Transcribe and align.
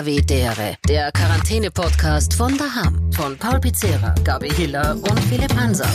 Havidere, 0.00 0.76
der 0.86 1.10
Quarantäne-Podcast 1.10 2.34
von 2.34 2.54
daheim. 2.58 3.10
Von 3.14 3.38
Paul 3.38 3.58
Pizzera, 3.60 4.14
Gabi 4.24 4.50
Hiller 4.50 4.94
und 4.94 5.18
Philipp 5.20 5.54
Hanser. 5.56 5.88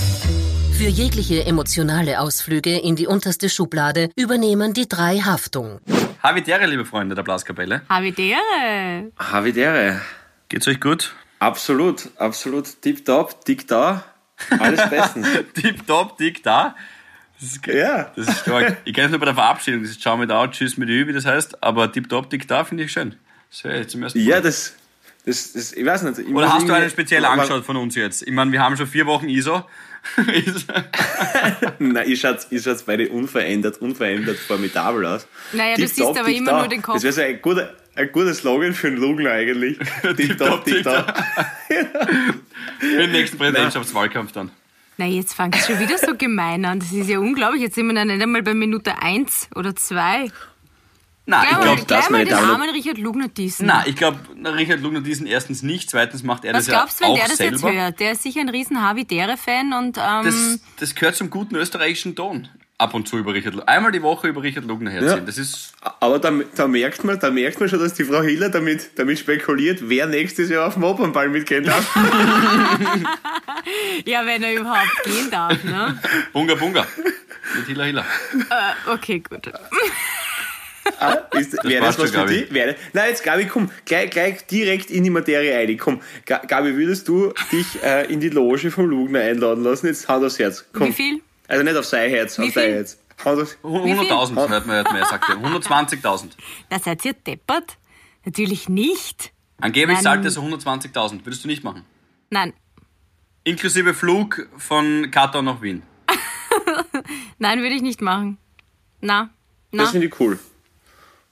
Für 0.75 0.88
jegliche 0.88 1.46
emotionale 1.46 2.19
Ausflüge 2.19 2.79
in 2.79 2.95
die 2.95 3.06
unterste 3.06 3.48
Schublade 3.48 4.09
übernehmen 4.16 4.74
die 4.74 4.90
drei 4.90 5.19
Haftung. 5.19 5.82
Havidere, 6.24 6.66
liebe 6.66 6.83
Freunde 6.83 7.14
der 7.14 7.22
Blaskapelle. 7.22 7.83
Havidere. 7.90 9.11
Havidere. 9.20 10.02
Geht's 10.49 10.68
euch 10.68 10.81
gut? 10.81 11.13
Absolut, 11.38 12.09
absolut. 12.18 12.81
Tipptopp, 12.81 13.45
dick 13.45 13.68
da. 13.68 14.04
Alles 14.57 14.89
bestens. 14.89 15.27
Tipptopp, 15.54 16.18
dick 16.18 16.41
da. 16.41 16.75
Das 17.39 17.49
ist, 17.52 17.68
Ja. 17.68 18.11
Das 18.15 18.27
ist 18.29 18.39
stark. 18.39 18.77
Ich 18.83 18.95
kenne 18.95 19.05
es 19.05 19.11
nur 19.11 19.20
bei 19.20 19.25
der 19.27 19.36
Verabschiedung. 19.36 19.83
Das 19.83 19.91
ist 19.91 20.02
Ciao 20.02 20.18
mit 20.18 20.31
Out, 20.31 20.54
Tschüss 20.54 20.75
mit 20.77 20.89
Ü, 20.89 21.05
wie 21.05 21.13
das 21.13 21.27
heißt. 21.27 21.63
Aber 21.63 21.91
tipptopp, 21.91 22.31
dick 22.31 22.47
da 22.47 22.63
finde 22.63 22.86
ich 22.86 22.91
schön. 22.91 23.15
Das 23.52 23.63
höre 23.65 23.81
ich 23.81 23.88
zum 23.89 24.02
ersten 24.02 24.20
Mal. 24.20 24.27
Ja, 24.27 24.41
das, 24.41 24.73
das, 25.25 25.54
das, 25.54 25.73
ich 25.73 25.86
weiß 25.86 26.04
nicht. 26.04 26.19
Ich 26.19 26.28
Oder 26.33 26.51
hast 26.51 26.68
du 26.68 26.73
einen 26.73 26.89
speziell 26.89 27.25
angeschaut 27.25 27.65
von 27.65 27.77
uns 27.77 27.96
jetzt? 27.96 28.24
Ich 28.24 28.32
meine, 28.32 28.51
wir 28.51 28.61
haben 28.61 28.77
schon 28.77 28.87
vier 28.87 29.05
Wochen 29.05 29.29
ISO. 29.29 29.64
Nein, 31.79 32.10
ich 32.10 32.20
schaut, 32.20 32.48
ich 32.50 32.64
schaut 32.64 32.84
beide 32.88 33.10
unverändert, 33.10 33.82
unverändert 33.82 34.38
formidabel 34.38 35.05
aus. 35.05 35.27
Naja, 35.52 35.76
du 35.76 35.82
Tipptopp, 35.84 36.08
siehst 36.08 36.20
aber 36.20 36.30
immer 36.30 36.60
nur 36.60 36.68
den 36.68 36.82
Kopf. 36.82 36.96
Das 36.96 37.04
wäre 37.04 37.14
so 37.14 37.22
ein 37.22 37.40
guter, 37.40 37.76
ein 37.94 38.12
guter 38.12 38.34
Slogan 38.34 38.74
für 38.74 38.88
einen 38.88 38.98
Lugner 38.98 39.32
eigentlich. 39.32 39.77
Tipptopp. 40.02 40.66
Für 42.80 42.98
den 42.98 43.12
nächsten 43.12 43.38
Präsidentschaftswahlkampf 43.38 44.32
dann. 44.32 44.49
Na, 44.98 45.05
jetzt 45.05 45.34
fängt 45.34 45.55
es 45.55 45.68
schon 45.68 45.80
wieder 45.80 45.98
so 45.98 46.16
gemein 46.18 46.66
an. 46.66 46.80
Das 46.80 46.91
ist 46.91 47.10
ja 47.10 47.20
unglaublich. 47.20 47.62
Jetzt 47.62 47.76
sind 47.76 47.88
wir 47.88 47.94
dann 47.94 48.08
nicht 48.08 48.22
einmal 48.22 48.41
bei 48.44 48.54
Minute 48.54 49.02
1 49.02 49.49
oder 49.55 49.76
2. 49.76 50.32
Nein, 51.26 51.48
ich 51.52 51.60
glaube, 51.60 51.78
das, 51.78 51.88
gleich 51.88 52.10
mal 52.10 52.18
meine 52.18 52.26
den 52.26 52.34
Damen 52.38 52.50
armen 52.52 52.70
Richard 52.72 52.98
Lugner 52.98 53.28
diesen. 53.28 53.68
Nein, 53.68 53.84
ich 53.86 53.96
glaube, 53.96 54.20
Richard 54.44 54.82
Lugner 54.82 55.02
diesen 55.02 55.28
erstens 55.28 55.62
nicht. 55.62 55.90
Zweitens 55.90 56.24
macht 56.24 56.44
er 56.46 56.54
Was 56.54 56.66
das 56.66 56.74
ja 56.74 56.80
glaubst 56.80 57.00
du, 57.00 57.04
wenn 57.06 57.12
auch 57.12 57.16
der 57.16 57.28
das 57.28 57.38
selber. 57.38 57.55
jetzt 57.55 57.80
hört? 57.80 58.00
Der 58.00 58.12
ist 58.13 58.24
sicher 58.24 58.41
ein 58.41 58.50
riesen 58.50 58.82
Havidere-Fan 58.82 59.74
und 59.74 59.98
ähm, 59.98 60.26
Das, 60.26 60.60
das 60.80 60.96
gehört 60.96 61.16
zum 61.16 61.30
guten 61.30 61.55
österreichischen 61.55 62.16
Ton. 62.16 62.50
Ab 62.80 62.96
und 62.96 63.08
zu 63.08 63.20
über 63.20 63.36
Richard 63.36 63.54
Lugner. 63.54 63.70
Einmal 63.70 63.91
die 63.91 64.02
Woche 64.02 64.28
über 64.28 64.41
Richard 64.41 64.66
Lugner 64.66 64.89
herziehen. 64.89 65.19
Ja. 65.19 65.23
Das 65.23 65.38
ist 65.38 65.73
Aber 66.00 66.17
da, 66.17 66.31
da, 66.55 66.67
merkt 66.67 67.03
man, 67.03 67.19
da 67.19 67.30
merkt 67.30 67.59
man 67.59 67.69
schon, 67.69 67.78
dass 67.78 67.94
die 67.94 68.03
Frau 68.03 68.23
Hiller 68.23 68.50
damit, 68.50 68.97
damit 68.97 69.19
spekuliert, 69.19 69.88
wer 69.88 70.08
nächstes 70.08 70.50
Jahr 70.50 70.66
auf 70.67 70.73
dem 70.73 70.83
Opernball 70.83 71.30
mitgehen 71.30 71.63
darf. 71.63 71.95
ja, 74.06 74.25
wenn 74.25 74.41
er 74.41 74.56
überhaupt 74.56 75.03
gehen 75.03 75.30
darf, 75.30 75.63
ne? 75.63 76.00
Bunga 76.33 76.56
Bunga. 76.56 76.88
Mit 77.56 77.67
Hila 77.67 77.83
Hila. 77.83 78.06
Okay, 78.88 79.19
gut. 79.19 79.52
Ah, 81.00 81.17
ist, 81.38 81.53
wäre 81.64 81.86
das 81.86 81.97
was 81.97 82.09
schon, 82.09 82.20
für 82.20 82.25
Gabi. 82.25 82.39
dich? 82.42 82.53
Wäre, 82.53 82.75
nein, 82.94 83.09
jetzt 83.09 83.23
Gabi, 83.23 83.45
komm, 83.45 83.70
gleich, 83.86 84.09
gleich 84.11 84.45
direkt 84.47 84.92
in 84.92 85.03
die 85.03 85.09
Materie 85.09 85.56
ein. 85.58 85.78
Komm, 85.78 86.02
Ga- 86.25 86.39
Gabi, 86.45 86.75
würdest 86.75 87.08
du 87.08 87.34
dich 87.52 87.81
äh, 87.84 88.11
in 88.11 88.20
die 88.20 88.30
Loge 88.30 88.72
vom 88.72 88.86
Lugner 88.88 89.19
einladen 89.22 89.64
lassen? 89.64 89.88
Jetzt 89.88 90.08
Hand 90.08 90.23
aufs 90.25 90.39
Herz. 90.39 90.66
Komm. 90.73 90.89
Wie 90.89 90.94
viel? 90.94 91.22
Also 91.47 91.64
nicht 91.64 91.75
auf 91.75 91.86
sein 91.86 92.09
Herz, 92.09 92.38
Wie 92.39 92.47
auf 92.47 92.53
dein? 92.53 92.72
Herz. 92.73 92.97
Hand 93.25 93.42
aufs, 93.42 93.58
100.000 93.64 94.50
hört 94.50 94.66
man, 94.67 94.75
hört 94.75 94.88
man, 94.92 94.95
er 94.97 95.06
sagt 95.06 95.30
ja. 95.30 95.36
120.000. 95.36 96.30
Da 96.69 96.80
seid 96.80 97.03
ihr 97.06 97.14
deppert? 97.14 97.78
Natürlich 98.25 98.69
nicht. 98.69 99.31
Angeblich 99.59 99.95
Nein. 99.97 100.03
sagt 100.03 100.25
er 100.25 100.31
so 100.31 100.42
120.000. 100.42 101.25
Würdest 101.25 101.44
du 101.44 101.47
nicht 101.47 101.64
machen? 101.64 101.84
Nein, 102.30 102.53
Inklusive 103.44 103.94
Flug 103.95 104.47
von 104.58 105.09
Katar 105.12 105.42
nach 105.42 105.62
Wien. 105.64 105.81
nein, 107.39 107.59
würde 107.62 107.75
ich 107.75 107.81
nicht 107.81 108.02
machen. 108.02 108.38
Na, 109.02 109.30
na. 109.72 109.84
das 109.84 109.92
finde 109.92 110.08
ich 110.08 110.19
cool. 110.19 110.38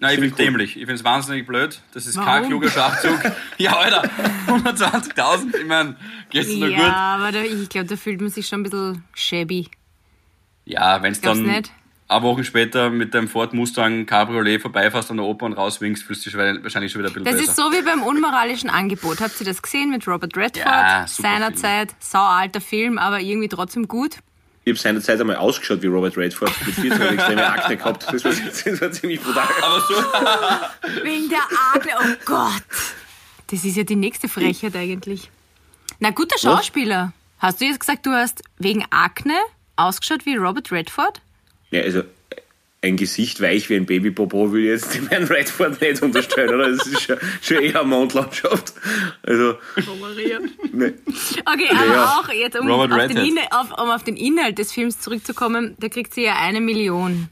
Nein, 0.01 0.23
ich 0.23 0.31
cool. 0.31 0.37
dämlich. 0.37 0.71
Ich 0.77 0.85
finde 0.85 0.93
es 0.93 1.03
wahnsinnig 1.03 1.45
blöd. 1.45 1.81
Das 1.93 2.05
ist 2.05 2.15
kein 2.15 2.25
Warum? 2.25 2.47
kluger 2.47 2.69
Schachzug. 2.69 3.19
ja, 3.57 3.77
Alter, 3.77 4.09
120.000. 4.47 5.57
Ich 5.57 5.65
meine, 5.65 5.97
geht's 6.29 6.47
dir 6.47 6.57
nur 6.57 6.69
ja, 6.69 6.77
gut? 6.77 6.93
aber 6.93 7.31
da, 7.33 7.41
ich 7.41 7.67
glaube, 7.67 7.87
da 7.87 7.97
fühlt 7.97 8.21
man 8.21 8.29
sich 8.29 8.47
schon 8.47 8.61
ein 8.61 8.63
bisschen 8.63 9.03
shabby. 9.13 9.69
Ja, 10.65 11.01
wenn 11.03 11.11
es 11.11 11.19
dann 11.19 11.43
nicht? 11.43 11.71
eine 12.07 12.23
Woche 12.23 12.43
später 12.43 12.89
mit 12.89 13.13
deinem 13.13 13.27
Ford 13.27 13.53
Mustang 13.53 14.05
Cabriolet 14.05 14.61
vorbeifährst 14.61 15.11
an 15.11 15.17
der 15.17 15.25
Oper 15.25 15.45
und 15.45 15.53
rauswinkst, 15.53 16.03
fühlst 16.03 16.25
du 16.25 16.29
dich 16.31 16.63
wahrscheinlich 16.63 16.91
schon 16.91 17.01
wieder 17.01 17.11
ein 17.11 17.13
bisschen 17.13 17.25
Das 17.25 17.35
besser. 17.35 17.51
ist 17.51 17.55
so 17.55 17.71
wie 17.71 17.83
beim 17.83 18.01
unmoralischen 18.01 18.69
Angebot. 18.69 19.21
Habt 19.21 19.39
ihr 19.39 19.45
das 19.45 19.61
gesehen 19.61 19.91
mit 19.91 20.07
Robert 20.07 20.35
Redford? 20.35 20.65
Ja, 20.65 21.05
Seinerzeit, 21.07 21.93
saualter 21.99 22.61
Film, 22.61 22.97
aber 22.97 23.19
irgendwie 23.19 23.47
trotzdem 23.47 23.87
gut. 23.87 24.17
Ich 24.69 24.73
habe 24.73 24.81
seinerzeit 24.81 25.19
einmal 25.19 25.37
ausgeschaut 25.37 25.81
wie 25.81 25.87
Robert 25.87 26.15
Redford. 26.15 26.51
Mit 26.63 26.75
14 26.75 26.93
habe 26.93 27.05
ich 27.05 27.11
extreme 27.13 27.47
Akne 27.47 27.75
gehabt. 27.75 28.05
Das 28.13 28.23
war, 28.23 28.31
das 28.31 28.81
war 28.81 28.91
ziemlich 28.91 29.19
brutal. 29.19 29.47
Aber 29.63 29.81
so, 29.81 29.95
Wegen 31.03 31.27
der 31.27 31.41
Akne, 31.73 31.91
oh 31.99 32.15
Gott. 32.23 32.63
Das 33.47 33.65
ist 33.65 33.75
ja 33.75 33.83
die 33.83 33.95
nächste 33.95 34.29
Frechheit 34.29 34.75
eigentlich. 34.75 35.31
Na, 35.97 36.11
guter 36.11 36.37
Schauspieler. 36.37 37.13
Hast 37.39 37.61
du 37.61 37.65
jetzt 37.65 37.79
gesagt, 37.79 38.05
du 38.05 38.11
hast 38.11 38.43
wegen 38.59 38.85
Akne 38.91 39.33
ausgeschaut 39.75 40.27
wie 40.27 40.35
Robert 40.35 40.71
Redford? 40.71 41.19
Ja, 41.71 41.81
also 41.81 42.03
ein 42.81 42.95
Gesicht 42.95 43.41
weich 43.41 43.69
wie 43.69 43.75
ein 43.75 43.85
Babypopo 43.85 44.53
will 44.53 44.63
jetzt 44.63 44.95
dem 44.95 45.07
Herrn 45.09 45.25
Redford 45.25 45.81
nicht 45.81 46.01
unterstellen, 46.01 46.53
oder? 46.53 46.69
Das 46.71 46.87
ist 46.87 47.01
schon, 47.01 47.17
schon 47.41 47.57
eher 47.57 47.81
eine 47.81 47.89
Mondlandschaft. 47.89 48.73
Also, 49.23 49.57
ne, 50.71 50.93
Okay, 51.45 51.69
aber 51.75 51.85
Ja. 51.93 52.05
auch 52.19 52.29
jetzt, 52.29 52.57
um 52.57 52.69
auf. 52.71 52.89
Inhalt, 52.89 53.51
auf, 53.51 53.71
um 53.81 53.89
auf 53.91 54.03
den 54.03 54.15
Inhalt 54.15 54.57
des 54.59 54.71
Films 54.71 54.99
zurückzukommen, 55.01 55.75
da 55.79 55.89
kriegt 55.89 56.13
sie 56.13 56.23
ja 56.23 56.35
eine 56.37 56.61
Million. 56.61 57.27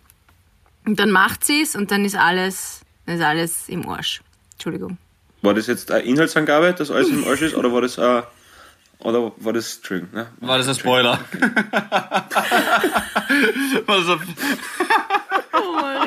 Und 0.86 1.00
dann 1.00 1.12
macht 1.12 1.46
sie 1.46 1.62
es 1.62 1.76
und 1.76 1.92
dann 1.92 2.04
ist 2.06 2.16
alles, 2.16 2.82
dann 3.06 3.16
ist 3.18 3.24
alles 3.24 3.70
im 3.70 3.88
Arsch. 3.88 4.22
Entschuldigung. 4.54 4.98
war 5.42 5.54
das 5.54 5.68
jetzt 5.68 5.92
eine 5.92 6.04
Inhaltsangabe, 6.04 6.74
dass 6.74 6.92
alles 6.92 7.10
im 7.10 7.26
Arsch 7.26 7.42
ist, 7.42 7.56
oder 7.56 7.72
war 7.72 7.82
das 7.82 7.98
äh, 7.98 8.22
oder 9.00 9.32
war 9.38 9.54
das, 9.54 9.76
Entschuldigung, 9.78 10.14
ne? 10.14 10.28
war 10.40 10.58
das 10.58 10.68
ein 10.68 10.76
Spoiler? 10.76 11.20
war 13.86 13.98
das 13.98 14.10
ein, 14.10 14.20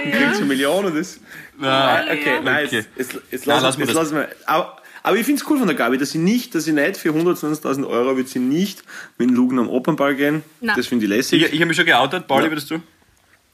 Kriegst 0.03 0.35
du 0.35 0.37
eine 0.39 0.45
Million 0.47 0.85
und 0.87 0.97
das... 0.97 1.21
na, 1.59 2.03
Okay, 2.05 2.41
nein, 2.43 2.67
Okay. 2.67 2.77
jetzt, 2.77 2.89
jetzt, 2.97 3.19
jetzt, 3.31 3.47
Nein, 3.47 3.63
lassen, 3.63 3.81
lass 3.87 3.95
das. 3.95 4.13
wir... 4.13 4.29
Aber, 4.47 4.77
aber 5.03 5.17
ich 5.17 5.25
finde 5.27 5.43
es 5.43 5.51
cool 5.51 5.59
von 5.59 5.67
der 5.67 5.77
Gabi, 5.77 5.99
dass 5.99 6.11
sie 6.11 6.19
nicht, 6.19 6.55
dass 6.55 6.65
sie 6.65 6.73
nicht 6.73 6.97
für 6.97 7.11
120.000 7.11 7.87
Euro 7.89 8.17
wird 8.17 8.29
sie 8.29 8.39
nicht 8.39 8.83
mit 9.19 9.29
dem 9.31 9.35
Lugen 9.37 9.59
am 9.59 9.69
Opernball 9.69 10.15
gehen. 10.15 10.43
Nein. 10.61 10.77
Das 10.77 10.87
finde 10.87 11.05
ich 11.07 11.11
lässig. 11.11 11.43
ich, 11.43 11.53
ich 11.53 11.59
habe 11.61 11.67
mich 11.67 11.77
schon 11.77 11.87
geoutet. 11.87 12.27
Pauli, 12.27 12.45
Ja. 12.45 12.51
würdest 12.51 12.71
du? 12.71 12.81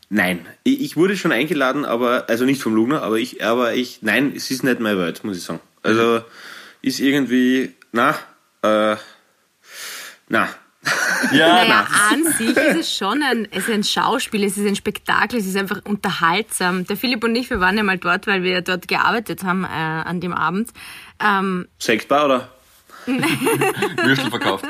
Nein, 0.08 0.46
ich, 0.62 0.80
ich 0.82 0.96
wurde 0.96 1.16
schon 1.16 1.32
eingeladen, 1.32 1.84
aber 1.84 2.28
also 2.28 2.44
nicht 2.44 2.62
vom 2.62 2.74
Lugner, 2.76 3.02
aber 3.02 3.18
ich, 3.18 3.44
aber 3.44 3.74
ich, 3.74 3.98
nein, 4.02 4.32
es 4.36 4.50
ist 4.52 4.62
nicht 4.62 4.78
meine 4.80 4.98
Welt, 4.98 5.24
muss 5.24 5.36
ich 5.36 5.42
sagen. 5.42 5.60
Also 5.82 6.22
ist 6.80 7.00
irgendwie, 7.00 7.74
na, 7.90 8.14
äh, 8.62 8.96
na, 10.28 10.48
Ja, 11.32 11.48
Naja, 11.48 11.86
an 12.10 12.32
sich 12.32 12.56
ist 12.56 12.76
es 12.76 12.96
schon 12.96 13.22
ein, 13.22 13.48
es 13.50 13.68
ist 13.68 13.74
ein 13.74 13.84
Schauspiel, 13.84 14.44
es 14.44 14.56
ist 14.56 14.66
ein 14.66 14.76
Spektakel, 14.76 15.38
es 15.38 15.46
ist 15.46 15.56
einfach 15.56 15.80
unterhaltsam. 15.84 16.86
Der 16.86 16.96
Philipp 16.96 17.24
und 17.24 17.34
ich, 17.34 17.50
wir 17.50 17.60
waren 17.60 17.76
ja 17.76 17.82
mal 17.82 17.98
dort, 17.98 18.26
weil 18.26 18.42
wir 18.42 18.60
dort 18.62 18.88
gearbeitet 18.88 19.42
haben 19.42 19.64
äh, 19.64 19.68
an 19.68 20.20
dem 20.20 20.32
Abend. 20.32 20.70
Ähm, 21.20 21.66
Sektbar 21.78 22.26
oder? 22.26 22.55
Würstel 24.04 24.30
verkauft. 24.30 24.64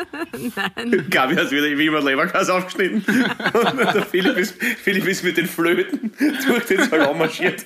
Gabi 1.11 1.37
hat 1.37 1.51
wieder 1.51 1.79
wie 1.79 1.87
immer 1.87 2.03
Leberkas 2.03 2.49
aufgeschnitten 2.51 3.05
und 3.53 3.79
der 3.95 4.03
Philipp 4.03 4.37
ist, 4.37 4.63
Philipp 4.63 5.07
ist 5.07 5.25
mit 5.25 5.37
den 5.37 5.47
Flöten 5.47 6.13
durch 6.47 6.65
den 6.67 6.83
Salon 6.85 7.17
marschiert. 7.19 7.65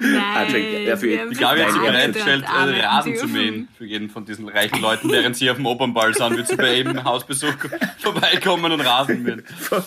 nein, 0.00 0.84
ja, 0.86 0.96
für- 0.96 1.06
wir 1.08 1.20
haben 1.20 1.32
Ich 1.32 1.38
glaube, 1.38 1.58
jetzt 1.58 1.72
so 1.74 1.80
sie 1.80 1.86
Nein, 1.86 2.12
bereitstellt, 2.12 2.44
dort 2.48 2.74
äh, 2.74 2.80
Rasen 2.84 3.16
zu 3.16 3.26
mähen 3.28 3.68
für 3.76 3.84
jeden 3.84 4.08
von 4.10 4.24
diesen 4.24 4.48
reichen 4.48 4.80
Leuten, 4.80 5.10
während 5.10 5.36
sie 5.36 5.50
auf 5.50 5.56
dem 5.56 5.66
Opernball 5.66 6.14
sind, 6.14 6.36
wird 6.36 6.48
sie 6.48 6.56
bei 6.56 6.74
jedem 6.76 7.04
Hausbesuch 7.04 7.54
vorbeikommen 7.98 8.72
und 8.72 8.80
Rasen 8.80 9.22
mähen. 9.22 9.44
Von, 9.60 9.82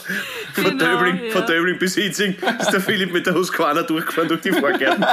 von, 0.53 0.63
Genau, 0.77 0.85
Döbling, 0.99 1.25
ja. 1.25 1.31
von 1.31 1.45
Döbling 1.45 1.79
bis 1.79 1.95
Hitzing 1.95 2.35
ist 2.59 2.71
der 2.71 2.81
Philipp 2.81 3.11
mit 3.11 3.25
der 3.25 3.33
Husqvarna 3.33 3.81
durchgefahren 3.83 4.27
durch 4.29 4.41
die 4.41 4.51
Vorgärten. 4.51 5.03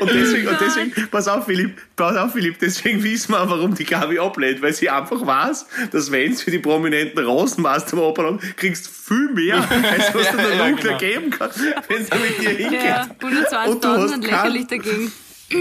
Und 0.00 0.10
deswegen, 0.12 0.48
und 0.48 0.60
deswegen, 0.60 1.08
pass 1.10 1.26
auf, 1.28 1.46
Philipp, 1.46 1.80
pass 1.96 2.16
auf, 2.16 2.32
Philipp, 2.32 2.58
deswegen 2.60 3.02
wissen 3.02 3.32
wir 3.32 3.40
auch, 3.42 3.50
warum 3.50 3.74
die 3.74 3.84
Gabi 3.84 4.18
ablehnt, 4.18 4.62
weil 4.62 4.72
sie 4.72 4.88
einfach 4.90 5.24
weiß, 5.26 5.66
dass 5.90 6.10
wenn 6.12 6.32
es 6.32 6.42
für 6.42 6.50
die 6.50 6.58
prominenten 6.58 7.24
Rosenmaster 7.24 7.94
am 7.96 8.02
Opern 8.04 8.26
haben, 8.26 8.40
kriegst 8.56 8.86
du 8.86 8.90
viel 8.90 9.28
mehr, 9.32 9.56
als 9.56 10.14
was 10.14 10.30
du 10.30 10.36
der 10.36 10.54
Ja, 10.54 10.66
Lunkler 10.66 10.98
genau. 10.98 10.98
geben 10.98 11.30
kann, 11.30 11.50
wenn 11.88 12.04
sie 12.04 12.10
mit 12.18 12.38
dir 12.40 12.50
hingeht. 12.50 12.82
Ja, 12.84 13.02
Und 13.22 13.82
du 13.84 13.88
120.000 13.88 13.96
hast 14.02 14.08
sind 14.10 14.24
keinen- 14.24 14.30
lächerlich 14.52 14.66
dagegen. 14.66 15.12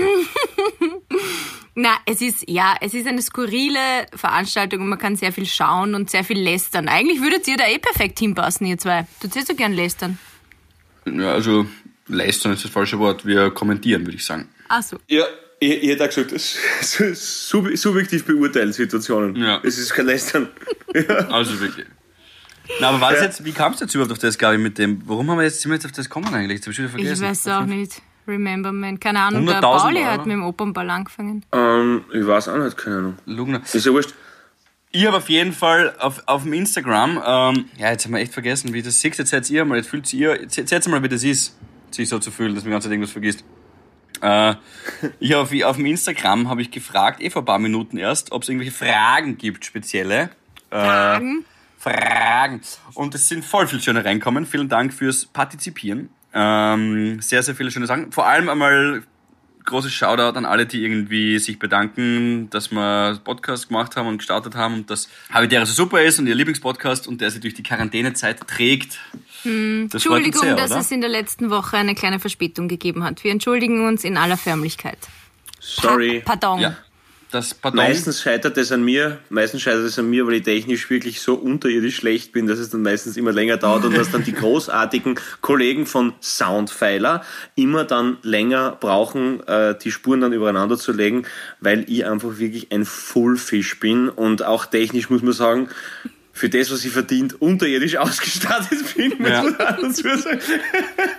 Na, 1.79 1.91
es 2.05 2.21
ist, 2.21 2.43
ja, 2.49 2.75
es 2.81 2.93
ist 2.95 3.05
eine 3.07 3.21
skurrile 3.21 3.79
Veranstaltung 4.15 4.81
und 4.81 4.89
man 4.89 4.97
kann 4.97 5.15
sehr 5.15 5.31
viel 5.31 5.45
schauen 5.45 5.93
und 5.93 6.09
sehr 6.09 6.23
viel 6.23 6.39
lästern. 6.39 6.87
Eigentlich 6.87 7.21
würdet 7.21 7.47
ihr 7.47 7.55
da 7.55 7.67
eh 7.67 7.77
perfekt 7.77 8.17
hinpassen, 8.19 8.65
ihr 8.65 8.77
zwei. 8.79 9.05
Du 9.21 9.27
zählst 9.29 9.47
so 9.49 9.55
gern 9.55 9.73
lästern. 9.73 10.17
Ja, 11.05 11.33
also 11.33 11.67
leistern 12.07 12.53
ist 12.53 12.63
das 12.63 12.71
falsche 12.71 12.99
Wort. 12.99 13.25
Wir 13.25 13.51
kommentieren, 13.51 14.05
würde 14.05 14.15
ich 14.17 14.25
sagen. 14.25 14.49
Ach 14.67 14.81
so. 14.83 14.97
Ja, 15.07 15.25
ich, 15.59 15.83
ich 15.83 15.89
hätte 15.89 16.03
auch 16.03 16.07
gesagt, 16.09 16.31
das 16.31 16.57
sub, 17.49 17.67
subjektiv 17.75 18.25
beurteilen 18.25 18.73
Situationen. 18.73 19.35
Ja. 19.35 19.59
Es 19.63 19.77
ist 19.77 19.93
kein 19.93 20.05
Lästern. 20.05 20.49
ja. 20.93 21.01
Also 21.31 21.59
wirklich. 21.59 21.85
Na, 22.81 22.89
aber 22.89 22.99
war 22.99 23.13
das 23.13 23.21
jetzt, 23.21 23.45
wie 23.45 23.53
kamst 23.53 23.79
du 23.79 23.85
jetzt 23.85 23.95
überhaupt 23.95 24.11
auf 24.11 24.19
das, 24.19 24.37
Gabi, 24.37 24.57
mit 24.57 24.77
dem, 24.77 25.01
warum 25.05 25.29
haben 25.31 25.37
wir 25.37 25.45
jetzt, 25.45 25.61
sind 25.61 25.71
wir 25.71 25.75
jetzt 25.75 25.85
auf 25.85 25.93
das 25.93 26.05
gekommen 26.09 26.33
eigentlich? 26.33 26.57
Jetzt 26.57 26.65
hab 26.65 26.71
ich 26.71 26.75
schon 26.75 26.85
wieder 26.85 26.97
Ich 27.13 27.17
vergessen. 27.17 27.23
weiß 27.23 27.47
auch 27.61 27.65
nicht. 27.65 28.01
Remember 28.27 28.73
Man. 28.73 28.99
Keine 28.99 29.21
Ahnung, 29.21 29.45
der 29.45 29.61
100.000 29.61 29.61
Pauli 29.61 29.99
Euro. 29.99 30.07
hat 30.09 30.25
mit 30.25 30.33
dem 30.33 30.43
Opernball 30.43 30.89
angefangen. 30.89 31.45
Ähm, 31.53 32.03
ich 32.11 32.27
weiß 32.27 32.49
auch 32.49 32.57
nicht, 32.57 32.75
keine 32.75 32.97
Ahnung. 32.97 33.17
Lugner. 33.25 33.61
Ist 33.71 33.85
ja 33.85 33.91
wurscht. 33.93 34.13
Ich 34.91 35.05
habe 35.05 35.17
auf 35.17 35.29
jeden 35.29 35.53
Fall 35.53 35.95
auf, 35.99 36.21
auf 36.25 36.43
dem 36.43 36.53
Instagram, 36.53 37.21
ähm, 37.25 37.65
ja, 37.77 37.91
jetzt 37.91 38.03
haben 38.05 38.13
wir 38.13 38.19
echt 38.19 38.33
vergessen, 38.33 38.73
wie 38.73 38.81
das 38.81 38.99
seht. 38.99 39.17
Jetzt 39.17 39.29
seid 39.29 39.49
ihr 39.49 39.63
mal, 39.63 39.77
jetzt 39.77 39.89
fühlt 39.89 40.11
ihr, 40.13 40.41
jetzt 40.41 40.57
erzählt 40.57 40.87
mal, 40.89 41.01
wie 41.03 41.09
das 41.09 41.23
ist, 41.23 41.55
sich 41.97 42.09
so 42.09 42.19
zu 42.19 42.31
fühlen, 42.31 42.55
dass 42.55 42.63
man 42.63 42.81
Zeit 42.81 42.91
irgendwas 42.91 43.11
vergisst. 43.11 43.43
Äh, 44.21 44.55
ich 45.19 45.35
auf, 45.35 45.51
auf 45.63 45.75
dem 45.75 45.85
Instagram 45.85 46.49
habe 46.49 46.61
ich 46.61 46.71
gefragt, 46.71 47.21
eh 47.21 47.29
vor 47.29 47.41
ein 47.41 47.45
paar 47.45 47.59
Minuten 47.59 47.97
erst, 47.97 48.31
ob 48.31 48.43
es 48.43 48.49
irgendwelche 48.49 48.73
Fragen 48.73 49.37
gibt, 49.37 49.65
spezielle. 49.65 50.29
Äh, 50.69 50.79
Fragen? 50.79 51.45
Fragen. 51.77 52.61
Und 52.95 53.13
es 53.13 53.27
sind 53.27 53.45
voll 53.45 53.67
viele 53.67 53.81
schöne 53.81 54.03
reinkommen. 54.03 54.45
Vielen 54.45 54.69
Dank 54.69 54.93
fürs 54.93 55.25
Partizipieren. 55.25 56.09
Ähm, 56.33 57.21
sehr, 57.21 57.43
sehr 57.43 57.55
viele 57.55 57.71
schöne 57.71 57.85
Sachen. 57.85 58.11
Vor 58.11 58.27
allem 58.27 58.49
einmal 58.49 59.03
großes 59.67 59.93
Shoutout 59.93 60.37
an 60.37 60.45
alle, 60.45 60.65
die 60.65 60.83
irgendwie 60.83 61.37
sich 61.37 61.59
bedanken, 61.59 62.49
dass 62.49 62.71
wir 62.71 63.19
Podcast 63.23 63.67
gemacht 63.67 63.95
haben 63.95 64.07
und 64.07 64.17
gestartet 64.17 64.55
haben 64.55 64.73
und 64.73 64.89
dass 64.89 65.07
Habitäre 65.31 65.65
so 65.65 65.73
super 65.73 66.01
ist 66.01 66.17
und 66.17 66.25
ihr 66.27 66.35
Lieblingspodcast 66.35 67.07
und 67.07 67.21
der 67.21 67.29
sie 67.29 67.39
durch 67.39 67.53
die 67.53 67.63
Quarantänezeit 67.63 68.47
trägt. 68.47 68.99
Das 69.43 69.43
freut 69.43 69.53
uns 69.53 69.93
Entschuldigung, 69.93 70.41
sehr, 70.41 70.55
dass 70.55 70.71
oder? 70.71 70.79
es 70.79 70.91
in 70.91 71.01
der 71.01 71.09
letzten 71.09 71.49
Woche 71.51 71.77
eine 71.77 71.93
kleine 71.93 72.19
Verspätung 72.19 72.67
gegeben 72.67 73.03
hat. 73.03 73.23
Wir 73.23 73.31
entschuldigen 73.31 73.85
uns 73.87 74.03
in 74.03 74.17
aller 74.17 74.37
Förmlichkeit. 74.37 74.97
Sorry. 75.59 76.21
Pa 76.21 76.35
Pardon. 76.35 76.59
Ja, 76.59 76.77
das 77.31 77.53
Pardon. 77.53 77.77
Meistens 77.77 78.21
scheitert 78.21 78.57
es 78.57 78.71
an 78.71 78.83
mir, 78.83 79.19
meistens 79.29 79.61
scheitert 79.61 79.85
es 79.85 79.99
an 79.99 80.09
mir, 80.09 80.25
weil 80.25 80.35
ich 80.35 80.43
technisch 80.43 80.89
wirklich 80.89 81.21
so 81.21 81.35
unterirdisch 81.35 81.97
schlecht 81.97 82.31
bin, 82.31 82.47
dass 82.47 82.59
es 82.59 82.69
dann 82.69 82.81
meistens 82.81 83.17
immer 83.17 83.31
länger 83.31 83.57
dauert 83.57 83.85
und 83.85 83.97
dass 83.97 84.11
dann 84.11 84.23
die 84.23 84.33
großartigen 84.33 85.19
Kollegen 85.41 85.85
von 85.85 86.13
Soundpfeiler 86.21 87.23
immer 87.55 87.83
dann 87.83 88.17
länger 88.21 88.77
brauchen, 88.79 89.45
äh, 89.47 89.77
die 89.77 89.91
Spuren 89.91 90.21
dann 90.21 90.33
übereinander 90.33 90.77
zu 90.77 90.91
legen, 90.91 91.23
weil 91.59 91.85
ich 91.89 92.05
einfach 92.05 92.37
wirklich 92.37 92.71
ein 92.71 92.85
Fullfish 92.85 93.79
bin 93.79 94.09
und 94.09 94.43
auch 94.43 94.65
technisch 94.65 95.09
muss 95.09 95.21
man 95.21 95.33
sagen, 95.33 95.69
für 96.37 96.49
das, 96.49 96.71
was 96.71 96.85
ich 96.85 96.91
verdient, 96.91 97.41
unterirdisch 97.41 97.95
ausgestattet 97.97 98.95
bin, 98.95 99.13
muss 99.19 99.29
Ja. 99.29 99.43
man 99.43 99.55
dazu 99.57 100.03
sagen. 100.17 100.39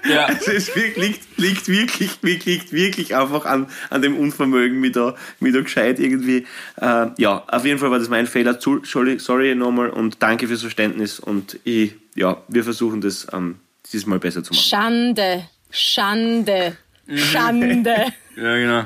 Ja. 0.08 0.26
Also 0.38 0.52
es 0.52 0.74
liegt, 0.74 0.96
liegt 1.36 1.68
wirklich, 1.68 2.22
wirklich, 2.22 2.44
liegt 2.46 2.72
wirklich 2.72 3.14
einfach 3.16 3.44
an, 3.44 3.66
an 3.90 4.00
dem 4.02 4.16
Unvermögen, 4.16 4.80
mich 4.80 4.92
da, 4.92 5.14
mich 5.40 5.52
da 5.52 5.60
gescheit 5.60 5.98
irgendwie. 5.98 6.46
Äh, 6.80 7.06
ja, 7.18 7.44
auf 7.46 7.64
jeden 7.64 7.78
Fall 7.78 7.90
war 7.90 7.98
das 7.98 8.08
mein 8.08 8.26
Fehler. 8.26 8.58
Sorry, 8.60 9.18
sorry 9.18 9.54
nochmal 9.54 9.90
und 9.90 10.22
danke 10.22 10.46
fürs 10.48 10.60
Verständnis 10.62 11.18
und 11.20 11.58
ich, 11.64 11.94
ja, 12.14 12.42
wir 12.48 12.64
versuchen 12.64 13.00
das 13.00 13.26
ähm, 13.32 13.58
dieses 13.92 14.06
Mal 14.06 14.18
besser 14.18 14.42
zu 14.44 14.52
machen. 14.54 14.62
Schande. 14.62 15.48
Schande. 15.70 16.76
Schande. 17.14 18.06
Ja, 18.36 18.54
genau. 18.56 18.84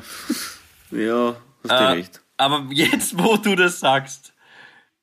Ja, 0.93 1.37
hast 1.62 1.70
du 1.70 1.75
Äh, 1.75 1.88
recht. 1.93 2.20
aber 2.38 2.67
jetzt, 2.70 3.19
wo 3.19 3.37
du 3.37 3.55
das 3.55 3.81
sagst, 3.81 4.31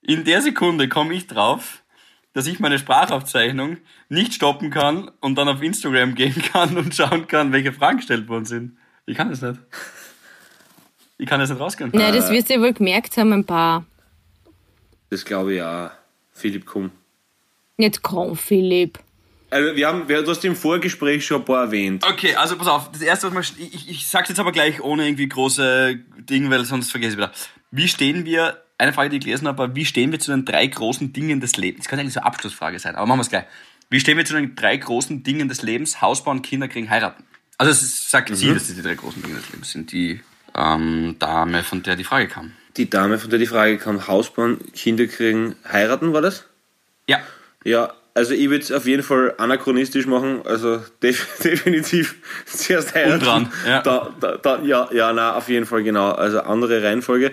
in 0.09 0.23
der 0.23 0.41
Sekunde 0.41 0.89
komme 0.89 1.13
ich 1.13 1.27
drauf, 1.27 1.83
dass 2.33 2.47
ich 2.47 2.59
meine 2.59 2.79
Sprachaufzeichnung 2.79 3.77
nicht 4.09 4.33
stoppen 4.33 4.71
kann 4.71 5.11
und 5.19 5.35
dann 5.35 5.47
auf 5.47 5.61
Instagram 5.61 6.15
gehen 6.15 6.41
kann 6.51 6.75
und 6.77 6.95
schauen 6.95 7.27
kann, 7.27 7.51
welche 7.51 7.71
Fragen 7.71 7.97
gestellt 7.97 8.27
worden 8.27 8.45
sind. 8.45 8.77
Ich 9.05 9.15
kann 9.15 9.29
das 9.29 9.43
nicht. 9.43 9.59
Ich 11.19 11.27
kann 11.27 11.39
das 11.39 11.51
nicht 11.51 11.59
rausgehen. 11.59 11.91
Na, 11.93 12.11
das 12.11 12.31
wirst 12.31 12.49
du 12.49 12.55
ja 12.55 12.59
wohl 12.59 12.73
gemerkt 12.73 13.17
haben, 13.17 13.33
ein 13.33 13.45
paar. 13.45 13.85
Das 15.11 15.23
glaube 15.23 15.53
ich 15.53 15.61
auch. 15.61 15.91
Philipp, 16.31 16.65
komm. 16.65 16.89
Jetzt 17.77 18.01
komm, 18.01 18.35
Philipp. 18.35 18.97
Also 19.51 19.75
wir 19.75 19.87
haben, 19.87 20.07
du 20.07 20.27
hast 20.27 20.43
im 20.43 20.55
Vorgespräch 20.55 21.23
schon 21.23 21.41
ein 21.41 21.45
paar 21.45 21.65
erwähnt. 21.65 22.03
Okay, 22.03 22.35
also 22.35 22.57
pass 22.57 22.67
auf. 22.67 22.91
Das 22.91 23.01
erste, 23.01 23.27
was 23.27 23.33
man, 23.33 23.43
ich, 23.43 23.75
ich, 23.75 23.89
ich 23.89 24.07
sag's 24.07 24.29
jetzt 24.29 24.39
aber 24.39 24.51
gleich 24.51 24.81
ohne 24.81 25.05
irgendwie 25.05 25.29
große 25.29 25.99
Dinge, 26.17 26.49
weil 26.49 26.65
sonst 26.65 26.89
vergesse 26.89 27.11
ich 27.11 27.17
wieder. 27.17 27.31
Wie 27.69 27.87
stehen 27.87 28.25
wir, 28.25 28.63
eine 28.79 28.93
Frage, 28.93 29.09
die 29.09 29.17
ich 29.17 29.23
gelesen 29.23 29.47
habe, 29.47 29.57
war, 29.57 29.75
wie 29.75 29.85
stehen 29.85 30.11
wir 30.11 30.19
zu 30.19 30.31
den 30.31 30.45
drei 30.45 30.65
großen 30.65 31.13
Dingen 31.13 31.39
des 31.39 31.57
Lebens? 31.57 31.83
Das 31.83 31.89
könnte 31.89 32.01
eigentlich 32.01 32.13
so 32.13 32.21
eine 32.21 32.27
Abschlussfrage 32.27 32.79
sein, 32.79 32.95
aber 32.95 33.05
machen 33.05 33.19
wir 33.19 33.23
es 33.23 33.29
gleich. 33.29 33.45
Wie 33.89 33.99
stehen 33.99 34.17
wir 34.17 34.25
zu 34.25 34.33
den 34.33 34.55
drei 34.55 34.77
großen 34.77 35.23
Dingen 35.23 35.49
des 35.49 35.61
Lebens? 35.61 36.01
Haus 36.01 36.23
bauen, 36.23 36.41
Kinder 36.41 36.67
kriegen, 36.67 36.89
heiraten. 36.89 37.23
Also 37.57 37.71
es 37.71 38.09
sagt 38.09 38.35
sie, 38.35 38.53
dass 38.53 38.67
das 38.67 38.75
die 38.75 38.81
drei 38.81 38.95
großen 38.95 39.21
Dinge 39.21 39.35
des 39.35 39.51
Lebens 39.51 39.71
sind. 39.71 39.91
Die 39.91 40.21
ähm, 40.55 41.15
Dame, 41.19 41.63
von 41.63 41.83
der 41.83 41.95
die 41.95 42.03
Frage 42.05 42.27
kam. 42.27 42.53
Die 42.77 42.89
Dame, 42.89 43.19
von 43.19 43.29
der 43.29 43.39
die 43.39 43.47
Frage 43.47 43.77
kam, 43.77 44.07
Haus 44.07 44.33
bauen, 44.33 44.59
Kinder 44.73 45.07
kriegen, 45.07 45.55
heiraten, 45.69 46.13
war 46.13 46.21
das? 46.21 46.45
Ja. 47.07 47.19
Ja, 47.65 47.93
also 48.13 48.33
ich 48.33 48.49
würde 48.49 48.63
es 48.63 48.71
auf 48.71 48.85
jeden 48.85 49.03
Fall 49.03 49.33
anachronistisch 49.37 50.05
machen, 50.05 50.41
also 50.45 50.81
def 51.01 51.39
definitiv 51.43 52.15
zuerst 52.45 52.95
heiraten. 52.95 53.23
dran, 53.23 53.53
ja. 53.67 53.81
Da, 53.81 54.09
da, 54.19 54.37
da, 54.37 54.61
ja, 54.61 54.89
ja, 54.91 55.13
na, 55.13 55.35
auf 55.35 55.49
jeden 55.49 55.65
Fall 55.65 55.83
genau. 55.83 56.11
Also 56.11 56.41
andere 56.41 56.83
Reihenfolge. 56.83 57.31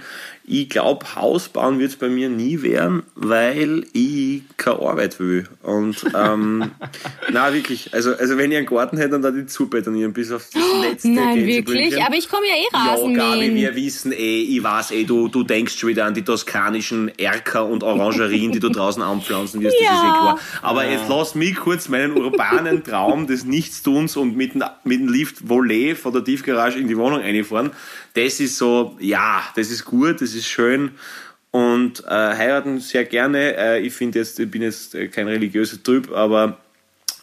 Ich 0.48 0.68
glaube, 0.68 1.04
Haus 1.16 1.48
bauen 1.48 1.80
wird 1.80 1.90
es 1.90 1.96
bei 1.96 2.08
mir 2.08 2.28
nie 2.28 2.62
werden, 2.62 3.02
weil 3.16 3.84
ich 3.92 4.42
keine 4.56 4.78
Arbeit 4.78 5.18
will. 5.18 5.48
Und 5.62 6.04
ähm, 6.16 6.70
na 7.32 7.52
wirklich, 7.52 7.92
also, 7.92 8.14
also 8.14 8.38
wenn 8.38 8.52
ich 8.52 8.58
einen 8.58 8.66
Garten 8.66 8.96
hätte, 8.96 9.10
dann 9.10 9.22
da 9.22 9.32
die 9.32 9.46
zubetonieren 9.46 10.12
bis 10.12 10.30
auf 10.30 10.46
das 10.54 10.62
letzte 10.82 11.08
Nein, 11.08 11.44
wirklich? 11.44 12.00
Aber 12.00 12.14
ich 12.14 12.28
komme 12.28 12.46
ja 12.46 12.54
eh 12.54 12.68
Ja, 12.72 12.94
Gabi, 13.16 13.54
wir 13.56 13.74
wissen 13.74 14.12
eh, 14.12 14.42
ich 14.42 14.62
weiß 14.62 14.92
eh, 14.92 15.02
du, 15.02 15.26
du 15.26 15.42
denkst 15.42 15.76
schon 15.76 15.88
wieder 15.88 16.04
an 16.04 16.14
die 16.14 16.22
toskanischen 16.22 17.10
Erker 17.18 17.66
und 17.66 17.82
Orangerien, 17.82 18.52
die 18.52 18.60
du 18.60 18.68
draußen 18.68 19.02
anpflanzen 19.02 19.60
wirst, 19.62 19.76
das 19.80 19.96
ist 19.98 20.04
eh 20.04 20.06
Ja. 20.06 20.12
klar. 20.12 20.38
Aber 20.62 20.88
jetzt 20.88 21.08
lass 21.08 21.34
mich 21.34 21.56
kurz 21.56 21.88
meinen 21.88 22.12
urbanen 22.12 22.84
Traum 22.84 23.26
des 23.26 23.44
Nichtstuns 23.44 24.16
und 24.16 24.36
mit 24.36 24.54
dem, 24.54 24.62
mit 24.84 25.00
dem 25.00 25.08
Lift 25.08 25.48
Volley 25.48 25.96
von 25.96 26.12
der 26.12 26.22
Tiefgarage 26.22 26.78
in 26.78 26.86
die 26.86 26.96
Wohnung 26.96 27.20
einfahren. 27.20 27.72
Das 28.16 28.40
ist 28.40 28.56
so, 28.56 28.96
ja, 28.98 29.44
das 29.54 29.70
ist 29.70 29.84
gut, 29.84 30.22
das 30.22 30.34
ist 30.34 30.46
schön. 30.46 30.92
Und 31.50 32.02
äh, 32.04 32.10
heiraten 32.10 32.80
sehr 32.80 33.04
gerne. 33.04 33.56
Äh, 33.56 33.80
ich 33.80 33.92
finde 33.92 34.18
jetzt, 34.18 34.40
ich 34.40 34.50
bin 34.50 34.62
jetzt 34.62 34.94
äh, 34.94 35.08
kein 35.08 35.28
religiöser 35.28 35.82
Typ, 35.82 36.10
aber 36.12 36.58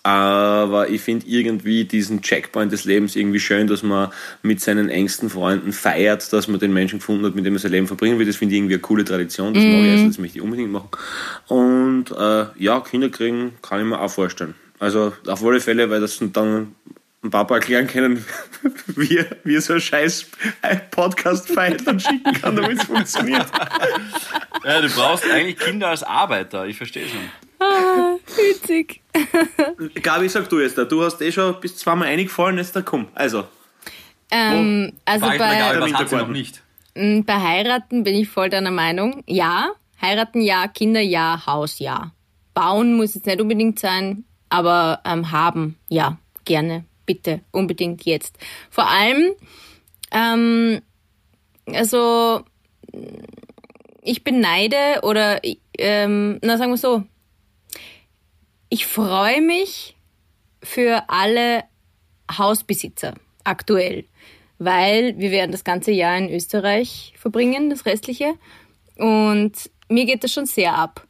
aber 0.05 0.89
ich 0.89 0.99
finde 0.99 1.25
irgendwie 1.27 1.85
diesen 1.85 2.21
Checkpoint 2.21 2.73
des 2.73 2.83
Lebens 2.83 3.15
irgendwie 3.15 3.39
schön, 3.39 3.67
dass 3.67 3.83
man 3.83 4.11
mit 4.41 4.59
seinen 4.59 4.89
engsten 4.89 5.29
Freunden 5.29 5.71
feiert, 5.71 6.33
dass 6.33 6.49
man 6.49 6.59
den 6.59 6.73
Menschen 6.73 6.99
gefunden 6.99 7.25
hat, 7.25 7.35
mit 7.35 7.45
dem 7.45 7.53
man 7.53 7.61
sein 7.61 7.71
Leben 7.71 7.87
verbringen 7.87 8.19
will. 8.19 8.25
Das 8.25 8.35
finde 8.35 8.53
ich 8.53 8.59
irgendwie 8.59 8.73
eine 8.73 8.81
coole 8.81 9.05
Tradition. 9.05 9.53
Das 9.53 9.63
mag 9.63 9.75
ich, 9.75 9.91
also 9.91 10.07
das 10.07 10.17
möchte 10.17 10.39
ich 10.39 10.43
unbedingt 10.43 10.73
machen. 10.73 10.89
Und 11.47 12.11
äh, 12.11 12.45
ja, 12.57 12.81
Kinder 12.81 13.09
kriegen 13.09 13.53
kann 13.61 13.79
ich 13.79 13.85
mir 13.85 14.01
auch 14.01 14.11
vorstellen. 14.11 14.55
Also 14.77 15.13
auf 15.25 15.45
alle 15.45 15.61
Fälle, 15.61 15.89
weil 15.89 16.01
das 16.01 16.19
dann 16.33 16.75
ein 17.23 17.29
Papa 17.29 17.55
erklären 17.55 17.87
können, 17.87 18.25
wie, 18.87 19.17
er- 19.17 19.37
wie 19.43 19.55
er 19.55 19.61
so 19.61 19.73
ein 19.73 19.81
scheiß 19.81 20.25
Podcast 20.91 21.49
feiert 21.51 21.85
und 21.87 22.01
schicken 22.01 22.33
kann, 22.33 22.55
damit 22.55 22.79
es 22.79 22.83
funktioniert. 22.85 23.45
ja. 24.65 24.81
Du 24.81 24.89
brauchst 24.89 25.29
eigentlich 25.29 25.57
Kinder 25.57 25.89
als 25.89 26.03
Arbeiter, 26.03 26.65
ich 26.65 26.77
verstehe 26.77 27.07
schon. 27.07 27.21
Ah, 27.59 28.15
witzig. 28.35 29.01
Gabi, 30.03 30.27
sag 30.27 30.49
du 30.49 30.59
jetzt 30.59 30.77
da. 30.77 30.83
Du 30.83 31.01
hast 31.03 31.21
eh 31.21 31.31
schon 31.31 31.59
bis 31.61 31.77
zweimal 31.77 32.09
eingefallen, 32.09 32.57
jetzt 32.57 32.75
da 32.75 32.81
komm. 32.81 33.07
Also, 33.15 33.45
Ähm, 34.31 34.91
also 35.05 35.25
Frage 35.25 35.35
ich 35.35 35.39
mal, 35.41 35.57
Gabi, 35.59 35.79
bei, 35.79 35.85
was 35.91 35.93
hat 35.99 36.09
sie 36.09 36.15
noch 36.17 36.27
nicht? 36.27 36.61
m, 36.95 37.23
bei 37.23 37.39
Heiraten 37.41 38.03
bin 38.03 38.15
ich 38.15 38.27
voll 38.27 38.49
deiner 38.49 38.71
Meinung. 38.71 39.23
Ja, 39.27 39.69
heiraten 40.01 40.41
ja, 40.41 40.67
Kinder 40.67 40.99
ja, 40.99 41.43
Haus 41.45 41.79
ja. 41.79 42.11
Bauen 42.53 42.95
muss 42.97 43.15
jetzt 43.15 43.25
nicht 43.27 43.39
unbedingt 43.39 43.79
sein, 43.79 44.25
aber 44.49 44.99
ähm, 45.05 45.31
haben 45.31 45.77
ja, 45.87 46.17
gerne, 46.45 46.83
bitte, 47.05 47.41
unbedingt 47.51 48.03
jetzt. 48.05 48.37
Vor 48.69 48.87
allem, 48.89 49.33
ähm, 50.11 50.81
also 51.67 52.43
ich 54.01 54.23
beneide 54.23 55.01
oder 55.03 55.41
ähm, 55.77 56.39
na 56.41 56.57
sagen 56.57 56.71
wir 56.71 56.77
so, 56.77 57.03
ich 58.69 58.85
freue 58.85 59.41
mich 59.41 59.95
für 60.61 61.03
alle 61.09 61.63
Hausbesitzer 62.31 63.13
aktuell, 63.43 64.05
weil 64.57 65.17
wir 65.17 65.31
werden 65.31 65.51
das 65.51 65.63
ganze 65.63 65.91
Jahr 65.91 66.17
in 66.17 66.29
Österreich 66.29 67.13
verbringen, 67.17 67.69
das 67.69 67.85
restliche. 67.85 68.33
Und 68.97 69.53
mir 69.89 70.05
geht 70.05 70.23
das 70.23 70.33
schon 70.33 70.45
sehr 70.45 70.75
ab. 70.75 71.05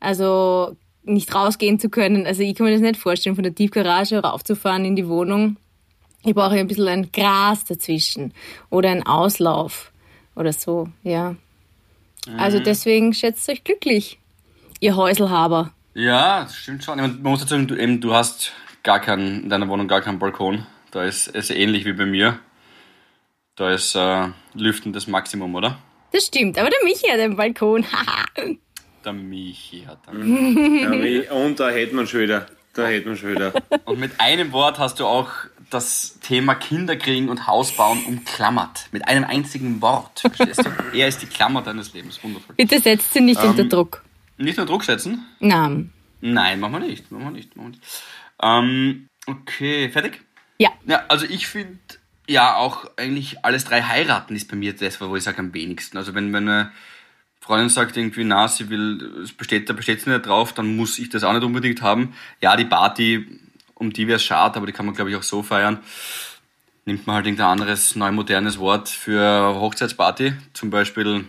Also 0.00 0.76
nicht 1.04 1.34
rausgehen 1.34 1.78
zu 1.78 1.88
können. 1.88 2.26
Also 2.26 2.42
ich 2.42 2.54
kann 2.54 2.66
mir 2.66 2.72
das 2.72 2.80
nicht 2.80 3.00
vorstellen, 3.00 3.36
von 3.36 3.44
der 3.44 3.54
Tiefgarage 3.54 4.18
raufzufahren 4.18 4.84
in 4.84 4.96
die 4.96 5.08
Wohnung. 5.08 5.56
Ich 6.24 6.34
brauche 6.34 6.54
ein 6.54 6.66
bisschen 6.66 6.88
ein 6.88 7.12
Gras 7.12 7.64
dazwischen 7.64 8.32
oder 8.70 8.90
einen 8.90 9.02
Auslauf 9.04 9.92
oder 10.34 10.52
so, 10.52 10.88
ja. 11.02 11.36
Also 12.38 12.58
deswegen 12.58 13.12
schätzt 13.12 13.48
euch 13.50 13.62
glücklich, 13.64 14.18
ihr 14.80 14.96
Häuselhaber. 14.96 15.72
Ja, 15.92 16.44
das 16.44 16.56
stimmt 16.56 16.82
schon. 16.82 16.98
Man 16.98 17.22
muss 17.22 17.40
dazu 17.40 17.50
sagen, 17.50 17.66
du, 17.66 17.76
eben, 17.76 18.00
du 18.00 18.14
hast 18.14 18.52
gar 18.82 19.00
keinen, 19.00 19.44
in 19.44 19.48
deiner 19.50 19.68
Wohnung 19.68 19.86
gar 19.86 20.00
keinen 20.00 20.18
Balkon. 20.18 20.66
Da 20.90 21.04
ist 21.04 21.28
es 21.34 21.50
ähnlich 21.50 21.84
wie 21.84 21.92
bei 21.92 22.06
mir. 22.06 22.38
Da 23.56 23.70
ist 23.70 23.94
äh, 23.94 24.28
Lüften 24.54 24.92
das 24.92 25.06
Maximum, 25.06 25.54
oder? 25.54 25.78
Das 26.12 26.26
stimmt, 26.26 26.58
aber 26.58 26.70
der 26.70 26.78
Michi 26.84 27.08
hat 27.08 27.20
einen 27.20 27.36
Balkon. 27.36 27.84
Der 29.04 29.12
Michi 29.12 29.84
hat 29.86 29.98
dann. 30.06 30.78
Ja, 30.78 30.92
wie- 30.92 31.28
und 31.28 31.60
da 31.60 31.70
hätten 31.70 31.96
wir 31.96 32.06
schon 32.06 32.20
wieder. 32.20 32.46
Da 32.72 32.86
hätten 32.86 33.10
wir 33.10 33.16
schon 33.16 33.30
wieder. 33.32 33.52
Und 33.84 34.00
mit 34.00 34.20
einem 34.20 34.52
Wort 34.52 34.78
hast 34.78 34.98
du 34.98 35.06
auch 35.06 35.30
das 35.70 36.18
Thema 36.20 36.54
Kinderkriegen 36.54 37.28
und 37.28 37.46
Hausbauen 37.46 38.04
umklammert. 38.04 38.88
Mit 38.92 39.06
einem 39.06 39.24
einzigen 39.24 39.80
Wort. 39.82 40.20
Verstehst 40.20 40.64
du? 40.64 40.70
Er 40.94 41.08
ist 41.08 41.22
die 41.22 41.26
Klammer 41.26 41.62
deines 41.62 41.92
Lebens. 41.92 42.22
Wundervoll. 42.22 42.54
Bitte 42.56 42.80
setzt 42.80 43.12
sie 43.12 43.20
nicht 43.20 43.42
unter 43.42 43.64
Druck. 43.64 44.02
Nicht 44.36 44.56
nur 44.56 44.66
Druck 44.66 44.84
setzen? 44.84 45.24
Nein. 45.40 45.92
Nein, 46.20 46.60
machen 46.60 46.72
wir 46.72 46.80
nicht. 46.80 47.10
Machen 47.10 47.24
wir 47.24 47.30
nicht. 47.30 47.56
Machen 47.56 47.72
wir 47.72 47.78
nicht. 47.78 47.82
Ähm, 48.42 49.08
okay, 49.26 49.88
fertig? 49.90 50.22
Ja. 50.58 50.70
Ja, 50.86 51.04
also 51.08 51.26
ich 51.26 51.46
finde, 51.46 51.78
ja, 52.28 52.56
auch 52.56 52.86
eigentlich 52.96 53.44
alles 53.44 53.64
drei 53.64 53.82
heiraten 53.82 54.34
ist 54.34 54.48
bei 54.50 54.56
mir 54.56 54.74
das, 54.74 55.00
wo 55.00 55.14
ich 55.14 55.22
sage 55.22 55.38
am 55.38 55.52
wenigsten. 55.54 55.98
Also 55.98 56.14
wenn 56.14 56.30
meine 56.30 56.72
Freundin 57.44 57.68
sagt 57.68 57.94
irgendwie, 57.98 58.24
na, 58.24 58.48
sie 58.48 58.70
will, 58.70 59.20
es 59.22 59.34
besteht, 59.34 59.68
da 59.68 59.74
besteht 59.74 60.00
sie 60.00 60.08
nicht 60.08 60.24
drauf, 60.24 60.54
dann 60.54 60.76
muss 60.76 60.98
ich 60.98 61.10
das 61.10 61.24
auch 61.24 61.34
nicht 61.34 61.44
unbedingt 61.44 61.82
haben. 61.82 62.14
Ja, 62.40 62.56
die 62.56 62.64
Party, 62.64 63.38
um 63.74 63.92
die 63.92 64.06
wäre 64.06 64.16
es 64.16 64.24
schade, 64.24 64.56
aber 64.56 64.64
die 64.64 64.72
kann 64.72 64.86
man, 64.86 64.94
glaube 64.94 65.10
ich, 65.10 65.16
auch 65.16 65.22
so 65.22 65.42
feiern. 65.42 65.80
Nimmt 66.86 67.06
man 67.06 67.16
halt 67.16 67.26
irgendein 67.26 67.48
anderes, 67.48 67.96
neu 67.96 68.12
modernes 68.12 68.58
Wort 68.58 68.88
für 68.88 69.56
Hochzeitsparty, 69.56 70.32
zum 70.54 70.70
Beispiel 70.70 71.26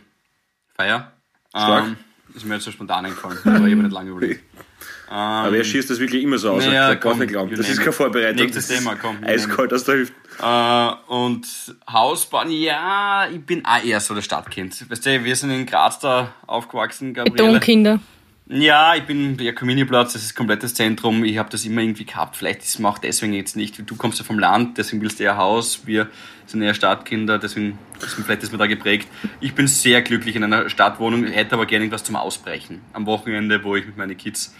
Feier. 0.77 1.11
Stark. 1.49 1.85
Ähm, 1.85 1.97
ist 2.33 2.45
mir 2.45 2.53
jetzt 2.55 2.63
so 2.63 2.71
spontan 2.71 3.05
eingefallen, 3.05 3.37
aber 3.43 3.67
ich 3.67 3.73
habe 3.73 3.83
nicht 3.83 3.91
lange 3.91 4.11
überlegt. 4.11 4.41
Aber 5.07 5.55
er 5.55 5.63
schießt 5.63 5.89
das 5.89 5.99
wirklich 5.99 6.23
immer 6.23 6.37
so 6.37 6.51
aus. 6.51 6.65
Naja, 6.65 6.89
Ja, 6.89 6.95
komm, 6.95 7.19
nicht 7.19 7.29
glauben. 7.29 7.55
Das 7.55 7.69
ist 7.69 7.79
keine 7.79 7.91
Vorbereitung. 7.91 8.41
Nächstes 8.43 8.67
Thema, 8.67 8.95
komm, 8.95 9.17
Eiskalt 9.23 9.71
aus 9.73 9.83
der 9.83 9.95
Hüfte. 9.95 10.15
Äh, 10.41 11.11
und 11.11 11.47
Hausbauen, 11.91 12.51
ja, 12.51 13.27
ich 13.31 13.41
bin 13.41 13.63
auch 13.65 13.83
eher 13.83 13.99
so 13.99 14.15
das 14.15 14.25
Stadtkind. 14.25 14.89
Weißt 14.89 15.05
du, 15.05 15.23
wir 15.23 15.35
sind 15.35 15.51
in 15.51 15.65
Graz 15.65 15.99
da 15.99 16.33
aufgewachsen, 16.47 17.13
Gabriele. 17.13 17.35
Betonkinder. 17.35 17.99
Ja, 18.47 18.93
ich 18.95 19.03
bin 19.03 19.37
der 19.37 19.55
Community-Platz, 19.55 20.13
das 20.13 20.21
ist 20.21 20.35
komplettes 20.35 20.75
Zentrum. 20.75 21.23
Ich 21.23 21.39
habe 21.39 21.49
das 21.49 21.65
immer 21.65 21.81
irgendwie 21.81 22.05
gehabt. 22.05 22.35
Vielleicht 22.35 22.61
ist 22.61 22.77
es 22.77 22.85
auch 22.85 22.99
deswegen 22.99 23.33
jetzt 23.33 23.55
nicht. 23.55 23.89
Du 23.89 23.95
kommst 23.95 24.19
ja 24.19 24.25
vom 24.25 24.37
Land, 24.37 24.77
deswegen 24.77 25.01
willst 25.01 25.19
du 25.19 25.23
eher 25.23 25.37
Haus. 25.37 25.87
Wir 25.87 26.09
sind 26.45 26.61
eher 26.61 26.75
Stadtkinder, 26.75 27.39
deswegen 27.39 27.79
ist 27.99 28.13
vielleicht 28.13 28.43
ist 28.43 28.51
mir 28.51 28.59
da 28.59 28.67
geprägt. 28.67 29.07
Ich 29.39 29.55
bin 29.55 29.65
sehr 29.67 30.03
glücklich 30.03 30.35
in 30.35 30.43
einer 30.43 30.69
Stadtwohnung, 30.69 31.25
hätte 31.25 31.55
aber 31.55 31.65
gerne 31.65 31.85
irgendwas 31.85 32.03
zum 32.03 32.15
Ausbrechen. 32.15 32.81
Am 32.93 33.07
Wochenende, 33.07 33.63
wo 33.63 33.75
ich 33.75 33.87
mit 33.87 33.97
meinen 33.97 34.15
Kids, 34.15 34.53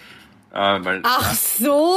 äh, 0.56 0.84
weil 0.86 1.02
Ach 1.04 1.34
so, 1.34 1.96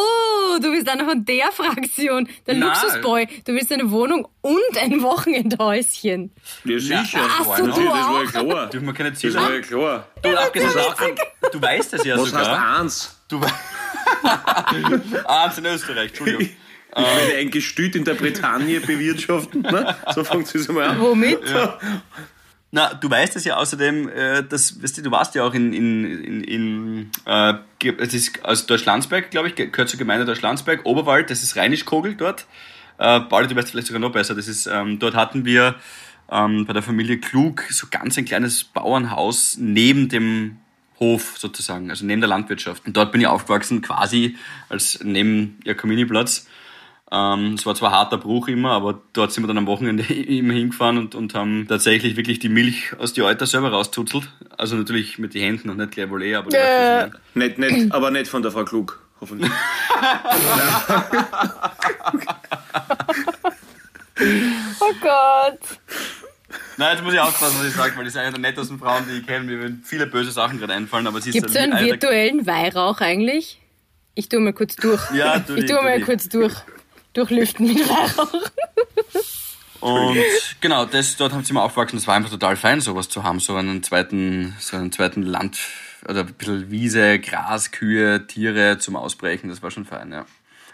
du 0.60 0.70
bist 0.72 0.88
einer 0.88 1.04
von 1.04 1.24
der 1.24 1.50
Fraktion. 1.52 2.28
Der 2.46 2.54
Na. 2.56 2.66
Luxusboy. 2.66 3.26
Du 3.44 3.52
willst 3.54 3.72
eine 3.72 3.90
Wohnung 3.90 4.28
und 4.40 4.78
ein 4.80 5.00
Wochenendhäuschen. 5.02 6.32
Ja, 6.64 6.78
sicher. 6.78 7.20
Ach 7.22 7.44
so, 7.56 7.62
ne? 7.64 7.68
das 7.68 7.78
du 7.78 7.86
war 7.86 8.24
ja 8.24 8.30
klar. 8.30 8.66
dürfen 8.70 8.86
wir 8.86 8.94
keine 8.94 9.12
Das 9.12 9.34
war 9.34 9.54
ja 9.54 9.60
klar. 9.60 10.08
Du, 10.22 10.28
abgesehen 10.36 10.72
davon, 10.74 11.14
du 11.52 11.62
weißt 11.62 11.94
es 11.94 12.04
ja 12.04 12.16
Was 12.16 12.32
heißt 12.34 12.44
sogar. 12.44 12.80
eins? 12.80 13.20
Du 13.28 13.40
Ah, 15.24 15.52
in 15.56 15.66
Österreich, 15.66 16.08
Entschuldigung. 16.08 16.48
Ich 16.96 17.02
werde 17.02 17.36
ein 17.38 17.50
Gestüt 17.50 17.94
in 17.94 18.04
der 18.04 18.14
Bretagne 18.14 18.80
bewirtschaften. 18.80 19.62
Ne? 19.62 19.94
So 20.14 20.24
fängt 20.24 20.52
es 20.52 20.66
mal 20.68 20.88
an. 20.88 21.00
Womit? 21.00 21.38
Na, 22.70 22.92
du 22.92 23.08
weißt 23.08 23.34
es 23.36 23.44
ja 23.44 23.56
außerdem, 23.56 24.08
äh, 24.10 24.42
das, 24.42 24.82
weißt 24.82 24.98
du, 24.98 25.02
du 25.02 25.10
warst 25.10 25.34
ja 25.34 25.42
auch 25.44 25.54
in, 25.54 25.72
in, 25.72 26.04
in, 26.04 26.44
in 26.44 27.10
äh, 27.24 27.54
es 27.98 28.12
ist 28.12 28.44
also 28.44 28.66
Deutschlandsberg, 28.66 29.30
glaube 29.30 29.48
ich, 29.48 29.54
ge- 29.54 29.68
gehört 29.68 29.88
zur 29.88 29.98
Gemeinde 29.98 30.26
Deutschlandsberg, 30.26 30.84
Oberwald, 30.84 31.30
das 31.30 31.42
ist 31.42 31.56
Rheinischkogel 31.56 32.14
dort. 32.14 32.46
Äh, 32.98 33.20
Pauli, 33.20 33.48
du 33.48 33.56
weißt 33.56 33.70
vielleicht 33.70 33.86
sogar 33.86 34.00
noch 34.00 34.12
besser, 34.12 34.34
das 34.34 34.48
ist, 34.48 34.66
ähm, 34.66 34.98
dort 34.98 35.14
hatten 35.14 35.46
wir 35.46 35.76
ähm, 36.30 36.66
bei 36.66 36.74
der 36.74 36.82
Familie 36.82 37.18
Klug 37.18 37.64
so 37.70 37.86
ganz 37.90 38.18
ein 38.18 38.26
kleines 38.26 38.64
Bauernhaus 38.64 39.56
neben 39.58 40.10
dem 40.10 40.58
Hof 41.00 41.38
sozusagen, 41.38 41.88
also 41.88 42.04
neben 42.04 42.20
der 42.20 42.28
Landwirtschaft. 42.28 42.84
Und 42.86 42.96
dort 42.96 43.12
bin 43.12 43.20
ich 43.22 43.28
aufgewachsen, 43.28 43.80
quasi 43.80 44.36
als 44.68 44.98
neben 45.02 45.58
Jakominiplatz. 45.64 46.46
Ähm, 47.10 47.54
es 47.54 47.64
war 47.64 47.74
zwar 47.74 47.90
harter 47.92 48.18
Bruch 48.18 48.48
immer, 48.48 48.72
aber 48.72 49.00
dort 49.14 49.32
sind 49.32 49.42
wir 49.42 49.48
dann 49.48 49.58
am 49.58 49.66
Wochenende 49.66 50.02
immer 50.12 50.52
hingefahren 50.52 50.98
und, 50.98 51.14
und 51.14 51.34
haben 51.34 51.66
tatsächlich 51.68 52.16
wirklich 52.16 52.38
die 52.38 52.50
Milch 52.50 52.92
aus 52.98 53.12
die 53.12 53.22
Euter 53.22 53.46
selber 53.46 53.70
rauszuzelt. 53.70 54.28
Also 54.56 54.76
natürlich 54.76 55.18
mit 55.18 55.34
den 55.34 55.42
Händen 55.42 55.70
und 55.70 55.78
nicht 55.78 55.92
gleich 55.92 56.10
Volley, 56.10 56.34
aber 56.34 56.48
was 56.48 56.54
ich 56.54 56.60
meine. 56.60 57.12
Nicht, 57.34 57.58
nicht, 57.58 57.92
aber 57.92 58.10
nicht 58.10 58.28
von 58.28 58.42
der 58.42 58.52
Frau 58.52 58.64
Klug, 58.64 59.00
hoffentlich. 59.20 59.50
Oh 64.80 64.92
Gott. 65.00 65.60
Nein, 66.76 66.96
jetzt 66.96 67.04
muss 67.04 67.12
ich 67.12 67.20
aufpassen, 67.20 67.56
was 67.60 67.68
ich 67.68 67.74
sage, 67.74 67.96
weil 67.96 68.04
das 68.04 68.14
ist 68.14 68.20
eine 68.20 68.30
der 68.30 68.40
nettesten 68.40 68.78
Frauen, 68.78 69.04
die 69.08 69.18
ich 69.18 69.26
kenne. 69.26 69.44
Mir 69.44 69.58
würden 69.58 69.82
viele 69.84 70.06
böse 70.06 70.30
Sachen 70.30 70.58
gerade 70.58 70.74
einfallen, 70.74 71.06
aber 71.06 71.20
sie 71.20 71.30
ist 71.30 71.34
Gibt 71.34 71.50
es 71.50 71.56
einen 71.56 71.78
virtuellen 71.78 72.46
Weihrauch 72.46 73.00
eigentlich? 73.00 73.60
Ich 74.14 74.28
tue 74.28 74.40
mal 74.40 74.52
kurz 74.52 74.76
durch. 74.76 75.00
Ja, 75.12 75.38
tu 75.40 75.54
ich 75.54 75.66
tue 75.66 75.76
tu 75.76 75.82
mal 75.82 76.00
kurz 76.00 76.28
durch. 76.28 76.54
Durchlüften 77.12 77.66
mit 77.66 77.88
Weihrauch. 77.88 78.50
Und 79.80 80.16
genau, 80.60 80.84
das, 80.84 81.16
dort 81.16 81.32
haben 81.32 81.44
sie 81.44 81.52
mal 81.52 81.62
aufgewachsen. 81.62 81.96
Das 81.96 82.06
war 82.06 82.14
einfach 82.14 82.30
total 82.30 82.56
fein, 82.56 82.80
sowas 82.80 83.08
zu 83.08 83.22
haben. 83.22 83.38
So 83.40 83.54
einen 83.54 83.82
zweiten, 83.82 84.56
so 84.58 84.76
einen 84.76 84.92
zweiten 84.92 85.22
Land, 85.22 85.58
oder 86.08 86.20
ein 86.20 86.34
bisschen 86.34 86.70
Wiese, 86.70 87.18
Gras, 87.20 87.70
Kühe, 87.70 88.26
Tiere 88.26 88.78
zum 88.78 88.96
Ausbrechen. 88.96 89.48
Das 89.48 89.62
war 89.62 89.70
schon 89.70 89.84
fein, 89.84 90.10
ja. 90.12 90.26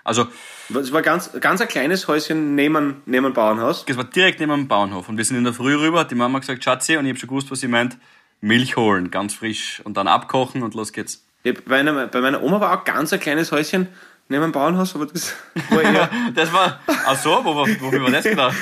Also, 0.05 0.27
Es 0.69 0.93
war 0.93 1.01
ganz, 1.01 1.31
ganz 1.41 1.63
ein 1.63 1.69
kleines 1.69 2.09
Häuschen 2.09 2.55
neben, 2.55 3.03
neben 3.07 3.25
dem 3.25 3.33
Bauernhaus. 3.33 3.87
das 3.87 3.97
war 3.97 4.05
direkt 4.05 4.39
neben 4.39 4.53
dem 4.53 4.69
Bauernhof. 4.69 5.09
Und 5.09 5.17
wir 5.17 5.25
sind 5.25 5.39
in 5.39 5.45
der 5.45 5.55
Früh 5.55 5.75
rüber, 5.75 6.01
hat 6.01 6.11
die 6.11 6.15
Mama 6.15 6.39
gesagt, 6.39 6.63
Schatzi, 6.63 6.97
und 6.97 7.07
ich 7.07 7.11
habe 7.11 7.19
schon 7.19 7.29
gewusst, 7.31 7.51
was 7.51 7.61
sie 7.61 7.69
meint. 7.69 7.97
Milch 8.43 8.77
holen, 8.77 9.11
ganz 9.11 9.35
frisch. 9.35 9.81
Und 9.85 9.97
dann 9.97 10.07
abkochen 10.07 10.63
und 10.63 10.75
los 10.75 10.93
geht's. 10.93 11.25
Bei, 11.67 11.79
einer, 11.79 12.07
bei 12.07 12.21
meiner 12.21 12.43
Oma 12.43 12.61
war 12.61 12.79
auch 12.79 12.85
ganz 12.85 13.13
ein 13.15 13.21
kleines 13.21 13.51
Häuschen 13.51 13.89
neben 14.29 14.43
dem 14.43 14.53
Bauernhaus, 14.53 14.95
aber 14.95 15.07
das 15.07 15.35
war 15.71 15.83
eher, 15.83 16.11
Das 16.35 16.53
war, 16.53 16.81
ach 16.87 17.17
so, 17.17 17.31
wo, 17.45 17.55
wo, 17.55 17.67
wofür 17.81 18.03
war 18.03 18.11
das 18.11 18.25
gedacht? 18.25 18.57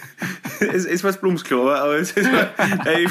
es, 0.60 0.84
es 0.84 1.02
war 1.04 1.10
das 1.12 1.20
Blumsklo, 1.20 1.70
aber, 1.72 1.96
es, 1.96 2.12
es 2.16 2.26
war, 2.30 2.50
ich, 2.98 3.10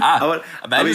Ah, 0.00 0.16
Aber- 0.20 0.42
weil 0.66 0.80
aber 0.80 0.84
du 0.84 0.90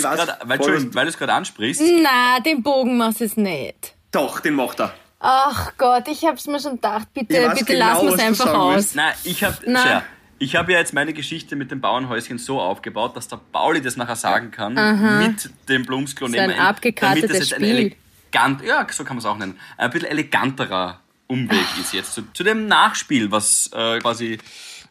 es 1.08 1.18
gerade, 1.18 1.34
ansprichst. 1.34 1.82
Na, 2.02 2.40
den 2.40 2.62
Bogen 2.64 2.98
machst 2.98 3.22
du 3.22 3.26
es 3.26 3.38
nicht. 3.38 3.94
doch, 4.12 4.40
den 4.40 4.56
macht 4.56 4.80
er. 4.82 4.94
Ach 5.20 5.72
Gott, 5.78 6.08
ich 6.10 6.26
hab's 6.26 6.48
mir 6.48 6.60
schon 6.60 6.74
gedacht. 6.74 7.08
Bitte, 7.14 7.50
bitte 7.50 7.64
genau, 7.66 8.04
lass 8.04 8.16
du 8.18 8.22
einfach 8.24 8.54
aus. 8.54 8.94
Nein, 8.96 9.14
ich 9.24 9.44
habe 9.44 9.56
Na. 9.66 10.04
ich 10.38 10.56
habe 10.58 10.74
ja 10.74 10.80
jetzt 10.80 10.94
meine 10.94 11.14
Geschichte 11.14 11.56
mit 11.56 11.72
dem 11.72 11.80
Bauernhäuschen 11.80 12.38
so 12.40 12.60
aufgebaut, 12.60 13.16
dass 13.16 13.30
der 13.30 13.40
Pauli 13.54 13.82
das 13.82 13.96
nachher 13.96 14.18
sagen 14.18 14.52
kann 14.52 14.74
mit 15.20 15.50
dem 15.70 15.86
Blumsklo 15.86 16.28
So 16.28 16.34
ein 16.38 16.48
nebenan, 16.48 16.68
abgekartetes 16.68 17.22
damit 17.30 17.42
das 17.42 17.50
jetzt 17.52 17.54
ein 17.54 17.70
Spiel. 17.70 17.96
Elegant, 18.34 18.64
ja, 18.64 18.86
so 18.92 19.04
kann 19.04 19.16
man 19.16 19.20
es 19.20 19.26
auch 19.26 19.38
nennen, 19.38 19.60
ein 19.78 19.90
bisschen 19.90 20.10
eleganterer 20.10 21.00
Umweg 21.28 21.66
ist 21.80 21.94
jetzt 21.94 22.14
zu, 22.14 22.24
zu 22.34 22.44
dem 22.44 22.68
Nachspiel, 22.68 23.32
was 23.32 23.70
äh, 23.74 24.00
quasi 24.00 24.38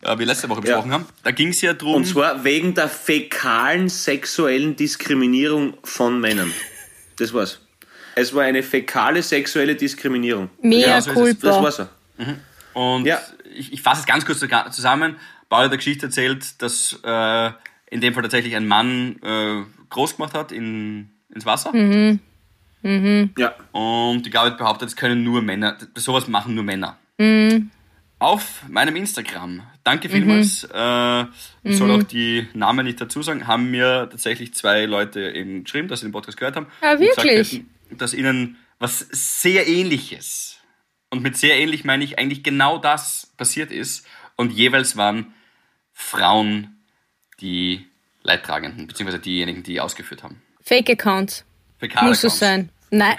äh, 0.02 0.18
wir 0.18 0.26
letzte 0.26 0.48
Woche 0.48 0.60
besprochen 0.62 0.92
haben. 0.92 1.06
Da 1.22 1.30
ging 1.30 1.48
es 1.48 1.60
ja 1.60 1.74
drum. 1.74 1.94
Und 1.96 2.04
zwar 2.06 2.42
wegen 2.44 2.74
der 2.74 2.88
fäkalen 2.88 3.88
sexuellen 3.88 4.74
Diskriminierung 4.76 5.74
von 5.84 6.20
Männern. 6.20 6.52
Das 7.16 7.32
war's. 7.34 7.60
Es 8.14 8.34
war 8.34 8.42
eine 8.44 8.62
fäkale 8.62 9.22
sexuelle 9.22 9.76
Diskriminierung. 9.76 10.50
Mea 10.60 10.88
Ja, 10.88 11.00
so 11.00 11.10
es. 11.10 11.38
Das 11.38 11.56
culpa. 11.56 11.62
war's. 11.62 11.78
er. 11.78 11.88
Und 12.74 13.06
Ja. 13.06 13.20
ich, 13.54 13.72
ich 13.72 13.82
fasse 13.82 14.00
es 14.00 14.06
ganz 14.06 14.24
kurz 14.24 14.40
zusammen. 14.40 15.16
Paul 15.48 15.60
hat 15.64 15.66
eine 15.68 15.76
Geschichte 15.76 16.06
erzählt, 16.06 16.60
dass 16.62 16.98
äh, 17.04 17.50
in 17.90 18.00
dem 18.00 18.14
Fall 18.14 18.22
tatsächlich 18.22 18.56
ein 18.56 18.66
Mann 18.66 19.16
äh, 19.22 19.62
groß 19.90 20.16
gemacht 20.16 20.34
hat 20.34 20.50
in, 20.50 21.10
ins 21.34 21.44
Wasser. 21.46 21.72
Ja. 22.82 23.54
Und 23.72 24.22
die 24.26 24.30
Gabi 24.30 24.56
behauptet, 24.56 24.88
es 24.88 24.96
können 24.96 25.22
nur 25.22 25.42
Männer, 25.42 25.76
sowas 25.94 26.28
machen 26.28 26.54
nur 26.54 26.64
Männer. 26.64 26.98
Auf 28.18 28.62
meinem 28.68 28.96
Instagram, 28.96 29.62
danke 29.84 30.08
vielmals, 30.08 30.64
äh, 30.72 31.24
ich 31.64 31.76
soll 31.76 31.90
auch 31.90 32.02
die 32.04 32.46
Namen 32.54 32.86
nicht 32.86 33.00
dazu 33.00 33.22
sagen, 33.22 33.46
haben 33.46 33.70
mir 33.70 34.08
tatsächlich 34.10 34.54
zwei 34.54 34.86
Leute 34.86 35.30
eben 35.32 35.64
geschrieben, 35.64 35.88
dass 35.88 36.00
sie 36.00 36.06
den 36.06 36.12
Podcast 36.12 36.38
gehört 36.38 36.56
haben. 36.56 36.66
Ah, 36.80 36.92
und 36.92 37.00
gesagt 37.00 37.24
wirklich? 37.26 37.52
hätten, 37.52 37.98
dass 37.98 38.14
ihnen 38.14 38.56
was 38.78 39.00
sehr 39.10 39.68
ähnliches, 39.68 40.58
und 41.10 41.22
mit 41.22 41.36
sehr 41.36 41.58
ähnlich 41.58 41.84
meine 41.84 42.04
ich 42.04 42.18
eigentlich 42.18 42.42
genau 42.42 42.78
das 42.78 43.32
passiert 43.36 43.70
ist, 43.70 44.06
und 44.36 44.52
jeweils 44.52 44.96
waren 44.96 45.34
Frauen 45.92 46.76
die 47.40 47.86
Leidtragenden, 48.22 48.86
beziehungsweise 48.86 49.20
diejenigen, 49.20 49.62
die 49.62 49.80
ausgeführt 49.80 50.22
haben. 50.22 50.40
Fake-Accounts. 50.62 51.44
Fäkalaccounts. 51.82 52.22
Muss 52.22 52.32
es 52.32 52.38
sein. 52.38 52.68
Nein. 52.90 53.16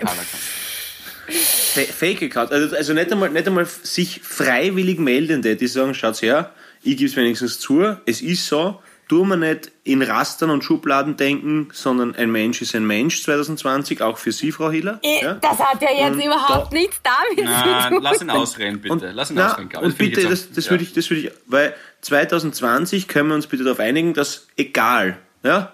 Fake 1.27 2.21
Account. 2.23 2.51
Also, 2.51 2.75
also 2.75 2.93
nicht, 2.93 3.11
einmal, 3.11 3.29
nicht 3.29 3.47
einmal 3.47 3.65
sich 3.65 4.21
freiwillig 4.21 4.99
Meldende, 4.99 5.55
die 5.55 5.67
sagen, 5.67 5.93
schaut's 5.93 6.21
her, 6.21 6.51
ich 6.83 6.97
gebe 6.97 7.09
es 7.09 7.15
wenigstens 7.15 7.59
zu, 7.59 7.97
es 8.05 8.21
ist 8.21 8.45
so, 8.47 8.81
tu 9.07 9.23
mir 9.25 9.37
nicht 9.37 9.71
in 9.83 10.01
Rastern 10.01 10.49
und 10.49 10.63
Schubladen 10.63 11.15
denken, 11.17 11.69
sondern 11.73 12.13
ein 12.15 12.31
Mensch 12.31 12.61
ist 12.61 12.75
ein 12.75 12.85
Mensch 12.85 13.23
2020, 13.23 14.01
auch 14.01 14.17
für 14.17 14.31
Sie, 14.31 14.51
Frau 14.51 14.69
Hiller. 14.69 14.99
Eh, 15.01 15.23
Ja? 15.23 15.33
Das 15.35 15.57
hat 15.59 15.81
ja 15.81 15.89
jetzt 15.91 16.15
Und 16.15 16.23
überhaupt 16.25 16.71
da- 16.73 16.77
nichts 16.77 16.99
damit 17.03 17.45
Na, 17.49 17.83
zu 17.83 17.89
tun. 17.95 18.03
lass 18.03 18.21
ihn 18.21 18.29
ausreden, 18.29 18.81
bitte. 18.81 18.93
Und, 18.93 19.01
lass 19.13 19.29
ihn 19.31 19.35
na, 19.37 19.51
ausreden, 19.53 19.69
Gabi. 19.69 19.85
und 19.85 19.97
bitte, 19.97 20.27
das, 20.27 20.51
das 20.51 20.65
ja. 20.65 20.71
würde 20.71 20.83
ich, 20.83 20.93
das 20.93 21.09
würde 21.09 21.21
ich, 21.21 21.31
weil 21.47 21.73
2020 22.01 23.07
können 23.07 23.29
wir 23.29 23.35
uns 23.35 23.47
bitte 23.47 23.63
darauf 23.63 23.79
einigen, 23.79 24.13
dass 24.13 24.47
egal, 24.57 25.17
ja, 25.43 25.71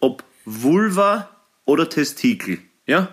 ob 0.00 0.24
Vulva 0.44 1.28
oder 1.70 1.88
Testikel. 1.88 2.58
Ja? 2.86 3.08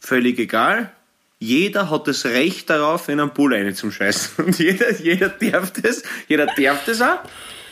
Völlig 0.00 0.38
egal. 0.38 0.92
Jeder 1.40 1.90
hat 1.90 2.06
das 2.08 2.24
Recht 2.24 2.70
darauf, 2.70 3.08
in 3.08 3.20
einen 3.20 3.30
Bull 3.34 3.52
reinzuscheißen. 3.54 4.44
Und 4.46 4.58
jeder, 4.58 4.92
jeder 5.00 5.28
darf 5.28 5.72
das, 5.72 6.02
jeder 6.28 6.46
darf 6.46 6.84
das 6.86 7.02
auch. 7.02 7.18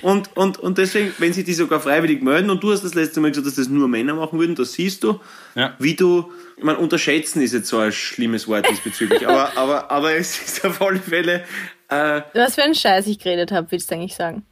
Und, 0.03 0.37
und, 0.37 0.59
und 0.59 0.79
deswegen, 0.79 1.15
wenn 1.19 1.33
sie 1.33 1.45
die 1.45 1.55
sogar 1.55 1.79
freiwillig 1.79 2.23
melden, 2.23 2.51
und 2.51 2.61
du 2.61 2.73
hast 2.73 2.83
das 2.83 2.95
letzte 2.95 3.21
Mal 3.21 3.29
gesagt, 3.31 3.47
dass 3.47 3.55
das 3.55 3.69
nur 3.69 3.87
Männer 3.87 4.15
machen 4.15 4.37
würden, 4.37 4.57
das 4.57 4.73
siehst 4.73 5.05
du, 5.05 5.21
Ja. 5.55 5.77
wie 5.79 5.95
du, 5.95 6.33
ich 6.57 6.65
meine, 6.65 6.79
unterschätzen 6.79 7.41
ist 7.41 7.53
jetzt 7.55 7.69
so 7.69 7.79
ein 7.79 7.93
schlimmes 7.93 8.49
Wort 8.49 8.69
diesbezüglich, 8.69 9.29
aber, 9.29 9.57
aber, 9.57 9.93
aber 9.93 10.13
es 10.17 10.43
ist 10.43 10.65
auf 10.67 10.83
alle 10.83 10.99
Fälle, 10.99 11.45
äh, 11.89 12.23
Was 12.35 12.57
für 12.57 12.65
ein 12.65 12.75
Scheiß 12.75 13.07
ich 13.07 13.21
geredet 13.21 13.53
habe, 13.53 13.71
willst 13.71 13.93
du 13.93 13.95
eigentlich 13.95 14.17
sagen? 14.17 14.45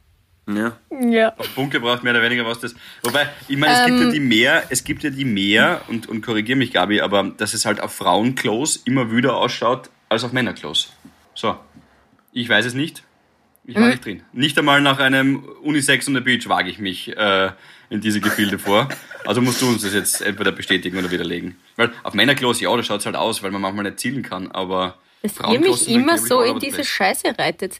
Ja. 0.57 0.77
Ja. 1.01 1.33
Auf 1.37 1.53
Punkt 1.55 1.71
gebracht, 1.71 2.03
mehr 2.03 2.13
oder 2.13 2.21
weniger 2.23 2.45
was 2.45 2.59
das. 2.59 2.75
Wobei, 3.03 3.27
ich 3.47 3.57
meine, 3.57 3.73
es 3.73 3.85
gibt 3.85 3.99
Ähm. 3.99 4.05
ja 4.07 4.11
die 4.11 4.19
mehr, 4.19 4.63
es 4.69 4.83
gibt 4.83 5.03
ja 5.03 5.09
die 5.09 5.25
mehr, 5.25 5.81
und, 5.87 6.07
und 6.09 6.21
korrigier 6.21 6.55
mich, 6.55 6.71
Gabi, 6.71 7.01
aber 7.01 7.23
dass 7.37 7.53
es 7.53 7.65
halt 7.65 7.81
auf 7.81 7.93
Frauenklos 7.93 8.77
immer 8.77 9.11
wüder 9.11 9.35
ausschaut 9.35 9.89
als 10.09 10.23
auf 10.23 10.31
Männerklos. 10.33 10.91
So. 11.33 11.57
Ich 12.33 12.47
weiß 12.47 12.65
es 12.65 12.73
nicht. 12.73 13.03
Ich 13.65 13.75
Mhm. 13.75 13.81
war 13.81 13.89
nicht 13.89 14.05
drin. 14.05 14.23
Nicht 14.33 14.57
einmal 14.57 14.81
nach 14.81 14.99
einem 14.99 15.43
Unisex 15.63 16.07
on 16.07 16.15
the 16.15 16.21
Beach 16.21 16.47
wage 16.49 16.69
ich 16.69 16.79
mich 16.79 17.15
äh, 17.15 17.51
in 17.89 18.01
diese 18.01 18.19
Gefilde 18.21 18.57
vor. 18.57 18.89
Also 19.25 19.41
musst 19.41 19.61
du 19.61 19.67
uns 19.67 19.83
das 19.83 19.93
jetzt 19.93 20.21
entweder 20.21 20.51
bestätigen 20.51 20.97
oder 20.97 21.11
widerlegen. 21.11 21.57
Weil 21.75 21.91
auf 22.03 22.13
Männerklos, 22.13 22.59
ja, 22.61 22.75
da 22.75 22.81
schaut 22.83 23.01
es 23.01 23.05
halt 23.05 23.15
aus, 23.15 23.43
weil 23.43 23.51
man 23.51 23.61
manchmal 23.61 23.83
nicht 23.83 23.99
zielen 23.99 24.23
kann, 24.23 24.49
aber 24.51 24.97
Dass 25.21 25.33
ihr 25.51 25.59
mich 25.59 25.87
immer 25.89 26.17
so 26.17 26.41
in 26.41 26.59
diese. 26.59 26.83
Scheiße 26.83 27.37
reitet. 27.37 27.77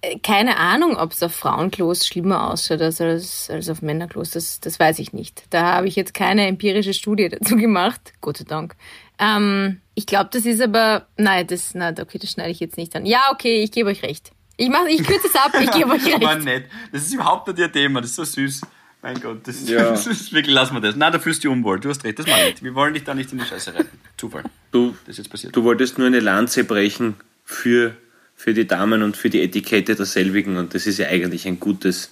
Äh, 0.00 0.18
Keine 0.18 0.56
Ahnung, 0.56 0.96
ob 0.96 1.12
es 1.12 1.22
auf 1.22 1.34
Frauenklos 1.34 2.06
schlimmer 2.06 2.50
ausschaut 2.50 2.80
als, 2.82 3.00
als, 3.00 3.68
auf 3.70 3.82
Männerklos. 3.82 4.30
Das, 4.30 4.60
das 4.60 4.80
weiß 4.80 4.98
ich 4.98 5.12
nicht. 5.12 5.44
Da 5.50 5.62
habe 5.74 5.88
ich 5.88 5.96
jetzt 5.96 6.14
keine 6.14 6.46
empirische 6.46 6.94
Studie 6.94 7.28
dazu 7.28 7.56
gemacht. 7.56 8.00
Gott 8.20 8.38
sei 8.38 8.44
Dank. 8.44 8.74
Ähm, 9.18 9.80
ich 9.94 10.06
glaube, 10.06 10.30
das 10.32 10.46
ist 10.46 10.60
aber. 10.60 11.06
Nein, 11.16 11.46
das, 11.46 11.74
nein, 11.74 11.94
okay, 12.00 12.18
das 12.18 12.30
schneide 12.30 12.50
ich 12.50 12.60
jetzt 12.60 12.76
nicht 12.76 12.94
an. 12.96 13.06
Ja, 13.06 13.30
okay, 13.32 13.62
ich 13.62 13.70
gebe 13.70 13.90
euch 13.90 14.02
recht. 14.02 14.32
Ich, 14.56 14.68
mach, 14.68 14.84
ich 14.86 15.02
kürze 15.04 15.26
es 15.28 15.34
ab, 15.36 15.52
ich 15.58 15.70
gebe 15.70 15.90
euch 15.90 16.04
recht. 16.20 16.44
nett. 16.44 16.64
Das 16.92 17.02
ist 17.02 17.14
überhaupt 17.14 17.46
nicht 17.48 17.58
ihr 17.58 17.72
Thema, 17.72 18.00
das 18.00 18.10
ist 18.10 18.16
so 18.16 18.24
süß. 18.24 18.60
Mein 19.02 19.20
Gott, 19.20 19.38
das, 19.46 19.68
Ja. 19.68 19.84
das 19.90 20.06
ist 20.06 20.32
wirklich, 20.32 20.54
lassen 20.54 20.74
wir 20.74 20.80
das. 20.80 20.96
Nein, 20.96 21.12
da 21.12 21.18
fühlst 21.18 21.42
du 21.44 21.48
dich 21.48 21.56
unwohl. 21.56 21.80
Du 21.80 21.88
hast 21.88 22.04
recht, 22.04 22.18
das 22.18 22.26
mal 22.26 22.44
nicht. 22.46 22.62
Wir 22.62 22.74
wollen 22.74 22.94
dich 22.94 23.04
da 23.04 23.14
nicht 23.14 23.32
in 23.32 23.38
die 23.38 23.44
Scheiße 23.44 23.74
reiten. 23.74 23.98
Zufall. 24.16 24.42
Du, 24.72 24.90
Das 25.06 25.10
ist 25.14 25.18
jetzt 25.18 25.30
passiert. 25.30 25.56
du 25.56 25.64
wolltest 25.64 25.98
nur 25.98 26.06
eine 26.06 26.20
Lanze 26.20 26.64
brechen 26.64 27.14
für, 27.44 27.94
für 28.36 28.52
die 28.54 28.66
Damen 28.66 29.02
und 29.02 29.16
für 29.16 29.30
die 29.30 29.42
Etikette 29.42 29.94
derselbigen 29.96 30.56
und 30.58 30.74
das 30.74 30.86
ist 30.86 30.98
ja 30.98 31.06
eigentlich 31.08 31.46
ein 31.46 31.58
gutes, 31.60 32.10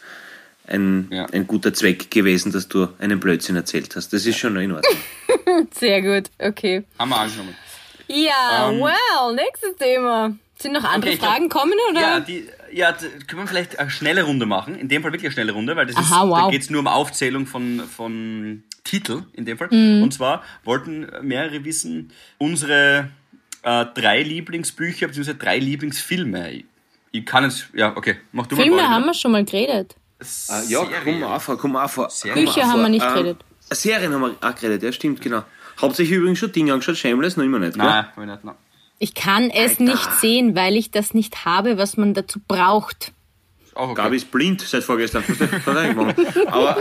ein, 0.67 1.09
Ja. 1.11 1.27
ein 1.27 1.47
guter 1.47 1.73
Zweck 1.75 2.11
gewesen, 2.11 2.53
dass 2.53 2.69
du 2.69 2.89
einen 2.99 3.21
Blödsinn 3.21 3.57
erzählt 3.57 3.95
hast. 3.97 4.13
Das 4.13 4.25
ist 4.27 4.39
schon 4.39 4.57
in 4.57 4.73
Ordnung. 4.73 4.97
Sehr 5.73 6.01
gut, 6.03 6.31
okay. 6.39 6.85
Haben 6.99 7.11
wir 7.11 7.19
angenommen. 7.21 7.55
Ja, 8.09 8.71
Ähm, 8.71 8.81
well, 8.81 9.35
nächstes 9.35 9.77
Thema. 9.77 10.35
Sind 10.59 10.73
noch 10.73 10.83
andere 10.85 11.11
Okay, 11.11 11.13
ich 11.13 11.19
glaub- 11.21 11.31
Fragen 11.33 11.49
kommen, 11.51 11.75
oder? 11.91 12.01
Ja, 12.01 12.21
die, 12.21 12.49
ja, 12.73 12.93
können 12.93 13.43
wir 13.43 13.47
vielleicht 13.47 13.79
eine 13.79 13.91
schnelle 13.91 14.23
Runde 14.25 14.47
machen? 14.47 14.75
In 14.75 14.89
dem 14.89 15.03
Fall 15.03 15.13
wirklich 15.13 15.27
eine 15.29 15.33
schnelle 15.33 15.53
Runde, 15.53 15.77
weil 15.77 15.87
das 15.87 15.97
ist, 15.97 16.13
Aha, 16.13 16.29
wow. 16.29 16.41
da 16.43 16.51
geht 16.51 16.63
es 16.63 16.71
nur 16.71 16.81
um 16.81 16.87
Aufzählung 16.87 17.47
von, 17.47 17.81
von 17.81 18.63
Titel 18.85 19.23
in 19.33 19.45
dem 19.45 19.59
Fall. 19.59 19.69
Mhm. 19.71 20.03
Und 20.03 20.13
zwar 20.15 20.43
wollten 20.65 21.07
mehrere 21.23 21.65
wissen, 21.65 22.13
unsere 22.39 23.11
äh, 23.63 23.87
drei 23.95 24.23
Lieblingsbücher 24.23 25.09
bzw. 25.09 25.35
drei 25.35 25.59
Lieblingsfilme. 25.59 26.51
Ich, 26.53 26.65
ich 27.13 27.27
kann 27.27 27.45
jetzt, 27.45 27.69
ja, 27.75 27.97
okay, 27.97 28.17
mach 28.33 28.47
du 28.47 28.57
Filme 28.57 28.73
mal. 28.77 28.83
Pauli, 28.83 28.91
haben 28.95 29.05
wir 29.07 29.15
schon 29.15 29.33
mal 29.33 29.45
geredet. 29.45 29.97
Ah, 30.49 30.63
ja, 30.69 30.81
Serie. 30.85 30.97
komm 31.05 31.21
mal 31.21 31.39
vor, 31.39 31.59
komm 31.59 31.73
mal 31.73 31.89
vor. 31.89 32.11
Serien. 32.11 32.45
Bücher 32.45 32.67
haben 32.67 32.83
wir 32.83 32.89
nicht 32.89 33.05
Ähm, 33.05 33.15
geredet. 33.15 33.45
Serien 33.71 34.13
haben 34.13 34.21
wir 34.23 34.37
auch 34.41 34.55
geredet, 34.55 34.83
ja, 34.83 34.93
stimmt, 34.93 35.21
genau. 35.21 35.43
Hauptsächlich 35.81 36.17
übrigens 36.19 36.39
schon 36.41 36.51
Dinge 36.51 36.73
angeschaut, 36.73 36.97
Shameless 36.97 37.37
noch 37.37 37.45
immer 37.45 37.61
nicht, 37.61 37.75
gell? 37.75 37.85
Nein, 37.85 38.07
hab 38.07 38.19
ich 38.19 38.25
nicht, 38.27 38.45
nein. 38.45 38.55
Ich 38.99 39.15
kann 39.15 39.51
es 39.51 39.73
Alter. 39.73 39.83
nicht 39.85 40.11
sehen, 40.21 40.55
weil 40.57 40.77
ich 40.77 40.91
das 40.91 41.15
nicht 41.15 41.45
habe, 41.45 41.79
was 41.79 41.97
man 41.97 42.15
dazu 42.15 42.41
braucht. 42.47 43.13
Auch 43.75 43.91
okay. 43.91 44.03
Gabi 44.03 44.17
ist 44.17 44.31
blind 44.33 44.61
seit 44.61 44.83
vorgestern. 44.83 45.23
Er? 45.67 46.53
Aber, 46.53 46.77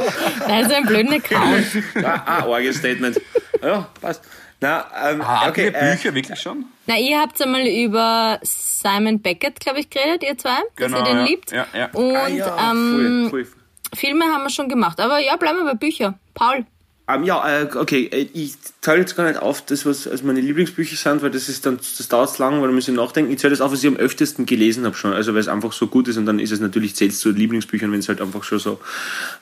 Also 0.47 0.73
ein 0.73 0.85
blöden 0.85 1.13
Account. 1.13 1.65
ah, 2.03 2.23
ah, 2.25 2.43
arges 2.51 2.77
Statement. 2.77 3.21
Ja, 3.61 3.87
passt. 4.01 4.23
Na, 4.59 4.87
ähm, 5.07 5.21
Ah, 5.21 5.47
okay, 5.49 5.67
äh, 5.67 5.95
Bücher 5.95 6.15
wirklich 6.15 6.39
schon? 6.39 6.65
Na, 6.87 6.97
ihr 6.97 7.19
habt 7.19 7.39
einmal 7.39 7.67
über 7.67 8.39
Simon 8.41 9.21
Beckett, 9.21 9.59
glaube 9.59 9.79
ich, 9.81 9.89
geredet, 9.91 10.23
ihr 10.23 10.35
zwei, 10.39 10.57
Genau, 10.75 10.97
dass 10.97 11.07
ihr 11.07 11.13
den 11.13 11.17
ja. 11.19 11.25
liebt. 11.25 11.51
Ja, 11.51 11.67
ja. 11.75 11.89
Und 11.93 12.15
ah, 12.15 12.27
ja, 12.27 12.71
ähm, 12.71 13.27
voll, 13.29 13.45
voll. 13.45 13.57
Filme 13.93 14.25
haben 14.25 14.43
wir 14.43 14.49
schon 14.49 14.67
gemacht. 14.67 14.99
Aber 14.99 15.19
ja, 15.19 15.35
bleiben 15.35 15.59
wir 15.59 15.65
bei 15.65 15.75
Büchern. 15.75 16.15
Paul. 16.33 16.65
Ähm, 17.09 17.23
ja, 17.23 17.61
äh, 17.61 17.69
okay, 17.73 18.09
äh, 18.11 18.27
ich 18.33 18.55
teile 18.81 18.99
jetzt 18.99 19.15
gar 19.15 19.25
nicht 19.25 19.41
auf, 19.41 19.61
das, 19.61 19.85
was 19.85 20.09
also 20.09 20.25
meine 20.25 20.41
Lieblingsbücher 20.41 20.97
sind, 20.97 21.21
weil 21.21 21.31
das 21.31 21.47
ist 21.47 21.65
dann, 21.65 21.77
das 21.77 22.05
dauert 22.09 22.31
zu 22.31 22.41
lang, 22.41 22.59
weil 22.59 22.67
da 22.67 22.73
muss 22.73 22.85
ich 22.85 22.93
nachdenken. 22.93 23.31
Ich 23.31 23.39
zähle 23.39 23.51
das 23.51 23.61
auf, 23.61 23.71
was 23.71 23.81
ich 23.81 23.87
am 23.87 23.95
öftesten 23.95 24.45
gelesen 24.45 24.83
habe 24.85 24.97
schon, 24.97 25.13
also 25.13 25.33
weil 25.33 25.39
es 25.39 25.47
einfach 25.47 25.71
so 25.71 25.87
gut 25.87 26.09
ist 26.09 26.17
und 26.17 26.25
dann 26.25 26.39
ist 26.39 26.51
es 26.51 26.59
natürlich, 26.59 26.97
zählt 26.97 27.15
zu 27.15 27.31
Lieblingsbüchern, 27.31 27.93
wenn 27.93 27.99
es 27.99 28.09
halt 28.09 28.19
einfach 28.19 28.43
schon 28.43 28.59
so 28.59 28.81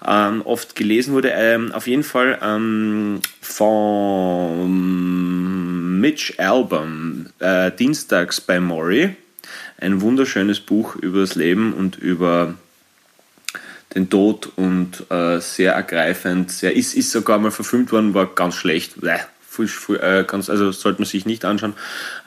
ähm, 0.06 0.44
oft 0.44 0.76
gelesen 0.76 1.16
wurde. 1.16 1.30
Ähm, 1.30 1.72
auf 1.72 1.88
jeden 1.88 2.04
Fall 2.04 2.38
ähm, 2.44 3.20
von 3.42 4.70
Mitch 6.00 6.36
Album, 6.38 7.26
äh, 7.40 7.72
Dienstags 7.72 8.42
bei 8.42 8.60
Maury, 8.60 9.16
ein 9.80 10.02
wunderschönes 10.02 10.60
Buch 10.60 10.96
über 10.98 11.22
das 11.22 11.34
Leben 11.34 11.74
und 11.74 11.96
über 11.98 12.54
den 13.96 14.10
Tod 14.10 14.52
und 14.56 15.10
äh, 15.10 15.40
sehr 15.40 15.74
ergreifend. 15.74 16.52
Sehr, 16.52 16.76
ist, 16.76 16.94
ist 16.94 17.12
sogar 17.12 17.40
mal 17.40 17.52
verfilmt 17.52 17.92
worden, 17.92 18.14
war 18.14 18.28
ganz 18.28 18.56
schlecht. 18.56 19.02
Bäh, 19.02 19.20
viel, 19.48 19.68
viel, 19.68 19.96
äh, 19.98 20.26
ganz, 20.28 20.50
also 20.50 20.72
sollte 20.72 21.02
man 21.02 21.08
sich 21.08 21.26
nicht 21.26 21.46
anschauen. 21.46 21.74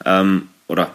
Ähm, 0.05 0.49
oder 0.67 0.93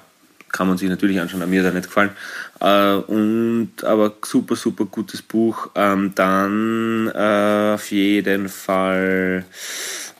kann 0.51 0.67
man 0.67 0.77
sich 0.77 0.89
natürlich 0.89 1.19
anschauen, 1.19 1.41
aber 1.41 1.49
mir 1.49 1.61
hat 1.61 1.71
er 1.71 1.73
nicht 1.73 1.87
gefallen. 1.87 2.11
Äh, 2.59 2.93
und 2.93 3.83
aber 3.83 4.13
super, 4.23 4.55
super 4.55 4.85
gutes 4.85 5.21
Buch. 5.21 5.69
Ähm, 5.75 6.13
dann 6.15 7.11
äh, 7.13 7.73
auf 7.75 7.91
jeden 7.91 8.49
Fall 8.49 9.45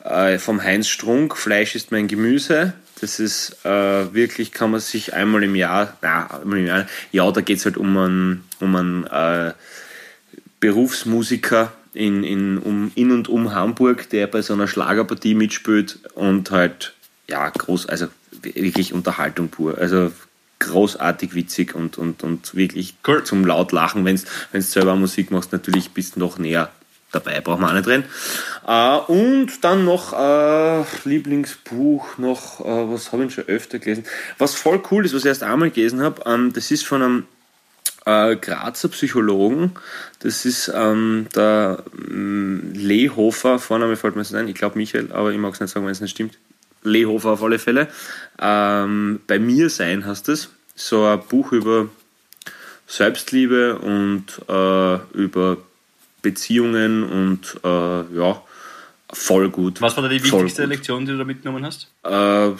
äh, 0.04 0.38
vom 0.38 0.62
Heinz 0.62 0.88
Strunk, 0.88 1.38
Fleisch 1.38 1.76
ist 1.76 1.92
mein 1.92 2.08
Gemüse. 2.08 2.74
Das 3.02 3.20
ist 3.20 3.66
äh, 3.66 4.14
wirklich, 4.14 4.52
kann 4.52 4.72
man 4.72 4.80
sich 4.80 5.14
einmal 5.14 5.44
im 5.44 5.56
Jahr, 5.56 5.98
na, 6.02 6.40
einmal 6.42 6.60
im 6.60 6.68
Jahr, 6.68 6.88
ja, 7.12 7.30
da 7.32 7.42
geht 7.42 7.58
es 7.58 7.66
halt 7.66 7.76
um 7.76 7.98
einen, 7.98 8.44
um 8.60 8.76
einen 8.76 9.06
äh, 9.08 9.54
Berufsmusiker 10.64 11.74
in, 11.94 12.24
in, 12.24 12.58
um, 12.58 12.94
in 12.96 13.12
und 13.12 13.28
um 13.28 13.54
Hamburg, 13.54 14.10
der 14.12 14.28
bei 14.28 14.42
so 14.42 14.54
einer 14.54 14.66
Schlagerpartie 14.66 15.36
mitspielt 15.36 16.00
und 16.14 16.52
halt, 16.52 16.94
ja, 17.28 17.50
groß, 17.50 17.90
also 17.90 18.08
wirklich 18.42 18.94
Unterhaltung 18.94 19.50
pur. 19.50 19.78
Also 19.78 20.14
großartig 20.60 21.36
witzig 21.36 21.76
und, 21.76 21.98
und, 21.98 22.24
und 22.24 22.56
wirklich 22.56 22.96
Cool. 23.06 23.26
zum 23.26 23.46
laut 23.46 23.74
lachen. 23.74 24.06
Wenn 24.06 24.16
du 24.16 24.62
selber 24.62 24.96
Musik 24.96 25.32
machst, 25.32 25.52
natürlich 25.52 25.92
bist 25.92 26.16
du 26.16 26.22
noch 26.22 26.38
näher 26.38 26.72
dabei, 27.12 27.42
braucht 27.42 27.60
man 27.60 27.72
auch 27.72 27.76
nicht 27.76 27.88
reden. 27.90 28.06
Äh, 28.66 29.12
und 29.12 29.66
dann 29.66 29.84
noch 29.84 30.14
äh, 30.14 30.86
Lieblingsbuch, 31.04 32.18
noch, 32.20 32.62
äh, 32.62 32.90
was 32.90 33.12
habe 33.12 33.26
ich 33.26 33.34
schon 33.34 33.50
öfter 33.50 33.80
gelesen? 33.80 34.06
Was 34.38 34.56
voll 34.56 34.82
cool 34.92 35.06
ist, 35.06 35.14
was 35.14 35.24
ich 35.24 35.28
erst 35.28 35.44
einmal 35.44 35.72
gelesen 35.72 36.02
habe, 36.02 36.22
ähm, 36.26 36.54
das 36.54 36.72
ist 36.72 36.86
von 36.86 37.02
einem 37.02 37.26
äh, 38.06 38.36
Grazer 38.36 38.90
Psychologen. 38.90 39.72
Das 40.20 40.46
ist 40.46 40.72
ähm, 40.74 41.28
der 41.36 41.84
ähm, 42.10 42.72
Lehofer, 42.74 43.60
Vorname 43.60 43.96
fällt 43.96 44.16
mir 44.16 44.22
nicht 44.22 44.34
ein, 44.36 44.48
ich 44.48 44.56
glaube 44.56 44.78
Michael, 44.78 45.12
aber 45.12 45.32
ich 45.32 45.38
mag 45.38 45.54
es 45.54 45.60
nicht 45.60 45.72
sagen, 45.72 45.86
wenn 45.86 45.92
es 45.92 46.02
nicht 46.02 46.12
stimmt. 46.12 46.38
Lehofer 46.84 47.32
auf 47.32 47.44
alle 47.44 47.60
Fälle. 47.60 47.88
Ähm, 48.40 49.22
bei 49.28 49.40
mir 49.40 49.70
sein 49.70 50.06
heißt 50.06 50.30
es. 50.30 50.50
So 50.76 51.06
ein 51.06 51.22
Buch 51.30 51.52
über 51.52 51.88
Selbstliebe 52.88 53.78
und 53.80 54.42
äh, 54.50 54.96
über 55.18 55.58
Beziehungen 56.22 57.04
und 57.04 57.60
äh, 57.64 58.18
ja, 58.18 58.42
voll 59.12 59.50
gut. 59.50 59.82
Was 59.82 59.96
war 59.96 60.04
da 60.04 60.10
die 60.10 60.24
wichtigste. 60.24 60.66
Lektion, 60.66 61.06
die 61.06 61.12
du 61.12 61.18
da 61.18 61.24
mitgenommen 61.24 61.66
hast? 61.66 61.92
Äh, 62.04 62.52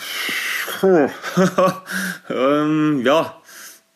ähm, 2.30 3.02
ja, 3.04 3.42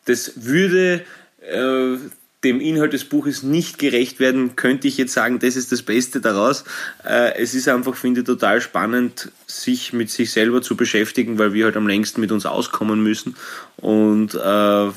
das 0.06 0.32
würde 0.36 1.04
äh, 1.48 1.98
dem 2.44 2.60
Inhalt 2.60 2.92
des 2.92 3.04
Buches 3.04 3.42
nicht 3.42 3.78
gerecht 3.78 4.20
werden, 4.20 4.54
könnte 4.54 4.86
ich 4.86 4.96
jetzt 4.96 5.12
sagen, 5.12 5.40
das 5.40 5.56
ist 5.56 5.72
das 5.72 5.82
Beste 5.82 6.20
daraus. 6.20 6.64
Äh, 7.04 7.34
es 7.36 7.54
ist 7.54 7.68
einfach, 7.68 7.96
finde 7.96 8.20
ich, 8.20 8.26
total 8.26 8.60
spannend, 8.60 9.32
sich 9.46 9.92
mit 9.92 10.10
sich 10.10 10.30
selber 10.30 10.62
zu 10.62 10.76
beschäftigen, 10.76 11.38
weil 11.38 11.52
wir 11.52 11.64
halt 11.64 11.76
am 11.76 11.88
längsten 11.88 12.20
mit 12.20 12.30
uns 12.30 12.46
auskommen 12.46 13.02
müssen 13.02 13.34
und 13.76 14.34
äh, 14.34 14.90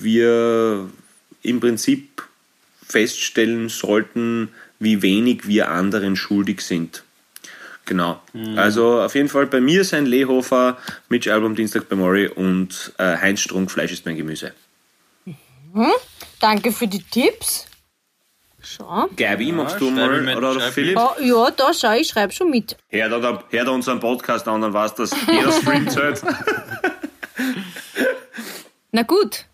wir 0.00 0.88
im 1.42 1.60
Prinzip 1.60 2.22
feststellen 2.86 3.68
sollten, 3.68 4.48
wie 4.78 5.02
wenig 5.02 5.48
wir 5.48 5.70
anderen 5.70 6.14
schuldig 6.14 6.60
sind. 6.60 7.02
Genau. 7.84 8.22
Also 8.54 9.00
auf 9.00 9.14
jeden 9.16 9.28
Fall 9.28 9.46
bei 9.46 9.60
mir 9.60 9.82
sein 9.82 10.06
Lehofer, 10.06 10.78
Mitch 11.08 11.32
Album 11.32 11.56
Dienstag 11.56 11.88
bei 11.88 11.96
Mori 11.96 12.28
und 12.28 12.92
äh, 12.98 13.16
Heinz 13.16 13.40
Strunk, 13.40 13.72
Fleisch 13.72 13.92
ist 13.92 14.06
mein 14.06 14.16
Gemüse. 14.16 14.52
Danke 16.40 16.72
für 16.72 16.86
die 16.86 17.02
Tipps. 17.02 17.66
Schau. 18.64 19.08
Gabi, 19.16 19.50
magst 19.52 19.80
du 19.80 19.90
mal, 19.90 20.20
mit, 20.20 20.36
oder, 20.36 20.60
Philipp? 20.70 20.96
Oh, 20.96 21.20
ja, 21.20 21.50
da 21.50 21.74
schau, 21.74 21.92
ich 21.94 22.06
schreibe 22.08 22.32
schon 22.32 22.48
mit. 22.50 22.76
Hör 22.90 23.08
da, 23.08 23.18
da, 23.18 23.42
hör 23.50 23.64
da 23.64 23.70
unseren 23.72 23.98
Podcast 23.98 24.46
an, 24.46 24.60
dann 24.60 24.72
weißt 24.72 24.98
du, 24.98 25.02
dass 25.02 25.16
jeder 25.26 25.50
Stream 25.60 25.88
zählt. 25.88 26.22
Na 28.92 29.02
gut, 29.02 29.46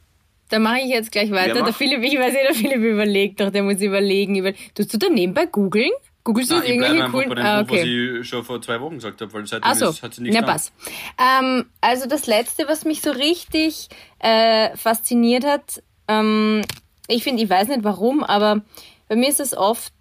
dann 0.50 0.62
mache 0.62 0.80
ich 0.80 0.88
jetzt 0.88 1.12
gleich 1.12 1.30
weiter. 1.30 1.62
Der? 1.62 1.72
Philipp, 1.72 2.02
ich 2.02 2.18
weiß 2.18 2.32
nicht, 2.32 2.48
der 2.48 2.54
Philipp 2.54 2.82
überlegt 2.82 3.40
doch, 3.40 3.50
der 3.50 3.62
muss 3.62 3.80
überlegen. 3.80 4.36
Über 4.36 4.52
Tust 4.74 4.92
du 4.92 4.98
da 4.98 5.08
nebenbei 5.08 5.46
googeln? 5.46 5.90
Googlest 6.24 6.50
du 6.50 6.56
Nein, 6.56 6.66
irgendwelche 6.66 7.04
einfach 7.04 7.12
bei 7.12 7.24
coolen... 7.24 7.36
dem 7.36 7.46
Ah, 7.46 7.62
Buch, 7.62 7.70
was 7.74 7.80
okay. 7.80 8.18
ich 8.20 8.28
schon 8.28 8.44
vor 8.44 8.60
zwei 8.60 8.78
Wochen 8.82 8.96
gesagt 8.96 9.20
habe, 9.22 9.32
weil 9.32 9.46
seitdem 9.46 9.70
Achso, 9.70 9.88
ist, 9.88 10.02
hat 10.02 10.12
sie 10.12 10.22
nichts 10.22 10.34
ja, 10.34 10.40
getan. 10.42 10.54
pass. 10.56 10.72
Ähm, 11.18 11.64
also 11.80 12.06
das 12.06 12.26
Letzte, 12.26 12.68
was 12.68 12.84
mich 12.84 13.00
so 13.00 13.12
richtig 13.12 13.88
äh, 14.18 14.76
fasziniert 14.76 15.46
hat, 15.46 15.82
ähm, 16.08 16.62
ich 17.06 17.22
finde, 17.22 17.42
ich 17.42 17.50
weiß 17.50 17.68
nicht 17.68 17.84
warum, 17.84 18.24
aber 18.24 18.62
bei 19.08 19.16
mir 19.16 19.28
ist 19.28 19.40
es 19.40 19.56
oft 19.56 19.92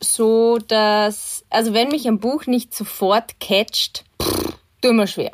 so, 0.00 0.58
dass, 0.58 1.44
also 1.48 1.72
wenn 1.72 1.88
mich 1.88 2.06
ein 2.06 2.18
Buch 2.18 2.46
nicht 2.46 2.74
sofort 2.74 3.40
catcht, 3.40 4.04
pff, 4.22 4.58
tut 4.82 4.92
mir 4.94 5.06
schwer. 5.06 5.32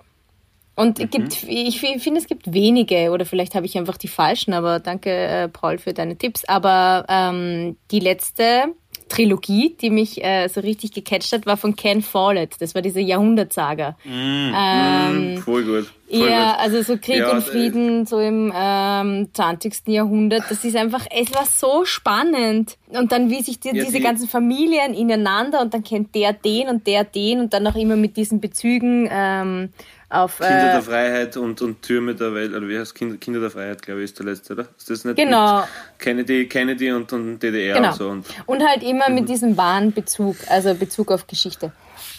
Und 0.76 0.98
es 0.98 1.10
gibt, 1.10 1.42
ich 1.46 1.78
fi- 1.78 1.98
finde, 1.98 2.20
es 2.20 2.26
gibt 2.26 2.54
wenige, 2.54 3.10
oder 3.10 3.26
vielleicht 3.26 3.54
habe 3.54 3.66
ich 3.66 3.76
einfach 3.76 3.98
die 3.98 4.08
falschen, 4.08 4.54
aber 4.54 4.78
danke, 4.78 5.10
äh, 5.10 5.48
Paul, 5.48 5.78
für 5.78 5.92
deine 5.92 6.16
Tipps. 6.16 6.44
Aber 6.46 7.04
ähm, 7.08 7.76
die 7.90 8.00
letzte 8.00 8.74
Trilogie, 9.10 9.76
die 9.78 9.90
mich 9.90 10.24
äh, 10.24 10.48
so 10.48 10.60
richtig 10.60 10.92
gecatcht 10.92 11.32
hat, 11.32 11.44
war 11.44 11.58
von 11.58 11.76
Ken 11.76 12.00
Follett. 12.00 12.54
Das 12.60 12.74
war 12.74 12.80
diese 12.80 13.00
Jahrhundertsaga. 13.00 13.96
Ähm, 14.06 15.38
Voll 15.44 15.64
gut. 15.64 15.92
Voll 16.10 16.28
ja, 16.28 16.52
gut. 16.52 16.60
also 16.60 16.82
so 16.82 16.96
Krieg 16.96 17.18
Ja, 17.18 17.32
und 17.32 17.42
Frieden 17.42 18.06
so 18.06 18.18
im 18.18 18.52
ähm, 18.56 19.28
20. 19.32 19.82
Jahrhundert. 19.88 20.44
Das 20.48 20.64
ist 20.64 20.76
einfach, 20.76 21.06
es 21.10 21.32
war 21.34 21.44
so 21.44 21.84
spannend. 21.84 22.76
Und 22.88 23.12
dann 23.12 23.30
wie 23.30 23.42
sich 23.42 23.60
die, 23.60 23.68
Ja, 23.68 23.74
diese 23.84 23.98
die- 23.98 24.00
ganzen 24.02 24.28
Familien 24.28 24.94
ineinander 24.94 25.60
und 25.60 25.74
dann 25.74 25.84
kennt 25.84 26.14
der 26.14 26.32
den 26.32 26.68
und 26.68 26.86
der 26.86 27.04
den 27.04 27.40
und 27.40 27.52
dann 27.52 27.66
auch 27.66 27.76
immer 27.76 27.96
mit 27.96 28.16
diesen 28.16 28.40
Bezügen 28.40 29.08
ähm, 29.10 29.70
auf... 30.10 30.38
Kinder 30.38 30.70
Äh, 30.70 30.72
der 30.72 30.82
Freiheit 30.82 31.36
und, 31.36 31.62
und 31.62 31.82
Türme 31.82 32.14
der 32.14 32.34
Welt, 32.34 32.52
oder 32.54 32.68
wie 32.68 32.78
heißt 32.78 32.94
Kinder, 32.94 33.16
Kinder 33.16 33.40
der 33.40 33.50
Freiheit, 33.50 33.80
glaube 33.82 34.00
ich, 34.00 34.06
ist 34.06 34.18
der 34.18 34.26
letzte, 34.26 34.52
oder? 34.52 34.66
Ist 34.76 34.90
das 34.90 35.04
nicht 35.04 35.16
Genau. 35.16 35.64
Kennedy, 35.98 36.46
Kennedy 36.48 36.92
und, 36.92 37.12
und 37.12 37.38
DDR 37.38 37.76
Genau. 37.76 37.88
und 37.88 37.94
so? 37.94 38.08
Und 38.10 38.26
Und 38.46 38.68
halt 38.68 38.82
immer 38.82 39.08
mit 39.08 39.28
diesem 39.28 39.56
wahren 39.56 39.92
Bezug, 39.92 40.36
also 40.48 40.74
Bezug 40.74 41.10
auf 41.10 41.26
Geschichte. 41.26 41.72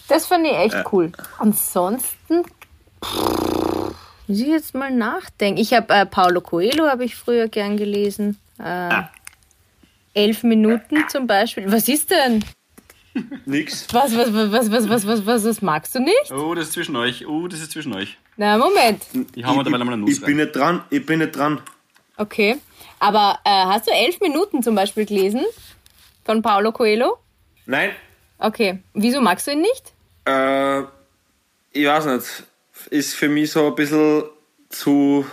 Das 0.08 0.26
fand 0.26 0.46
ich 0.48 0.54
echt 0.58 0.76
cool. 0.92 1.12
Ansonsten 1.38 2.44
pff, 3.04 3.94
muss 4.28 4.40
ich 4.40 4.48
jetzt 4.48 4.74
mal 4.76 4.92
nachdenken. 4.92 5.60
Ich 5.60 5.74
habe 5.74 5.94
äh, 5.94 6.06
Paulo 6.06 6.42
Coelho 6.42 6.88
habe 6.88 7.04
ich 7.04 7.16
früher 7.16 7.48
gern 7.50 7.78
gelesen. 7.78 8.38
Äh, 8.64 8.90
elf 10.14 10.44
Minuten 10.44 10.98
zum 11.10 11.28
Beispiel. 11.28 11.72
Was 11.72 11.88
ist 11.88 12.12
denn? 12.12 12.44
Nix. 13.46 13.88
Was, 13.94 14.16
was, 14.16 14.34
was, 14.34 14.52
was, 14.72 14.72
was, 14.90 15.06
was, 15.08 15.26
was, 15.26 15.46
was 15.46 15.62
magst 15.62 15.94
du 15.96 16.00
nicht? 16.00 16.32
Oh, 16.32 16.54
das 16.56 16.68
ist 16.68 16.74
zwischen 16.74 16.96
euch. 16.96 17.26
Oh, 17.28 17.48
das 17.48 17.60
ist 17.60 17.72
zwischen 17.72 17.94
euch. 17.94 18.18
Na, 18.38 18.58
Moment. 18.58 19.04
Ich 19.36 19.46
hau 19.46 19.54
mir 19.56 19.64
dabei 19.64 19.78
nochmal 19.78 19.94
eine 19.96 20.04
Nuss 20.04 20.12
Ich 20.18 20.22
rein. 20.22 20.28
bin 20.28 20.38
nicht 20.38 20.56
dran, 20.56 20.84
ich 20.90 21.06
bin 21.06 21.20
nicht 21.20 21.36
dran. 21.36 21.62
Okay. 22.18 22.58
Aber 23.00 23.40
äh, 23.44 23.50
hast 23.50 23.88
du 23.88 23.92
elf 23.92 24.20
Minuten 24.22 24.64
zum 24.64 24.76
Beispiel 24.76 25.06
gelesen? 25.06 25.42
Von 26.24 26.42
Paulo 26.42 26.72
Coelho? 26.72 27.18
Nein. 27.66 27.92
Okay. 28.38 28.80
Wieso 28.94 29.22
magst 29.22 29.48
du 29.48 29.52
ihn 29.52 29.62
nicht? 29.62 29.94
Äh, 30.26 30.82
ich 31.72 31.86
weiß 31.88 32.06
nicht. 32.06 32.26
Ist 32.90 33.16
für 33.16 33.28
mich 33.28 33.52
so 33.52 33.68
ein 33.68 33.76
bisschen 33.76 34.24
zu. 34.70 35.26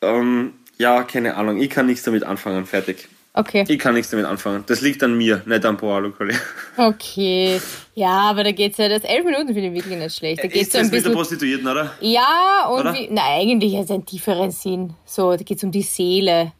Ähm, 0.00 0.54
ja, 0.78 1.04
keine 1.04 1.36
Ahnung. 1.36 1.58
Ich 1.60 1.70
kann 1.70 1.86
nichts 1.86 2.02
damit 2.02 2.24
anfangen. 2.24 2.66
Fertig. 2.66 3.08
Okay. 3.34 3.64
Ich 3.66 3.78
kann 3.78 3.94
nichts 3.94 4.10
damit 4.10 4.26
anfangen. 4.26 4.64
Das 4.66 4.82
liegt 4.82 5.02
an 5.02 5.16
mir, 5.16 5.42
nicht 5.46 5.64
an 5.64 5.78
Paolo 5.78 6.10
Collier. 6.10 6.38
Okay. 6.76 7.60
Ja, 7.94 8.28
aber 8.30 8.44
da 8.44 8.52
geht's 8.52 8.76
ja, 8.76 8.88
das 8.90 9.04
elf 9.04 9.24
Minuten 9.24 9.54
finde 9.54 9.68
ich 9.68 9.74
wirklich 9.74 9.98
nicht 9.98 10.16
schlecht. 10.16 10.44
Da 10.44 10.48
geht's 10.48 10.66
Ist 10.66 10.72
so 10.72 10.78
ein 10.78 10.84
das 10.84 10.90
mit 10.92 10.98
der 10.98 10.98
bisschen. 11.10 11.14
Prostituierten, 11.14 11.66
oder? 11.68 11.92
Ja, 12.00 12.66
und 12.70 12.80
Oder? 12.80 12.94
wie. 12.94 13.08
Na, 13.10 13.22
eigentlich 13.36 13.74
hat 13.76 13.84
es 13.84 13.90
einen 13.90 14.04
tieferen 14.04 14.50
Sinn. 14.50 14.92
So, 15.06 15.30
da 15.34 15.42
geht's 15.42 15.64
um 15.64 15.70
die 15.70 15.82
Seele. 15.82 16.52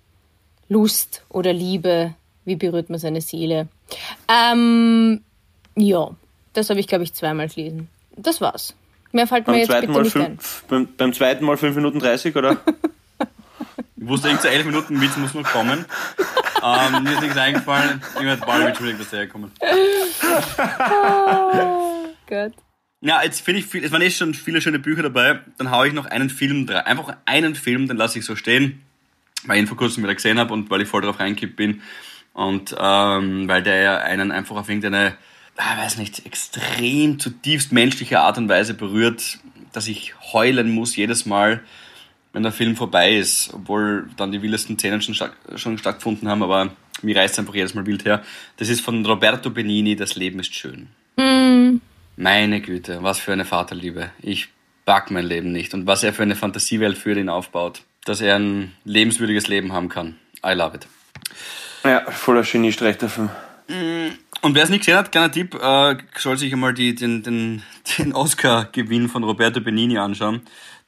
Lust 0.70 1.22
oder 1.28 1.52
Liebe. 1.52 2.14
Wie 2.46 2.56
berührt 2.56 2.88
man 2.88 2.98
seine 2.98 3.20
Seele? 3.20 3.68
Ähm, 4.28 5.20
ja. 5.76 6.10
Das 6.54 6.70
habe 6.70 6.80
ich, 6.80 6.86
glaube 6.86 7.04
ich, 7.04 7.12
zweimal 7.12 7.48
gelesen. 7.48 7.88
Das 8.16 8.40
war's. 8.40 8.74
Mehr 9.12 9.26
fällt 9.26 9.46
mir 9.46 9.52
Beim 9.52 9.60
jetzt 9.60 9.68
zweiten, 9.68 9.80
bitte 9.88 9.92
Mal 9.92 10.02
nicht 10.04 10.16
ein. 10.16 10.22
fünf, 10.38 10.64
beim, 10.68 10.88
beim 10.96 11.12
zweiten 11.12 11.44
Mal 11.44 11.56
5 11.58 11.76
Minuten 11.76 11.98
30, 11.98 12.34
oder? 12.34 12.56
Ich 13.96 14.08
wusste, 14.08 14.26
irgendein 14.28 14.52
11 14.54 14.66
Minuten 14.66 15.00
Witz 15.00 15.16
muss 15.16 15.32
noch 15.32 15.44
kommen. 15.44 15.84
Ähm, 16.62 17.02
mir 17.02 17.12
ist 17.12 17.20
nichts 17.20 17.36
eingefallen. 17.36 18.02
Irgendwann 18.14 18.40
hat 18.40 18.46
Paul 18.46 18.62
entschuldigt, 18.62 19.00
dass 19.00 19.12
herkommen. 19.12 19.50
Gott. 22.26 22.52
Ja, 23.04 23.20
jetzt 23.22 23.40
finde 23.40 23.60
ich, 23.60 23.66
viel, 23.66 23.84
es 23.84 23.90
waren 23.90 24.00
eh 24.00 24.10
schon 24.10 24.32
viele 24.32 24.60
schöne 24.60 24.78
Bücher 24.78 25.02
dabei. 25.02 25.40
Dann 25.58 25.70
haue 25.72 25.88
ich 25.88 25.92
noch 25.92 26.06
einen 26.06 26.30
Film 26.30 26.68
rein. 26.68 26.86
Einfach 26.86 27.16
einen 27.24 27.56
Film, 27.56 27.88
den 27.88 27.96
lasse 27.96 28.18
ich 28.18 28.24
so 28.24 28.36
stehen, 28.36 28.80
weil 29.44 29.56
ich 29.56 29.62
ihn 29.62 29.66
vor 29.66 29.76
kurzem 29.76 30.04
wieder 30.04 30.14
gesehen 30.14 30.38
habe 30.38 30.54
und 30.54 30.70
weil 30.70 30.82
ich 30.82 30.88
voll 30.88 31.02
drauf 31.02 31.18
reingekippt 31.18 31.56
bin. 31.56 31.82
Und 32.32 32.74
ähm, 32.78 33.48
weil 33.48 33.62
der 33.62 33.82
ja 33.82 33.98
einen 33.98 34.30
einfach 34.30 34.56
auf 34.56 34.68
irgendeine, 34.68 35.16
ah, 35.56 35.78
weiß 35.78 35.98
nicht, 35.98 36.24
extrem 36.24 37.18
zutiefst 37.18 37.72
menschliche 37.72 38.20
Art 38.20 38.38
und 38.38 38.48
Weise 38.48 38.74
berührt, 38.74 39.40
dass 39.72 39.88
ich 39.88 40.14
heulen 40.32 40.70
muss 40.70 40.94
jedes 40.94 41.26
Mal, 41.26 41.60
wenn 42.32 42.42
der 42.42 42.52
Film 42.52 42.76
vorbei 42.76 43.16
ist, 43.16 43.52
obwohl 43.52 44.08
dann 44.16 44.32
die 44.32 44.42
wildesten 44.42 44.78
Szenen 44.78 45.02
schon, 45.02 45.14
statt, 45.14 45.32
schon 45.56 45.78
stattgefunden 45.78 46.28
haben, 46.28 46.42
aber 46.42 46.70
mir 47.02 47.16
reißt 47.16 47.38
einfach 47.38 47.54
jedes 47.54 47.74
Mal 47.74 47.86
wild 47.86 48.04
her. 48.04 48.22
Das 48.56 48.68
ist 48.68 48.80
von 48.80 49.04
Roberto 49.04 49.50
Benini, 49.50 49.96
Das 49.96 50.14
Leben 50.14 50.40
ist 50.40 50.54
schön. 50.54 50.88
Meine 52.16 52.60
Güte, 52.60 53.02
was 53.02 53.18
für 53.18 53.32
eine 53.32 53.44
Vaterliebe. 53.44 54.10
Ich 54.20 54.48
pack 54.84 55.10
mein 55.10 55.26
Leben 55.26 55.52
nicht. 55.52 55.74
Und 55.74 55.86
was 55.86 56.02
er 56.02 56.12
für 56.12 56.22
eine 56.22 56.36
Fantasiewelt 56.36 56.98
für 56.98 57.18
ihn 57.18 57.28
aufbaut. 57.28 57.82
Dass 58.04 58.20
er 58.20 58.36
ein 58.36 58.72
lebenswürdiges 58.84 59.48
Leben 59.48 59.72
haben 59.72 59.88
kann. 59.88 60.16
I 60.44 60.52
love 60.52 60.76
it. 60.76 60.86
ja, 61.84 62.10
voller 62.10 62.42
Geniestreich 62.42 62.98
der 62.98 63.08
Film. 63.08 63.30
Und 64.42 64.54
wer 64.54 64.64
es 64.64 64.70
nicht 64.70 64.80
gesehen 64.80 64.96
hat, 64.96 65.12
kleiner 65.12 65.30
Tipp, 65.30 65.54
äh, 65.54 65.96
soll 66.16 66.36
sich 66.36 66.52
einmal 66.52 66.74
die, 66.74 66.94
den, 66.94 67.22
den, 67.22 67.62
den 67.98 68.12
Oscar-Gewinn 68.12 69.08
von 69.08 69.22
Roberto 69.22 69.60
Benini 69.60 69.98
anschauen. 69.98 70.42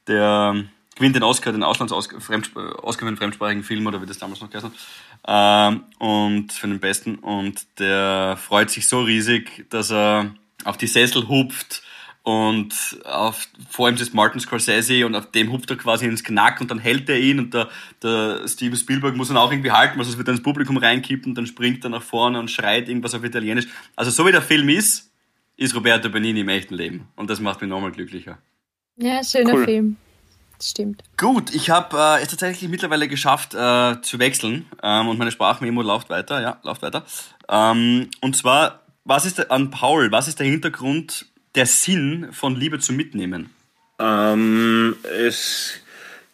Der 0.07 0.65
gewinnt 0.95 1.15
den 1.15 1.23
Oscar, 1.23 1.51
den 1.51 1.63
Auslands-Oscar 1.63 2.17
Oscar 2.17 2.99
für 2.99 3.07
einen 3.07 3.17
fremdsprachigen 3.17 3.63
Film 3.63 3.85
oder 3.85 4.01
wie 4.01 4.05
das 4.05 4.17
damals 4.17 4.41
noch 4.41 4.49
geheißen 4.49 4.71
hat. 4.71 5.73
Ähm, 5.73 5.83
und 5.99 6.53
für 6.53 6.67
den 6.67 6.79
besten. 6.79 7.15
Und 7.15 7.65
der 7.79 8.37
freut 8.37 8.69
sich 8.69 8.87
so 8.87 9.01
riesig, 9.01 9.65
dass 9.69 9.91
er 9.91 10.33
auf 10.63 10.77
die 10.77 10.87
Sessel 10.87 11.27
hupft 11.27 11.83
und 12.25 12.99
auf, 13.05 13.47
vor 13.69 13.87
ihm 13.87 13.95
ist 13.95 14.15
Martin 14.15 14.39
Scorsese 14.39 15.05
und 15.05 15.13
auf 15.13 15.29
dem 15.29 15.51
hupft 15.51 15.69
er 15.69 15.77
quasi 15.77 16.07
ins 16.07 16.23
Knack 16.23 16.59
und 16.59 16.71
dann 16.71 16.79
hält 16.79 17.07
er 17.07 17.19
ihn 17.19 17.37
und 17.37 17.53
der, 17.53 17.69
der 18.01 18.47
Steven 18.47 18.75
Spielberg 18.75 19.15
muss 19.15 19.29
ihn 19.29 19.37
auch 19.37 19.51
irgendwie 19.51 19.69
halten, 19.69 19.99
weil 19.99 20.05
sonst 20.05 20.17
wird 20.17 20.27
er 20.27 20.33
ins 20.33 20.41
Publikum 20.41 20.77
reinkippen 20.77 21.31
und 21.31 21.35
dann 21.35 21.45
springt 21.45 21.83
er 21.83 21.91
nach 21.91 22.01
vorne 22.01 22.39
und 22.39 22.49
schreit 22.49 22.89
irgendwas 22.89 23.13
auf 23.13 23.23
Italienisch. 23.23 23.67
Also 23.95 24.09
so 24.09 24.25
wie 24.25 24.31
der 24.31 24.41
Film 24.41 24.69
ist, 24.69 25.11
ist 25.55 25.75
Roberto 25.75 26.09
Benini 26.09 26.39
im 26.39 26.49
echten 26.49 26.73
Leben 26.73 27.07
und 27.15 27.29
das 27.29 27.39
macht 27.39 27.61
mich 27.61 27.69
nochmal 27.69 27.91
glücklicher. 27.91 28.39
Ja, 28.97 29.23
schöner 29.23 29.53
Cool. 29.53 29.65
Film. 29.65 29.97
Das 30.57 30.69
stimmt. 30.69 31.03
Gut, 31.17 31.53
ich 31.53 31.69
habe 31.69 31.97
äh, 31.97 32.23
es 32.23 32.29
tatsächlich 32.29 32.69
mittlerweile 32.69 33.07
geschafft 33.07 33.53
äh, 33.53 34.01
zu 34.01 34.19
wechseln 34.19 34.65
ähm, 34.81 35.09
und 35.09 35.17
meine 35.17 35.31
Sprachmemo 35.31 35.81
läuft 35.81 36.09
weiter, 36.09 36.41
ja, 36.41 36.59
läuft 36.63 36.81
weiter. 36.81 37.05
Ähm, 37.49 38.09
und 38.21 38.35
zwar, 38.35 38.81
was 39.03 39.25
ist 39.25 39.37
der, 39.37 39.51
an 39.51 39.71
Paul, 39.71 40.11
was 40.11 40.27
ist 40.27 40.39
der 40.39 40.47
Hintergrund, 40.47 41.25
der 41.55 41.65
Sinn 41.65 42.29
von 42.31 42.55
Liebe 42.55 42.79
zu 42.79 42.93
mitnehmen? 42.93 43.49
Ähm, 43.99 44.95
es 45.03 45.79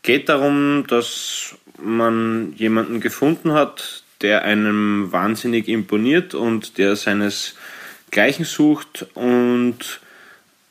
geht 0.01 0.29
darum, 0.29 0.85
dass 0.87 1.55
man 1.77 2.53
jemanden 2.55 3.01
gefunden 3.01 3.53
hat, 3.53 4.03
der 4.21 4.43
einem 4.43 5.11
wahnsinnig 5.11 5.67
imponiert 5.67 6.33
und 6.33 6.77
der 6.77 6.95
seinesgleichen 6.95 8.45
sucht. 8.45 9.07
Und 9.13 9.99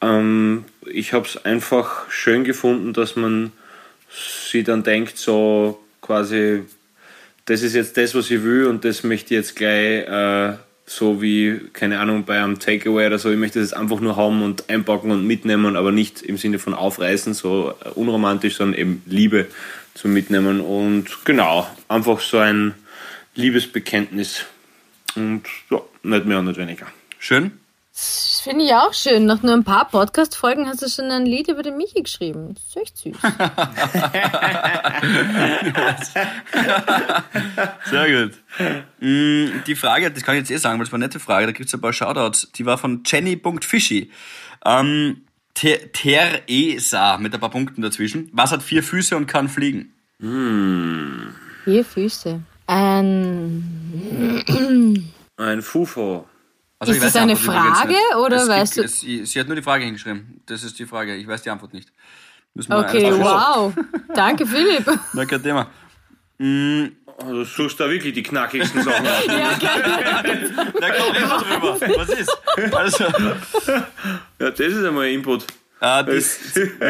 ähm, 0.01 0.65
ich 0.87 1.13
habe 1.13 1.27
es 1.27 1.45
einfach 1.45 2.11
schön 2.11 2.45
gefunden, 2.45 2.93
dass 2.93 3.17
man 3.17 3.53
sich 4.11 4.65
dann 4.65 4.83
denkt, 4.83 5.19
so 5.19 5.81
quasi, 6.01 6.63
das 7.45 7.63
ist 7.63 7.75
jetzt 7.75 7.97
das, 7.97 8.15
was 8.15 8.31
ich 8.31 8.43
will 8.43 8.67
und 8.67 8.85
das 8.85 9.05
möchte 9.05 9.35
ich 9.35 9.39
jetzt 9.39 9.57
gleich 9.57 10.07
äh, 10.09 10.57
so 10.91 11.23
wie, 11.23 11.61
keine 11.73 12.01
Ahnung, 12.01 12.25
bei 12.25 12.43
einem 12.43 12.59
Takeaway 12.59 13.07
oder 13.07 13.21
so, 13.21 13.31
ich 13.31 13.39
möchte 13.39 13.61
das 13.61 13.73
einfach 13.73 14.01
nur 14.01 14.17
haben 14.17 14.43
und 14.43 14.69
einpacken 14.69 15.13
und 15.13 15.25
mitnehmen, 15.25 15.77
aber 15.77 15.93
nicht 15.93 16.21
im 16.21 16.37
Sinne 16.37 16.59
von 16.59 16.75
aufreißen, 16.75 17.33
so 17.33 17.75
unromantisch, 17.95 18.57
sondern 18.57 18.81
eben 18.81 19.03
Liebe 19.07 19.47
zum 19.95 20.13
Mitnehmen 20.13 20.61
und 20.61 21.25
genau, 21.25 21.69
einfach 21.87 22.21
so 22.21 22.39
ein 22.39 22.75
Liebesbekenntnis 23.37 24.47
und 25.15 25.45
ja, 25.71 25.81
nicht 26.03 26.27
mehr 26.27 26.41
und 26.41 26.47
nicht 26.47 26.59
weniger. 26.59 26.87
Schön? 27.21 27.53
Das 27.93 28.41
finde 28.43 28.65
ich 28.65 28.73
auch 28.73 28.95
schön. 28.95 29.27
Nach 29.27 29.43
nur 29.43 29.53
ein 29.53 29.65
paar 29.65 29.87
Podcast-Folgen 29.89 30.67
hast 30.69 30.81
du 30.83 30.89
schon 30.89 31.11
ein 31.11 31.27
Lied 31.27 31.49
über 31.49 31.63
den 31.63 31.77
Michi 31.77 32.03
geschrieben. 32.03 32.55
Das 32.55 32.63
ist 32.65 32.77
echt 32.77 32.97
süß. 32.99 33.17
Sehr 37.91 38.27
gut. 38.27 38.39
Mm, 39.01 39.63
Die 39.67 39.75
Frage, 39.75 40.11
das 40.11 40.23
kann 40.23 40.35
ich 40.37 40.41
jetzt 40.41 40.51
eh 40.51 40.57
sagen, 40.57 40.79
weil 40.79 40.87
es 40.87 40.93
war 40.93 40.97
eine 40.99 41.07
nette 41.07 41.21
Frage, 41.21 41.47
da 41.47 41.53
gibt 41.53 41.69
es 41.69 41.75
ein 41.75 41.81
paar 41.81 41.93
Shoutouts. 41.93 42.51
Die 42.57 42.67
war 42.67 42.79
von 42.79 43.03
Jenny.fishy. 43.05 44.11
Ähm, 44.65 45.23
Ter- 45.55 45.93
Teresa 45.93 47.19
mit 47.19 47.35
ein 47.35 47.41
paar 47.41 47.51
Punkten 47.51 47.83
dazwischen. 47.83 48.29
Was 48.33 48.53
hat 48.53 48.63
vier 48.63 48.83
Füße 48.83 49.17
und 49.17 49.27
kann 49.27 49.49
fliegen? 49.49 49.93
Vier 51.65 51.85
Füße. 51.85 52.41
Ein, 52.67 54.43
Ein 55.37 55.63
Fufo. 55.63 56.27
Also, 56.81 56.93
Ist 56.95 57.03
das 57.05 57.17
eine 57.17 57.33
Antwort 57.33 57.57
Frage, 57.57 57.95
oder 58.25 58.37
es 58.43 58.49
weißt 58.49 58.75
gibt, 58.75 59.03
du- 59.03 59.23
Es, 59.23 59.31
sie 59.33 59.39
hat 59.41 59.47
nur 59.47 59.55
die 59.57 59.63
Frage 59.63 59.85
hingeschrieben. 59.85 60.41
Das 60.47 60.63
ist 60.63 60.79
die 60.79 60.87
Frage. 60.87 61.15
Ich 61.15 61.29
weiß 61.29 61.43
die 61.43 61.51
Antwort 61.51 61.75
nicht. 61.75 61.93
Müssen 62.55 62.71
wir 62.71 62.79
okay, 62.79 63.13
wow. 63.13 63.73
Danke, 64.15 64.47
Philipp. 64.47 64.91
Na, 65.13 65.25
kein 65.27 65.43
Thema. 65.43 65.67
Oh, 66.41 66.85
Du 67.29 67.45
suchst 67.45 67.79
da 67.79 67.89
wirklich 67.91 68.15
die 68.15 68.23
knackigsten 68.23 68.83
Sachen 68.83 69.07
aus. 69.07 69.13
Ja, 69.27 69.53
geil. 69.61 70.55
Na 70.81 70.91
komm, 70.91 71.13
reden 71.13 71.29
wir 71.29 71.77
drüber. 71.77 71.99
Was 71.99 72.09
ist? 72.09 72.39
Also, 72.75 73.05
Ja, 74.39 74.51
das 74.51 74.59
ist 74.59 74.83
einmal 74.85 75.05
ein 75.05 75.15
Input. 75.17 75.45
äh, 75.83 76.03
das, 76.05 76.39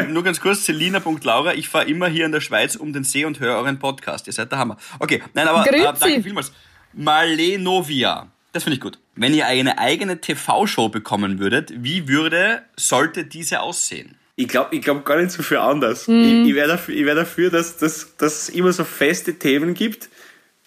nur 0.07 0.23
ganz 0.23 0.39
kurz, 0.39 0.63
Selina.laura, 0.65 1.53
ich 1.53 1.67
fahre 1.67 1.85
immer 1.89 2.07
hier 2.07 2.25
in 2.25 2.31
der 2.31 2.39
Schweiz 2.39 2.77
um 2.77 2.93
den 2.93 3.03
See 3.03 3.25
und 3.25 3.41
höre 3.41 3.57
euren 3.57 3.77
Podcast. 3.77 4.25
Ihr 4.27 4.33
seid 4.33 4.53
der 4.53 4.59
Hammer. 4.59 4.77
Okay, 4.99 5.21
nein, 5.33 5.49
aber 5.49 5.67
äh, 5.69 5.83
danke 5.83 6.23
vielmals. 6.23 6.53
Malenovia. 6.93 8.30
Das 8.53 8.63
finde 8.63 8.75
ich 8.75 8.81
gut. 8.81 8.99
Wenn 9.15 9.33
ihr 9.33 9.47
eine 9.47 9.77
eigene 9.77 10.19
TV-Show 10.19 10.89
bekommen 10.89 11.39
würdet, 11.39 11.71
wie 11.75 12.07
würde, 12.07 12.63
sollte 12.75 13.23
diese 13.23 13.61
aussehen? 13.61 14.17
Ich 14.35 14.47
glaube 14.47 14.75
ich 14.75 14.81
glaub 14.81 15.05
gar 15.05 15.17
nicht 15.17 15.31
so 15.31 15.43
viel 15.43 15.57
anders. 15.57 16.07
Mhm. 16.07 16.43
Ich, 16.43 16.49
ich 16.49 16.55
wäre 16.55 16.67
dafür, 16.67 16.95
ich 16.95 17.05
wär 17.05 17.15
dafür 17.15 17.49
dass, 17.49 17.77
dass, 17.77 18.15
dass 18.17 18.43
es 18.43 18.49
immer 18.49 18.73
so 18.73 18.83
feste 18.83 19.35
Themen 19.35 19.73
gibt, 19.73 20.09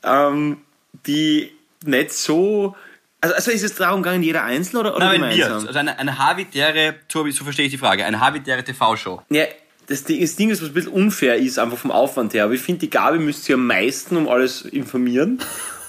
ähm, 0.03 0.59
die 1.07 1.51
nicht 1.85 2.13
so. 2.13 2.75
Also, 3.21 3.35
also 3.35 3.51
ist 3.51 3.65
es 3.65 3.75
darum 3.75 4.03
gegangen, 4.03 4.23
jeder 4.23 4.45
einzeln 4.45 4.81
oder, 4.81 4.97
oder 4.97 5.07
Na, 5.07 5.13
wenn 5.13 5.23
wir, 5.23 5.29
gemeinsam? 5.31 5.67
also 5.67 5.79
eine, 5.79 5.99
eine 5.99 6.19
habitäre, 6.19 6.97
so 7.11 7.29
so 7.31 7.45
verstehe 7.45 7.67
ich 7.67 7.73
die 7.73 7.79
Frage, 7.79 8.05
eine 8.05 8.21
habitäre 8.21 8.63
TV-Show. 8.63 9.23
Ja, 9.31 9.45
das 9.87 10.05
Ding, 10.05 10.21
das 10.21 10.37
Ding 10.37 10.51
ist, 10.51 10.63
was 10.63 10.69
ein 10.69 10.75
bisschen 10.75 10.93
unfair 10.93 11.37
ist, 11.37 11.59
einfach 11.59 11.79
vom 11.79 11.91
Aufwand 11.91 12.35
her. 12.35 12.45
Aber 12.45 12.55
ich 12.55 12.61
finde, 12.61 12.81
die 12.81 12.91
Gabi 12.91 13.19
müsste 13.19 13.45
sich 13.45 13.55
am 13.55 13.67
meisten 13.67 14.17
um 14.17 14.29
alles 14.29 14.63
informieren. 14.63 15.41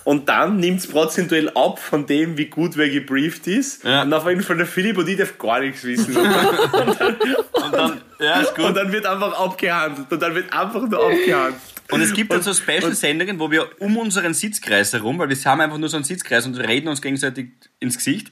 Und 0.05 0.29
dann 0.29 0.57
nimmt 0.57 0.81
es 0.81 0.87
prozentuell 0.87 1.49
ab 1.49 1.79
von 1.79 2.05
dem, 2.05 2.37
wie 2.37 2.45
gut 2.45 2.77
wer 2.77 2.89
gebrieft 2.89 3.47
ist. 3.47 3.83
Ja. 3.83 4.03
Und 4.03 4.13
auf 4.13 4.27
jeden 4.29 4.43
Fall 4.43 4.55
der 4.55 4.67
Philipp 4.67 4.99
und 4.99 5.09
ich 5.09 5.17
darf 5.17 5.35
gar 5.39 5.59
nichts 5.59 5.83
wissen. 5.83 6.15
Und 7.65 7.73
dann, 7.73 8.01
ja, 8.19 8.41
ist 8.41 8.53
gut. 8.53 8.65
Und 8.65 8.77
dann 8.77 8.91
wird 8.91 9.07
einfach 9.07 9.33
abgehandelt. 9.33 10.11
Und 10.11 10.21
dann 10.21 10.35
wird 10.35 10.53
einfach 10.53 10.87
nur 10.87 11.03
abgehandelt. 11.03 11.55
Und 11.89 12.01
es 12.01 12.13
gibt 12.13 12.31
dann 12.31 12.43
so 12.43 12.53
Special-Sendungen, 12.53 13.39
wo 13.39 13.49
wir 13.49 13.67
um 13.81 13.97
unseren 13.97 14.35
Sitzkreis 14.35 14.93
herum, 14.93 15.17
weil 15.17 15.29
wir 15.29 15.37
haben 15.43 15.61
einfach 15.61 15.79
nur 15.79 15.89
so 15.89 15.97
einen 15.97 16.03
Sitzkreis 16.03 16.45
und 16.45 16.55
reden 16.55 16.87
uns 16.87 17.01
gegenseitig 17.01 17.49
ins 17.79 17.97
Gesicht, 17.97 18.29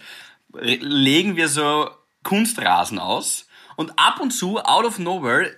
legen 0.53 1.35
wir 1.35 1.47
so 1.47 1.89
Kunstrasen 2.21 2.99
aus 2.99 3.47
und 3.75 3.91
ab 3.97 4.19
und 4.21 4.29
zu, 4.29 4.59
out 4.59 4.85
of 4.85 4.99
nowhere, 4.99 5.51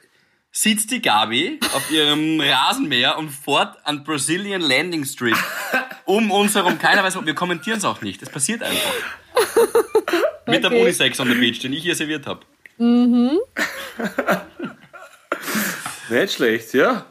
sitzt 0.57 0.89
die 0.91 1.01
Gabi 1.01 1.59
auf 1.75 1.91
ihrem 1.91 2.39
Rasenmäher 2.39 3.17
und 3.17 3.29
fährt 3.29 3.75
an 3.85 4.03
Brazilian 4.05 4.61
Landing 4.61 5.03
Strip 5.03 5.35
um 6.05 6.31
uns 6.31 6.55
herum. 6.55 6.79
Keiner 6.79 7.03
weiß, 7.03 7.17
wir 7.25 7.35
kommentieren 7.35 7.77
es 7.77 7.83
auch 7.85 8.01
nicht. 8.01 8.21
Es 8.21 8.29
passiert 8.29 8.63
einfach. 8.63 8.93
Mit 10.47 10.63
der 10.63 10.71
Okay. 10.71 10.81
Unisex 10.81 11.19
on 11.19 11.27
the 11.27 11.33
Beach, 11.35 11.59
den 11.59 11.73
ich 11.73 11.83
hier 11.83 11.95
serviert 11.95 12.25
habe. 12.25 12.41
Nicht 16.09 16.33
schlecht, 16.33 16.73
ja. 16.73 17.05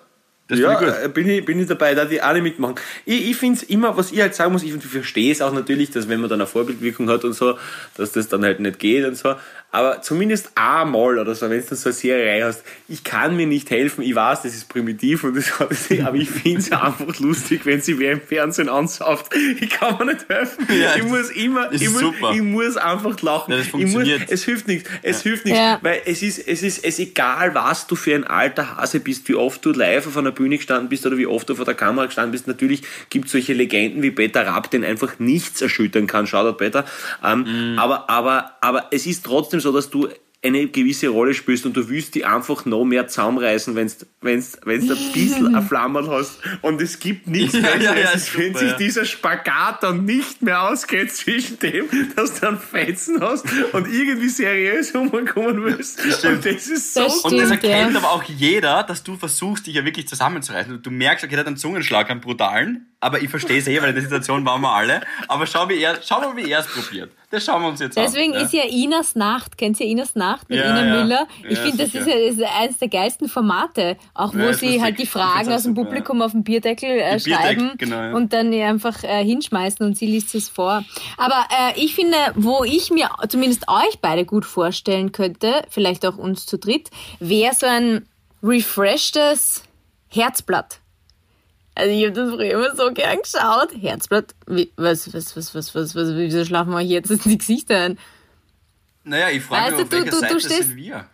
Das 0.47 0.59
ja, 0.59 0.79
ich 0.81 1.05
äh, 1.05 1.09
bin 1.09 1.29
ich, 1.29 1.45
bin 1.45 1.59
ich 1.59 1.67
dabei, 1.67 1.95
da 1.95 2.05
die 2.05 2.21
alle 2.21 2.43
mitmachen. 2.43 2.75
Ich, 3.07 3.31
ich 3.31 3.37
finde 3.37 3.57
es 3.57 3.63
immer, 3.63 3.97
was 3.97 4.13
ich 4.13 4.21
halt 4.21 4.35
sagen 4.35 4.53
muss, 4.53 4.63
ich 4.63 4.75
verstehe 4.75 5.33
es 5.33 5.41
auch 5.41 5.53
natürlich, 5.53 5.91
dass 5.91 6.07
wenn 6.09 6.21
man 6.21 6.29
dann 6.29 6.41
eine 6.41 6.47
Vorbildwirkung 6.47 7.09
hat 7.09 7.25
und 7.25 7.33
so, 7.33 7.57
dass 7.97 8.13
das 8.13 8.29
dann 8.29 8.45
halt 8.45 8.61
nicht 8.61 8.79
geht 8.79 9.07
und 9.07 9.17
so. 9.17 9.37
Aber 9.71 10.03
zumindest 10.03 10.53
einmal 10.55 11.19
oder 11.19 11.35
so, 11.35 11.51
wenn 11.51 11.61
du 11.61 11.67
dann 11.67 11.77
so 11.77 11.89
eine 11.89 11.95
Serie 11.95 12.45
hast, 12.45 12.63
ich 12.87 13.03
kann 13.03 13.37
mir 13.37 13.47
nicht 13.47 13.71
helfen, 13.71 14.03
ich 14.03 14.15
weiß, 14.15 14.43
das 14.43 14.55
ist 14.55 14.69
primitiv 14.69 15.25
und 15.25 15.37
das 15.37 15.59
hat 15.59 15.73
es 15.73 15.91
nicht, 15.91 16.05
aber 16.05 16.17
ich 16.17 16.31
finde 16.31 16.61
es 16.61 16.71
einfach 16.73 17.19
lustig, 17.19 17.63
wenn 17.65 17.81
sie 17.81 17.99
wer 17.99 18.13
im 18.13 18.21
Fernsehen 18.21 18.69
ansauft. 18.69 19.35
Ich 19.61 19.71
kann 19.71 19.97
mir 19.99 20.13
nicht 20.13 20.29
helfen. 20.29 20.69
Ja, 20.69 20.95
ich 20.95 21.03
muss 21.03 21.31
immer, 21.31 21.73
ich 21.73 21.91
muss, 21.91 22.03
ich 22.35 22.43
muss 22.43 22.77
einfach 22.77 23.21
lachen. 23.23 23.51
Ja, 23.51 23.57
das 23.59 23.67
ich 23.69 23.73
muss, 23.73 24.05
es 24.29 24.45
hilft 24.45 24.69
nichts. 24.69 24.89
Es 25.03 25.23
hilft 25.23 25.45
nichts, 25.45 25.59
Ja. 25.59 25.79
weil 25.83 26.03
es 26.05 26.23
ist, 26.23 26.39
es 26.39 26.63
ist, 26.63 26.79
es 26.85 26.85
ist 26.85 26.99
egal, 27.01 27.55
was 27.55 27.87
du 27.87 27.97
für 27.97 28.15
ein 28.15 28.25
alter 28.25 28.77
Hase 28.77 29.01
bist, 29.01 29.27
wie 29.29 29.35
oft 29.35 29.65
du 29.65 29.73
live 29.73 30.07
auf 30.07 30.17
einer 30.17 30.31
Bühne 30.31 30.44
gestanden 30.51 30.89
bist 30.89 31.07
oder 31.07 31.17
wie 31.17 31.27
oft 31.27 31.49
du 31.49 31.55
vor 31.55 31.65
der 31.65 31.75
Kamera 31.75 32.07
gestanden 32.07 32.33
bist. 32.33 32.47
Natürlich 32.47 32.83
gibt 33.11 33.27
es 33.27 33.33
solche 33.33 33.53
Legenden 33.53 34.03
wie 34.03 34.11
Peter 34.11 34.47
Rapp, 34.47 34.71
den 34.71 34.85
einfach 34.85 35.19
nichts 35.19 35.61
erschüttern 35.63 36.07
kann. 36.07 36.27
Shoutout 36.27 36.57
Peter. 36.57 36.85
Ähm, 37.23 37.75
aber, 37.79 38.09
aber, 38.11 38.53
aber 38.61 38.89
es 38.91 39.07
ist 39.07 39.25
trotzdem 39.25 39.61
so, 39.61 39.73
dass 39.73 39.91
du 39.91 40.09
eine 40.45 40.67
gewisse 40.69 41.09
Rolle 41.09 41.33
spielst 41.33 41.65
und 41.65 41.77
du 41.77 41.89
willst 41.89 42.15
die 42.15 42.25
einfach 42.25 42.67
noch 42.67 42.85
mehr 42.85 43.09
zusammenreißen, 43.09 43.75
wenn 43.75 43.89
du 43.89 43.95
wenn's, 44.21 44.59
wenn's 44.65 44.91
ein 44.91 45.13
bisschen 45.13 45.55
ein 45.57 45.63
Flammerl 45.63 46.09
hast. 46.09 46.39
Und 46.61 46.83
es 46.83 46.99
gibt 46.99 47.27
nichts 47.27 47.53
Besseres, 47.53 47.83
ja, 47.83 47.95
ja, 47.95 48.09
als 48.11 48.37
wenn 48.37 48.49
super, 48.49 48.59
sich 48.59 48.71
ja. 48.71 48.77
dieser 48.77 49.05
Spagat 49.05 49.83
dann 49.83 50.05
nicht 50.05 50.43
mehr 50.43 50.69
ausgeht 50.69 51.13
zwischen 51.13 51.59
dem, 51.61 51.89
dass 52.17 52.41
du 52.41 52.49
einen 52.49 52.59
Fetzen 52.59 53.21
hast 53.21 53.47
und 53.73 53.89
irgendwie 53.89 54.29
seriös 54.29 54.95
rumkommen 54.95 55.65
willst. 55.65 56.05
Und 56.05 56.45
das 56.45 56.67
ist 56.67 56.95
so 56.95 57.01
Das 57.01 57.21
Und 57.21 57.39
das 57.39 57.51
erkennt 57.51 57.97
aber 57.97 58.13
auch 58.13 58.25
jeder, 58.25 58.83
dass 58.83 59.03
du 59.03 59.17
versuchst, 59.17 59.67
dich 59.67 59.75
ja 59.75 59.85
wirklich 59.85 60.09
zusammenzureißen. 60.09 60.83
Du 60.83 60.91
merkst, 60.91 61.25
okay, 61.25 61.33
der 61.33 61.41
hat 61.41 61.47
einen 61.47 61.57
Zungenschlag, 61.57 62.11
einen 62.11 62.21
brutalen, 62.21 62.94
aber 63.05 63.21
ich 63.21 63.29
verstehe 63.29 63.59
es 63.59 63.69
eh, 63.69 63.81
weil 63.83 63.91
in 63.91 63.95
der 63.95 64.03
Situation 64.03 64.45
waren 64.47 64.63
wir 64.63 64.73
alle. 64.73 65.03
Aber 65.29 65.47
schau, 65.47 65.69
wie 65.69 65.79
er, 65.81 65.99
schau 66.03 66.21
mal, 66.21 66.35
wie 66.37 66.51
er 66.51 66.61
es 66.61 66.67
probiert. 66.67 67.13
Das 67.31 67.45
schauen 67.45 67.63
wir 67.63 67.69
uns 67.69 67.81
jetzt 67.81 67.97
Deswegen 67.97 68.35
an. 68.35 68.43
ist 68.43 68.53
ja 68.53 68.63
Inas 68.63 69.15
Nacht, 69.15 69.59
kennt 69.59 69.79
ihr 69.81 69.87
Inas 69.87 70.15
Nacht 70.15 70.49
mit 70.49 70.59
Ja, 70.59 70.71
Ina 70.71 70.85
ja. 70.85 70.95
Müller? 70.95 71.27
Ich 71.49 71.59
finde, 71.59 71.85
das 71.85 71.93
sicher. 71.93 72.19
ist 72.19 72.39
ja 72.39 72.49
eines 72.59 72.79
der 72.79 72.89
geilsten 72.89 73.29
Formate, 73.29 73.99
auch 74.15 74.33
wo 74.35 74.53
sie 74.53 74.81
halt 74.81 74.99
die 74.99 75.07
Fragen 75.07 75.53
aus 75.53 75.65
dem 75.65 75.75
super, 75.75 75.85
Publikum 75.85 76.23
auf 76.23 76.33
den 76.33 76.45
Bierdeckel 76.45 76.91
äh, 76.91 77.21
schreiben 77.21 77.73
genau, 77.77 78.17
und 78.17 78.33
dann 78.33 78.53
einfach 78.55 79.03
äh, 79.05 79.23
hinschmeißen 79.23 79.85
und 79.85 79.99
sie 79.99 80.07
liest 80.07 80.35
es 80.35 80.49
vor. 80.49 80.85
Aber 81.19 81.47
äh, 81.51 81.79
ich 81.79 81.95
finde, 81.95 82.17
wo 82.37 82.65
ich 82.65 82.91
mir 82.91 83.11
zumindest 83.29 83.69
euch 83.69 83.99
beide 84.01 84.25
gut 84.25 84.47
vorstellen 84.47 85.13
könnte, 85.13 85.63
vielleicht 85.69 86.07
auch 86.07 86.17
uns 86.17 86.47
zu 86.47 86.57
dritt, 86.57 86.91
wäre 87.21 87.55
so 87.55 87.67
ein 87.67 88.09
refreshtes 88.43 89.65
Herzblatt. 90.09 90.81
Also 91.77 91.91
ich 91.91 92.05
habe 92.05 92.13
das 92.13 92.31
früher 92.31 92.51
immer 92.53 92.77
so 92.77 92.93
gern 92.93 93.19
geschaut. 93.23 93.71
Herzblatt, 93.81 94.35
wie, 94.47 94.71
was, 94.77 95.13
was, 95.13 95.37
was, 95.37 95.55
was, 95.55 95.75
was, 95.75 95.95
was, 95.95 96.15
wieso 96.15 96.45
schlafen 96.45 96.71
wir 96.73 96.79
euch 96.79 96.89
jetzt 96.89 97.11
in 97.11 97.19
die 97.25 97.39
Gesichter 97.39 97.77
ein? 97.79 97.99
Naja, 99.03 99.29
ich 99.31 99.43
frage 99.43 99.63
Weißt 99.63 99.77
mich, 99.77 99.83
auf 99.85 99.89
du, 99.91 99.97
du- 99.97 100.05
welcher 100.05 100.11
du- 100.11 100.35
du 100.35 100.41
Seite 100.41 100.41
stehst- 100.41 100.69
sind 100.69 100.77
wir? 100.77 101.07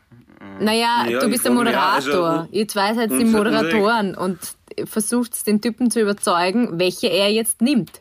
Naja, 0.58 1.06
Ja, 1.08 1.20
du 1.20 1.28
bist 1.28 1.44
der 1.44 1.52
Moderator. 1.52 2.28
also, 2.30 2.48
Ihr 2.52 2.66
zwei 2.68 2.94
seid 2.94 3.10
die 3.10 3.24
Moderatoren 3.24 4.14
und 4.14 4.38
versucht 4.84 5.46
den 5.46 5.60
Typen 5.60 5.90
zu 5.90 6.00
überzeugen, 6.00 6.78
welche 6.78 7.08
er 7.08 7.30
jetzt 7.30 7.60
nimmt. 7.60 8.00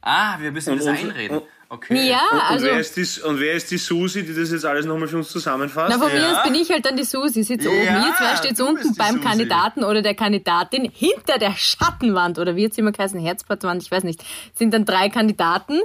Ah, 0.00 0.36
wir 0.40 0.50
müssen 0.52 0.70
Und 0.72 0.78
das 0.78 0.86
unser- 0.86 1.00
einreden. 1.00 1.38
und- 1.38 1.44
Okay. 1.68 2.08
Ja, 2.08 2.20
Und, 2.30 2.40
also, 2.42 2.66
wer 2.66 2.78
ist 2.78 2.96
die, 2.96 3.22
und 3.22 3.40
wer 3.40 3.54
ist 3.54 3.70
die 3.72 3.78
Susi, 3.78 4.24
die 4.24 4.32
das 4.34 4.52
jetzt 4.52 4.64
alles 4.64 4.86
nochmal 4.86 5.08
für 5.08 5.16
uns 5.16 5.30
zusammenfasst? 5.30 5.92
na, 5.92 6.00
von 6.00 6.12
mir 6.12 6.20
Ja. 6.20 6.38
aus 6.38 6.44
bin 6.44 6.54
ich 6.54 6.70
halt 6.70 6.86
dann 6.86 6.96
die 6.96 7.02
Susi, 7.02 7.42
sitze 7.42 7.68
Ja, 7.68 7.74
oben. 7.74 8.06
Ihr 8.06 8.14
zwei 8.16 8.36
steht 8.36 8.60
unten 8.60 8.94
beim 8.94 9.16
Susi. 9.16 9.26
Kandidaten 9.28 9.82
oder 9.82 10.00
der 10.00 10.14
Kandidatin 10.14 10.88
hinter 10.94 11.38
der 11.38 11.56
Schattenwand 11.56 12.38
oder 12.38 12.54
wie 12.54 12.62
jetzt 12.62 12.78
immer 12.78 12.92
heißen, 12.96 13.18
Herzblattwand, 13.18 13.82
ich 13.82 13.90
weiß 13.90 14.04
nicht, 14.04 14.22
sind 14.54 14.72
dann 14.74 14.84
drei 14.84 15.08
Kandidaten. 15.08 15.80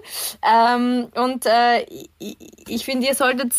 Ähm, 0.48 1.08
und 1.16 1.48
äh, 1.48 1.84
ich, 2.20 2.38
ich 2.68 2.86
finde, 2.86 3.08
ihr 3.08 3.16
solltet 3.16 3.54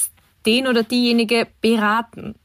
den 0.47 0.69
oder 0.69 0.85
diejenige 0.85 1.49
beraten. 1.61 2.37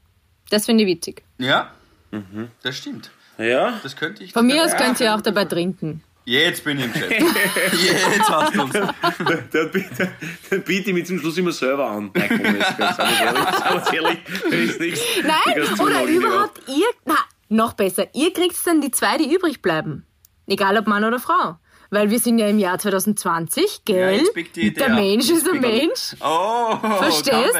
Das 0.50 0.66
finde 0.66 0.84
ich 0.84 0.88
witzig. 0.90 1.22
Ja, 1.38 1.70
Mhm. 2.10 2.48
das 2.62 2.76
stimmt. 2.78 3.10
Ja? 3.38 3.78
Das 3.82 3.94
könnte 3.94 4.24
ich. 4.24 4.32
Von 4.32 4.46
mir 4.46 4.64
aus 4.64 4.74
könnt 4.76 4.98
ihr 4.98 5.14
auch 5.14 5.20
dabei 5.20 5.44
trinken. 5.44 6.02
Jetzt 6.28 6.62
bin 6.62 6.78
ich 6.78 6.84
im 6.84 6.92
Chat. 6.92 7.10
Jetzt 7.10 8.28
hast 8.28 8.54
du 8.54 8.62
uns. 8.62 8.72
Dann 8.74 9.70
biete, 9.72 10.90
ich 10.90 10.92
mich 10.92 11.06
zum 11.06 11.18
Schluss 11.20 11.38
immer 11.38 11.52
selber 11.52 11.88
an. 11.88 12.10
Nein, 12.12 12.28
komm, 12.28 12.56
jetzt, 12.56 13.92
ehrlich, 13.94 14.18
ist 14.50 14.78
nichts. 14.80 15.00
Oder 15.24 15.74
Zoologie 15.74 16.16
überhaupt 16.16 16.60
ihr, 16.68 16.86
na, 17.06 17.16
noch 17.48 17.72
besser, 17.72 18.08
ihr 18.14 18.30
kriegt 18.34 18.54
dann 18.66 18.82
die 18.82 18.90
zwei, 18.90 19.16
die 19.16 19.34
übrig 19.34 19.62
bleiben. 19.62 20.04
Egal 20.46 20.76
ob 20.76 20.86
Mann 20.86 21.02
oder 21.04 21.18
Frau. 21.18 21.58
Weil 21.88 22.10
wir 22.10 22.18
sind 22.18 22.38
ja 22.38 22.46
im 22.46 22.58
Jahr 22.58 22.78
2020, 22.78 23.86
gell? 23.86 24.16
jetzt 24.18 24.34
biegt 24.34 24.54
die 24.56 24.66
Idee 24.66 24.80
der. 24.80 24.90
Mensch 24.90 25.30
ist 25.30 25.48
ein 25.48 25.60
Mensch. 25.60 26.14
Oh, 26.20 26.76
Verstehst? 26.76 27.56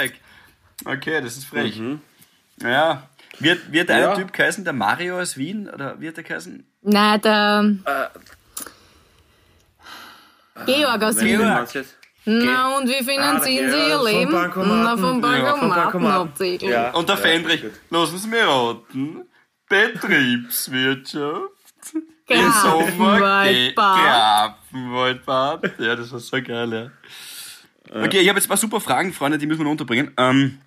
Okay, 0.84 1.22
das 1.22 1.38
ist 1.38 1.46
frech. 1.46 1.80
Ja. 2.62 3.08
Wird, 3.38 3.72
wird 3.72 3.88
Ja. 3.88 4.12
ein 4.12 4.18
Typ 4.18 4.36
heißen, 4.36 4.64
der 4.64 4.74
Mario 4.74 5.18
aus 5.18 5.38
Wien? 5.38 5.70
Oder 5.70 5.98
wird 6.00 6.18
der 6.18 6.24
heißen? 6.28 6.66
Nein, 6.82 7.20
der 7.22 7.64
Georg 10.66 11.02
aus 11.02 11.20
Wien. 11.20 11.40
jetzt- 11.72 11.96
Na, 12.24 12.76
und 12.76 12.88
wie 12.88 13.02
finanzieren 13.04 13.70
Ah, 13.70 13.72
Sie 13.72 13.78
ja, 13.88 13.88
Ihr 13.88 14.02
Leben? 14.04 14.32
Na, 14.32 14.50
vom 14.50 14.68
Ja, 15.22 15.56
vom 15.56 15.70
Bankomaten 15.70 16.06
abziegeln. 16.06 16.72
Ja. 16.72 16.90
Und 16.90 17.08
der 17.08 17.16
Fendrich, 17.16 17.62
gut. 17.62 17.72
lassen 17.90 18.18
Sie 18.18 18.28
mich 18.28 18.42
raten. 18.44 19.22
Betriebswirtschaft. 19.68 21.52
Im 22.26 22.52
Sommer. 22.52 23.18
Grafenwaldbad. 23.74 25.78
Ja, 25.78 25.96
das 25.96 26.12
war 26.12 26.18
so 26.20 26.42
geil, 26.42 26.72
ja. 26.72 26.90
Okay, 28.04 28.18
ich 28.20 28.28
habe 28.28 28.38
jetzt 28.38 28.46
ein 28.46 28.48
paar 28.48 28.56
super 28.58 28.80
Fragen, 28.82 29.14
Freunde, 29.14 29.38
die 29.38 29.46
müssen 29.46 29.60
wir 29.60 29.64
noch 29.64 29.70
unterbringen. 29.70 30.12
Ähm, 30.18 30.58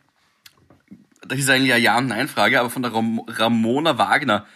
das 1.28 1.38
ist 1.38 1.48
eigentlich 1.50 1.74
eine 1.74 1.84
Ja- 1.84 2.00
und 2.00 2.08
Nein-Frage, 2.08 2.60
aber 2.60 2.72
von 2.72 2.82
der 2.82 2.92
Ram 2.94 3.22
Ramona 3.28 4.00
Wagner. 4.00 4.48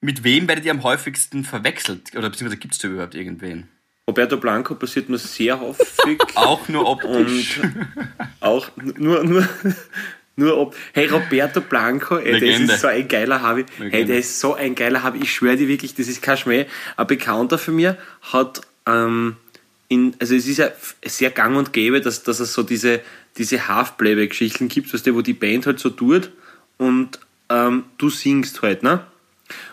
Mit 0.00 0.22
wem 0.22 0.46
werdet 0.46 0.64
ihr 0.64 0.70
am 0.70 0.84
häufigsten 0.84 1.42
verwechselt? 1.44 2.14
Oder 2.14 2.30
beziehungsweise 2.30 2.58
gibt 2.60 2.74
es 2.74 2.78
da 2.80 2.86
überhaupt 2.88 3.16
irgendwen? 3.16 3.68
Roberto 4.08 4.36
Blanco 4.36 4.74
passiert 4.74 5.08
mir 5.08 5.18
sehr 5.18 5.58
häufig. 5.58 6.18
Auch 6.34 6.68
nur 6.68 6.86
optisch. 6.86 7.60
und 7.60 7.86
auch 8.40 8.70
nur, 8.76 9.24
nur, 9.24 9.48
nur 10.36 10.58
ob. 10.58 10.76
Hey, 10.92 11.06
Roberto 11.06 11.62
Blanco, 11.62 12.18
ey, 12.18 12.38
das 12.38 12.60
ist 12.70 12.80
so 12.80 12.88
ein 12.88 13.08
geiler 13.08 13.40
Habi. 13.40 13.64
Hey, 13.78 14.04
der 14.04 14.18
ist 14.18 14.40
so 14.40 14.54
ein 14.54 14.74
geiler 14.74 15.02
Habi. 15.02 15.20
Ich 15.22 15.32
schwöre 15.32 15.56
dir 15.56 15.68
wirklich, 15.68 15.94
das 15.94 16.08
ist 16.08 16.20
kein 16.20 16.36
Schmäh. 16.36 16.66
Ein 16.96 17.06
Bekannter 17.06 17.56
von 17.56 17.76
mir 17.76 17.96
hat, 18.20 18.60
ähm, 18.86 19.36
in, 19.88 20.14
also 20.18 20.34
es 20.34 20.46
ist 20.46 20.58
ja 20.58 20.70
sehr 21.04 21.30
gang 21.30 21.56
und 21.56 21.72
gäbe, 21.72 22.02
dass, 22.02 22.22
dass 22.22 22.40
es 22.40 22.52
so 22.52 22.62
diese, 22.62 23.00
diese 23.38 23.68
Half-Playback-Geschichten 23.68 24.68
gibt, 24.68 24.92
weißt 24.92 25.06
du, 25.06 25.14
wo 25.14 25.22
die 25.22 25.32
Band 25.32 25.66
halt 25.66 25.78
so 25.78 25.88
tut 25.88 26.30
und 26.76 27.18
ähm, 27.48 27.84
du 27.98 28.10
singst 28.10 28.60
halt, 28.60 28.82
ne? 28.82 29.06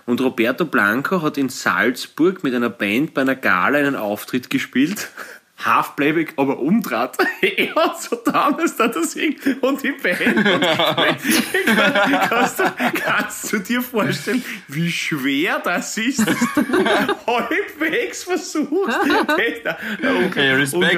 Und 0.06 0.22
Roberto 0.22 0.66
Blanco 0.66 1.22
hat 1.22 1.38
in 1.38 1.50
Salzburg 1.50 2.44
mit 2.44 2.54
einer 2.54 2.70
Band 2.70 3.14
bei 3.14 3.22
einer 3.22 3.36
Gala 3.36 3.80
einen 3.80 3.96
Auftritt 3.96 4.50
gespielt. 4.50 5.10
Half 5.64 5.96
Playback, 5.96 6.34
aber 6.38 6.58
umdraht. 6.58 7.18
er 7.42 7.76
hat 7.76 8.02
so 8.02 8.16
damals 8.16 8.78
da 8.78 8.88
das 8.88 9.12
singt 9.12 9.46
und 9.62 9.84
die 9.84 9.92
Band. 9.92 10.38
Und 10.38 10.62
kannst, 12.30 12.60
du, 12.60 12.64
kannst 12.96 13.54
du 13.54 13.60
dir 13.60 13.82
vorstellen, 13.84 14.44
wie 14.68 14.92
schwer 14.92 15.62
das 15.64 15.96
ist, 16.00 16.28
dass 16.28 16.40
du 16.56 16.86
halbwegs 17.28 18.24
versuchst? 18.24 18.98
Okay, 19.28 20.52
Respekt. 20.54 20.98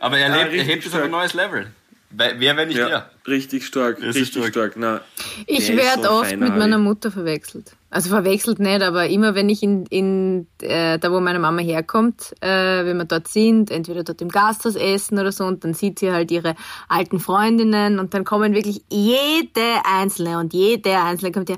Aber 0.00 0.16
er, 0.16 0.44
lebt, 0.44 0.54
er 0.54 0.64
hebt 0.64 0.86
es 0.86 0.94
auf 0.94 1.02
ein 1.02 1.10
neues 1.10 1.34
Level. 1.34 1.66
Wer, 2.14 2.56
wenn 2.56 2.68
nicht 2.68 2.78
Ja, 2.78 2.88
er? 2.88 3.10
richtig 3.26 3.64
stark, 3.64 3.98
ist 3.98 4.16
richtig 4.16 4.44
stark. 4.46 4.72
stark. 4.72 4.72
Na, 4.76 5.00
Ich 5.46 5.66
der 5.66 5.76
werde 5.76 6.02
so 6.02 6.10
oft 6.10 6.36
mit 6.36 6.56
meiner. 6.56 6.78
Mutter 6.78 7.10
verwechselt. 7.10 7.72
Also 7.90 8.08
verwechselt 8.08 8.58
nicht, 8.58 8.82
aber 8.82 9.06
immer 9.08 9.34
wenn 9.34 9.48
ich 9.48 9.62
in, 9.62 9.84
in 9.86 10.46
äh, 10.62 10.98
da, 10.98 11.12
wo 11.12 11.20
meine 11.20 11.38
Mama 11.38 11.60
herkommt, 11.60 12.32
äh, 12.40 12.84
wenn 12.84 12.96
wir 12.96 13.04
dort 13.04 13.28
sind, 13.28 13.70
entweder 13.70 14.02
dort 14.02 14.20
im 14.22 14.28
Gasthaus 14.28 14.76
essen 14.76 15.18
oder 15.18 15.30
so, 15.32 15.44
und 15.44 15.62
dann 15.64 15.74
sieht 15.74 15.98
sie 15.98 16.10
halt 16.10 16.30
ihre 16.30 16.54
alten 16.88 17.20
Freundinnen 17.20 17.98
und 17.98 18.14
dann 18.14 18.24
kommen 18.24 18.54
wirklich 18.54 18.82
jede 18.90 19.82
einzelne 19.84 20.38
und 20.38 20.52
jede 20.54 20.98
einzelne 20.98 21.32
kommt 21.32 21.50
ja, 21.50 21.56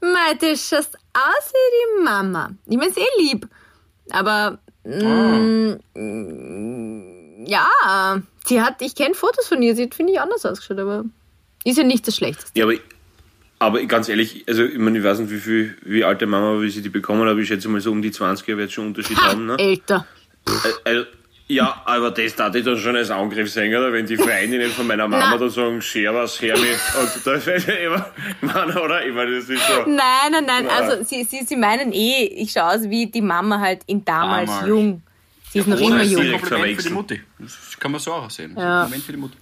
Mei, 0.00 0.34
du 0.40 0.48
schaust 0.56 0.96
aus 1.14 1.52
wie 1.52 1.98
die 2.00 2.04
Mama. 2.04 2.50
Ich 2.66 2.76
meine, 2.76 2.90
eh 2.90 3.22
lieb, 3.22 3.48
aber 4.10 4.58
mm, 4.84 5.76
mm, 5.94 7.15
ja, 7.46 8.20
sie 8.44 8.60
hat, 8.60 8.80
ich 8.82 8.94
kenne 8.94 9.14
Fotos 9.14 9.48
von 9.48 9.62
ihr, 9.62 9.74
sie 9.76 9.84
hat, 9.84 9.94
finde 9.94 10.12
ich, 10.12 10.20
anders 10.20 10.44
ausgeschaut, 10.44 10.78
aber 10.78 11.04
ist 11.64 11.78
ja 11.78 11.84
nicht 11.84 12.06
das 12.06 12.16
Schlechteste. 12.16 12.58
Ja, 12.58 12.64
aber, 12.66 12.74
aber 13.58 13.84
ganz 13.86 14.08
ehrlich, 14.08 14.44
also 14.48 14.64
ich 14.64 14.78
meine, 14.78 14.98
ich 14.98 15.04
weiß 15.04 15.18
nicht, 15.20 15.30
wie 15.30 15.38
viel, 15.40 15.76
wie 15.82 16.04
alte 16.04 16.26
Mama, 16.26 16.60
wie 16.60 16.70
sie 16.70 16.82
die 16.82 16.88
bekommen, 16.90 17.26
aber 17.28 17.38
ich 17.40 17.48
schätze 17.48 17.68
mal 17.68 17.80
so 17.80 17.90
um 17.92 18.02
die 18.02 18.10
20er 18.12 18.56
wird 18.56 18.72
schon 18.72 18.88
Unterschied 18.88 19.18
haben, 19.18 19.46
ne? 19.46 19.56
Älter. 19.58 20.06
Äh, 20.46 20.50
Also, 20.90 21.06
ja, 21.48 21.80
aber 21.84 22.10
das 22.10 22.34
darf 22.34 22.52
ich 22.56 22.64
dann 22.64 22.76
schon 22.76 22.96
als 22.96 23.08
Angriff 23.10 23.48
sehen, 23.52 23.72
oder? 23.72 23.92
Wenn 23.92 24.04
die 24.04 24.16
Freundinnen 24.16 24.68
von 24.68 24.84
meiner 24.84 25.06
Mama 25.06 25.30
Nein. 25.30 25.38
dann 25.38 25.50
sagen, 25.50 25.80
Servus, 25.80 26.40
Hermi, 26.42 26.60
und 27.00 27.10
das 27.26 27.46
ist 27.46 27.68
immer, 27.68 28.06
ich 28.42 28.52
meine, 28.52 28.82
oder? 28.82 29.06
Ich 29.06 29.14
meine, 29.14 29.36
das 29.36 29.48
ist 29.48 29.64
so. 29.64 29.82
Nein, 29.88 30.32
nein, 30.32 30.44
nein. 30.44 30.64
Ja. 30.66 30.70
Also 30.72 31.04
sie, 31.04 31.22
sie, 31.22 31.44
sie 31.44 31.54
meinen 31.56 31.92
eh, 31.92 32.24
ich 32.24 32.50
schaue 32.50 32.74
aus 32.74 32.82
wie 32.90 33.06
die 33.06 33.20
Mama 33.22 33.60
halt 33.60 33.82
in 33.86 34.04
damals, 34.04 34.50
Damals. 34.50 34.66
jung. 34.68 35.02
Sie 35.52 35.58
ist 35.60 35.66
noch 35.68 35.76
oder 35.80 35.86
immer 35.96 36.04
sie- 36.04 36.12
jung. 36.14 36.22
direkt 36.22 36.42
Kompliment 36.44 36.82
für 36.82 36.88
die. 36.88 36.94
Mutti. 36.94 37.20
Das 37.38 37.76
kann 37.80 37.92
man 37.92 38.00
so 38.00 38.12
auch 38.12 38.30
sehen. 38.30 38.54
Das 38.54 38.62
ist 38.62 38.66
Ja. 38.66 38.74
ein 38.74 38.80
Kompliment 38.82 39.04
für 39.06 39.12
die 39.12 39.18
Mutti. 39.18 39.36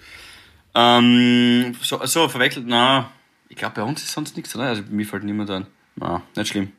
Ähm, 0.76 1.76
so, 1.82 2.04
so, 2.06 2.28
verwechselt, 2.28 2.66
na, 2.68 3.10
ich 3.48 3.56
glaube, 3.56 3.74
bei 3.76 3.82
uns 3.82 4.02
ist 4.02 4.12
sonst 4.12 4.36
nichts, 4.36 4.54
oder? 4.56 4.64
Also, 4.66 4.82
mir 4.90 5.06
fällt 5.06 5.22
niemand 5.24 5.50
an. 5.50 5.66
Na, 5.96 6.22
nicht 6.36 6.48
schlimm. 6.48 6.72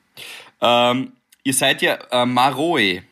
Ähm, 0.61 1.13
ihr 1.43 1.53
seid 1.53 1.81
ja 1.81 1.97
äh, 2.11 2.25
Maroe. 2.25 3.03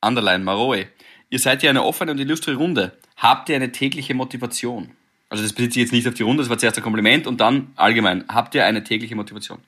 Underline, 0.00 0.42
Maroe. 0.44 0.86
Ihr 1.30 1.38
seid 1.38 1.62
ja 1.62 1.70
eine 1.70 1.82
offene 1.84 2.10
und 2.12 2.18
illustre 2.18 2.54
Runde. 2.54 2.96
Habt 3.16 3.48
ihr 3.50 3.56
eine 3.56 3.70
tägliche 3.70 4.14
Motivation? 4.14 4.90
Also, 5.28 5.42
das 5.44 5.52
bezieht 5.52 5.74
sich 5.74 5.82
jetzt 5.82 5.92
nicht 5.92 6.08
auf 6.08 6.14
die 6.14 6.24
Runde, 6.24 6.42
das 6.42 6.50
war 6.50 6.58
zuerst 6.58 6.76
ein 6.78 6.82
Kompliment 6.82 7.26
und 7.28 7.40
dann 7.40 7.70
allgemein. 7.76 8.24
Habt 8.28 8.54
ihr 8.56 8.64
eine 8.66 8.82
tägliche 8.82 9.14
Motivation? 9.14 9.58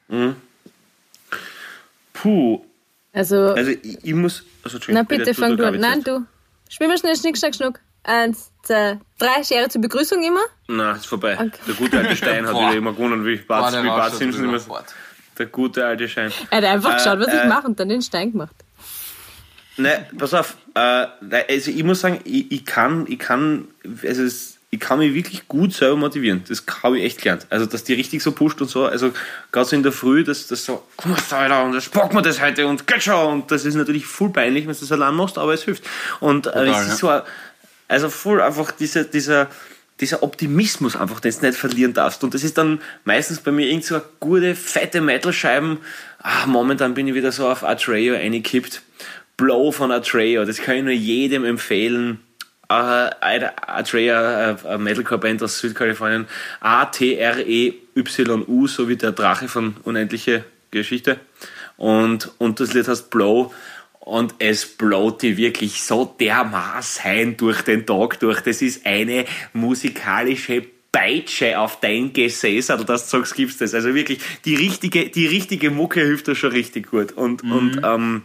Puh, 2.12 2.64
Also, 3.12 3.52
also 3.52 3.70
ich, 3.70 3.98
ich 4.04 4.14
muss. 4.14 4.44
Also, 4.64 4.78
na 4.88 5.02
bitte, 5.02 5.34
fang 5.34 5.56
du 5.56 5.66
an. 5.66 5.78
Nein, 5.78 6.02
du. 6.02 6.24
Spiel 6.68 6.88
mal 6.88 6.96
schnell 6.98 7.16
Schnick, 7.16 7.36
Schnack, 7.36 7.54
Schnuck. 7.54 7.80
Eins, 8.04 8.50
zwei, 8.62 8.98
drei. 9.18 9.44
Schere 9.44 9.68
zur 9.68 9.80
Begrüßung 9.80 10.22
immer. 10.24 10.40
Nein, 10.66 10.96
ist 10.96 11.06
vorbei. 11.06 11.34
Okay. 11.34 11.52
Der 11.68 11.74
gute 11.74 11.98
alte 11.98 12.16
Stein 12.16 12.46
hat 12.46 12.52
Boah. 12.54 12.68
wieder 12.68 12.78
immer 12.78 12.92
gewonnen, 12.92 13.24
wie 13.24 13.36
Bart, 13.36 13.72
der 13.74 13.84
wie 13.84 13.88
Bart 13.88 14.14
Simpson 14.16 14.44
immer. 14.44 14.58
Fort. 14.58 14.94
Der 15.38 15.46
gute 15.46 15.84
alte 15.86 16.08
Stein. 16.08 16.32
Er 16.50 16.58
hat 16.58 16.64
einfach 16.64 16.92
Äh, 16.92 16.96
geschaut, 16.96 17.20
was 17.20 17.28
ich 17.28 17.40
äh, 17.40 17.46
mache 17.48 17.66
und 17.66 17.78
dann 17.78 17.88
den 17.90 18.02
Stein 18.02 18.32
gemacht. 18.32 18.54
Nein, 19.76 20.06
pass 20.18 20.34
auf. 20.34 20.56
Äh, 20.74 21.06
also 21.48 21.70
ich 21.70 21.84
muss 21.84 22.00
sagen, 22.00 22.20
ich, 22.24 22.50
ich 22.50 22.64
kann, 22.64 23.06
ich 23.08 23.18
kann, 23.18 23.68
also 24.02 24.22
es, 24.22 24.51
ich 24.74 24.80
kann 24.80 24.98
mich 24.98 25.12
wirklich 25.12 25.46
gut 25.48 25.74
selber 25.74 25.96
motivieren. 25.96 26.44
Das 26.48 26.64
habe 26.82 26.98
ich 26.98 27.04
echt 27.04 27.20
gelernt. 27.20 27.46
Also, 27.50 27.66
dass 27.66 27.84
die 27.84 27.92
richtig 27.92 28.22
so 28.22 28.32
pusht 28.32 28.58
und 28.62 28.68
so. 28.68 28.86
Also, 28.86 29.12
gerade 29.52 29.68
so 29.68 29.76
in 29.76 29.82
der 29.82 29.92
Früh, 29.92 30.24
dass 30.24 30.46
das 30.46 30.64
so, 30.64 30.82
komm 30.96 31.10
mal, 31.10 31.20
Alter, 31.30 31.64
und 31.64 31.72
das 31.74 31.90
packen 31.90 32.16
wir 32.16 32.22
das 32.22 32.40
heute 32.40 32.66
und 32.66 32.86
geht 32.86 33.02
schon. 33.02 33.32
Und 33.32 33.50
das 33.50 33.66
ist 33.66 33.74
natürlich 33.74 34.06
voll 34.06 34.30
peinlich, 34.30 34.66
wenn 34.66 34.72
du 34.72 34.80
das 34.80 34.90
allein 34.90 35.14
machst, 35.14 35.36
aber 35.36 35.52
es 35.52 35.64
hilft. 35.64 35.84
Und 36.20 36.46
äh, 36.46 36.70
es 36.70 36.86
ist 36.88 36.98
so, 36.98 37.12
also 37.86 38.08
voll 38.08 38.40
einfach 38.40 38.70
dieser, 38.70 39.04
dieser, 39.04 39.50
dieser 40.00 40.22
Optimismus 40.22 40.96
einfach, 40.96 41.20
den 41.20 41.34
du 41.38 41.46
nicht 41.46 41.58
verlieren 41.58 41.92
darfst. 41.92 42.24
Und 42.24 42.32
das 42.32 42.42
ist 42.42 42.56
dann 42.56 42.80
meistens 43.04 43.40
bei 43.40 43.52
mir 43.52 43.66
irgend 43.66 43.84
so 43.84 43.96
eine 43.96 44.04
gute, 44.20 44.54
fette 44.54 45.02
Metal-Scheiben. 45.02 45.80
Ah, 46.22 46.46
momentan 46.46 46.94
bin 46.94 47.06
ich 47.08 47.14
wieder 47.14 47.30
so 47.30 47.46
auf 47.46 47.62
Atreyo 47.62 48.14
eingekippt. 48.14 48.80
Blow 49.36 49.70
von 49.70 49.92
Atreyo, 49.92 50.46
das 50.46 50.62
kann 50.62 50.76
ich 50.76 50.82
nur 50.82 50.92
jedem 50.92 51.44
empfehlen. 51.44 52.20
Uh, 52.72 53.10
Atreyo, 53.20 54.14
äh, 54.14 54.78
Metalcore-Band 54.78 55.42
aus 55.42 55.58
Südkalifornien. 55.58 56.26
A-T-R-E-Y-U, 56.60 58.66
so 58.66 58.88
wie 58.88 58.96
der 58.96 59.12
Drache 59.12 59.48
von 59.48 59.76
Unendliche 59.84 60.44
Geschichte. 60.70 61.20
Und, 61.76 62.30
und 62.38 62.60
das 62.60 62.72
Lied 62.72 62.88
heißt 62.88 63.10
Blow. 63.10 63.52
Und 64.00 64.34
es 64.38 64.66
blowt 64.66 65.22
die 65.22 65.36
wirklich 65.36 65.82
so 65.82 66.16
dermaßen 66.18 67.36
durch 67.36 67.62
den 67.62 67.84
Tag 67.84 68.18
durch. 68.20 68.40
Das 68.40 68.62
ist 68.62 68.86
eine 68.86 69.26
musikalische 69.52 70.64
Peitsche 70.90 71.58
auf 71.58 71.80
dein 71.80 72.12
Gesäß, 72.12 72.70
oder 72.70 72.84
das 72.84 73.08
du 73.08 73.18
sagst, 73.18 73.34
gibt's 73.34 73.58
das. 73.58 73.74
Also 73.74 73.94
wirklich, 73.94 74.18
die 74.44 74.54
richtige, 74.54 75.08
die 75.08 75.26
richtige 75.26 75.70
Mucke 75.70 76.00
hilft 76.00 76.28
da 76.28 76.34
schon 76.34 76.50
richtig 76.50 76.90
gut. 76.90 77.12
Und, 77.12 77.42
und 77.42 77.80
ähm, 77.84 78.22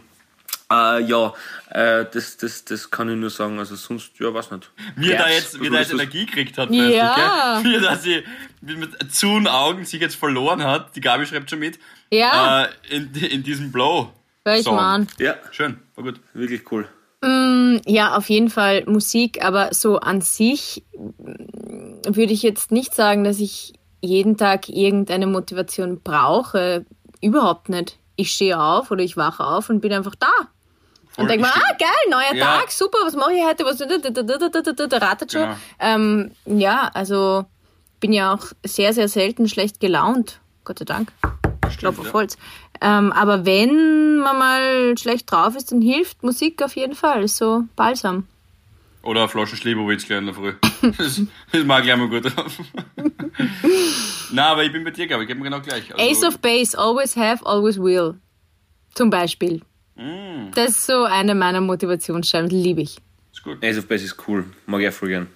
äh, 0.72 1.02
ja, 1.02 1.32
äh, 1.70 2.04
das, 2.12 2.36
das, 2.36 2.64
das 2.64 2.90
kann 2.90 3.08
ich 3.08 3.16
nur 3.16 3.30
sagen. 3.30 3.58
Also 3.58 3.74
sonst, 3.76 4.18
ja, 4.18 4.32
weiß 4.32 4.50
nicht. 4.50 4.70
Wie 4.96 5.10
er 5.12 5.18
da 5.24 5.28
jetzt, 5.30 5.54
er 5.60 5.70
da 5.70 5.78
jetzt 5.78 5.92
du- 5.92 5.96
Energie 5.96 6.26
gekriegt 6.26 6.58
hat, 6.58 6.70
Ja. 6.70 6.82
plötzlich, 6.82 7.62
gell? 7.62 7.64
Wie 7.64 7.74
er 7.76 7.80
da 7.90 7.96
sie 7.96 8.22
wie 8.60 8.76
mit 8.76 9.12
zuen 9.12 9.46
Augen 9.46 9.84
sich 9.84 10.00
jetzt 10.00 10.16
verloren 10.16 10.62
hat. 10.64 10.94
Die 10.96 11.00
Gabi 11.00 11.26
schreibt 11.26 11.48
schon 11.50 11.58
mit. 11.60 11.78
Ja. 12.10 12.64
Äh, 12.64 12.68
in, 12.90 13.14
in 13.14 13.42
diesem 13.42 13.70
Blow. 13.72 14.12
Hör 14.44 14.56
ich 14.56 14.66
mal 14.66 14.94
an. 14.94 15.08
Ja, 15.18 15.34
Schön, 15.50 15.78
war 15.94 16.04
gut. 16.04 16.20
wirklich 16.32 16.70
cool. 16.72 16.88
Ja, 17.86 18.16
auf 18.16 18.28
jeden 18.30 18.48
Fall 18.48 18.84
Musik, 18.86 19.44
aber 19.44 19.74
so 19.74 19.98
an 19.98 20.20
sich 20.20 20.84
mm, 20.96 22.14
würde 22.14 22.32
ich 22.32 22.42
jetzt 22.44 22.70
nicht 22.70 22.94
sagen, 22.94 23.24
dass 23.24 23.40
ich 23.40 23.72
jeden 24.00 24.36
Tag 24.36 24.68
irgendeine 24.68 25.26
Motivation 25.26 26.00
brauche. 26.00 26.86
Überhaupt 27.20 27.68
nicht. 27.70 27.98
Ich 28.14 28.32
stehe 28.32 28.58
auf 28.60 28.90
oder 28.92 29.02
ich 29.02 29.16
wache 29.16 29.44
auf 29.44 29.68
und 29.68 29.80
bin 29.80 29.92
einfach 29.92 30.14
da. 30.14 30.28
Und 31.18 31.28
denke 31.28 31.46
mir, 31.46 31.52
ah, 31.52 31.76
geil, 31.78 31.88
neuer 32.10 32.34
Ja. 32.34 32.58
Tag, 32.58 32.70
super, 32.70 32.98
was 33.04 33.16
mache 33.16 33.32
ich 33.32 33.44
heute? 33.44 33.64
Was, 33.64 33.78
da 33.78 34.98
ratet 34.98 35.32
schon. 35.32 35.42
Genau. 35.42 35.56
Ähm, 35.80 36.30
ja, 36.46 36.90
also 36.94 37.44
bin 37.98 38.12
ja 38.12 38.34
auch 38.34 38.46
sehr, 38.64 38.92
sehr 38.92 39.08
selten 39.08 39.48
schlecht 39.48 39.80
gelaunt. 39.80 40.40
Gott 40.64 40.78
sei 40.78 40.84
Dank. 40.84 41.12
Klopf 41.76 41.98
auf 41.98 42.06
ja. 42.06 42.12
Holz. 42.12 42.38
Ähm, 42.80 43.12
aber 43.12 43.44
wenn 43.44 44.18
man 44.18 44.38
mal 44.38 44.98
schlecht 44.98 45.30
drauf 45.30 45.56
ist, 45.56 45.72
dann 45.72 45.80
hilft 45.80 46.22
Musik 46.22 46.62
auf 46.62 46.76
jeden 46.76 46.94
Fall. 46.94 47.24
Ist 47.24 47.36
so 47.36 47.64
balsam. 47.74 48.26
Oder 49.02 49.20
eine 49.20 49.28
Flasche 49.28 49.56
Slivovitz 49.56 50.06
gleich 50.06 50.18
in 50.18 50.26
der 50.26 50.34
Früh. 50.34 50.54
Das, 50.82 51.20
das 51.52 51.64
mag 51.64 51.80
ich 51.80 51.86
gleich 51.86 51.98
mal 51.98 52.08
gut 52.08 52.24
drauf. 52.24 52.58
Na, 54.32 54.52
aber 54.52 54.64
ich 54.64 54.72
bin 54.72 54.84
bei 54.84 54.90
dir, 54.90 55.06
glaube 55.06 55.24
ich. 55.24 55.28
Gib 55.28 55.38
mir 55.38 55.44
genau 55.44 55.60
gleich. 55.60 55.92
Also, 55.94 56.10
Ace 56.10 56.22
of 56.24 56.38
Base, 56.38 56.78
always 56.78 57.16
have, 57.16 57.44
always 57.44 57.78
will. 57.78 58.14
Zum 58.94 59.10
Beispiel. 59.10 59.62
Mm. 59.98 60.50
Das 60.54 60.70
ist 60.70 60.86
so 60.86 61.04
eine 61.04 61.34
meiner 61.34 61.60
Motivationsscheiben, 61.60 62.48
liebe 62.48 62.82
ich. 62.82 62.98
Ist 63.32 63.42
gut. 63.42 63.62
Ace 63.62 63.78
of 63.78 63.86
Base 63.86 64.04
ist 64.04 64.16
cool. 64.26 64.44
Mag 64.66 64.80
ich 64.80 64.88
auch 64.88 64.92
voll 64.92 65.08
gern. 65.08 65.28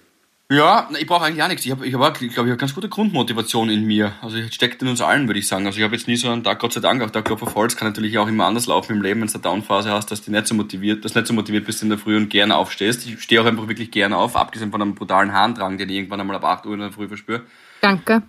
Ja, 0.51 0.89
ich 0.99 1.07
brauche 1.07 1.25
eigentlich 1.25 1.41
auch 1.41 1.47
nichts. 1.47 1.65
Ich 1.65 1.71
habe, 1.71 1.87
ich 1.87 1.93
hab, 1.93 2.13
glaube, 2.13 2.29
ich 2.29 2.37
habe 2.37 2.57
ganz 2.57 2.75
gute 2.75 2.89
Grundmotivation 2.89 3.69
in 3.69 3.85
mir. 3.85 4.13
Also 4.21 4.37
ich 4.37 4.53
steckt 4.53 4.81
in 4.81 4.87
uns 4.87 5.01
allen, 5.01 5.27
würde 5.27 5.39
ich 5.39 5.47
sagen. 5.47 5.65
Also 5.65 5.79
ich 5.79 5.83
habe 5.83 5.95
jetzt 5.95 6.07
nie 6.07 6.15
so 6.15 6.29
einen 6.29 6.43
Tag, 6.43 6.59
Gott 6.59 6.73
sei 6.73 6.81
Dank, 6.81 7.01
auch 7.01 7.09
der 7.09 7.23
Klopf 7.23 7.41
auf 7.41 7.55
Holz 7.55 7.75
kann 7.75 7.87
natürlich 7.87 8.17
auch 8.17 8.27
immer 8.27 8.45
anders 8.45 8.67
laufen 8.67 8.97
im 8.97 9.01
Leben, 9.01 9.21
wenn 9.21 9.27
du 9.27 9.33
eine 9.33 9.41
Downphase 9.41 9.91
hast, 9.91 10.11
dass 10.11 10.21
du 10.21 10.31
nicht 10.31 10.45
so 10.45 10.53
motiviert, 10.53 11.03
dass 11.05 11.15
nicht 11.15 11.27
so 11.27 11.33
motiviert 11.33 11.65
bist 11.65 11.81
in 11.81 11.89
der 11.89 11.97
Früh 11.97 12.17
und 12.17 12.29
gerne 12.29 12.55
aufstehst. 12.55 13.07
Ich 13.07 13.21
stehe 13.21 13.41
auch 13.41 13.45
einfach 13.45 13.67
wirklich 13.67 13.89
gerne 13.89 14.17
auf, 14.17 14.35
abgesehen 14.35 14.69
von 14.69 14.81
einem 14.81 14.95
brutalen 14.95 15.33
Harndrang, 15.33 15.77
den 15.77 15.89
ich 15.89 15.95
irgendwann 15.95 16.21
einmal 16.21 16.35
ab 16.35 16.43
8 16.43 16.65
Uhr 16.67 16.73
in 16.73 16.81
der 16.81 16.91
Früh 16.91 17.07
verspüre. 17.07 17.41
Danke. 17.81 18.21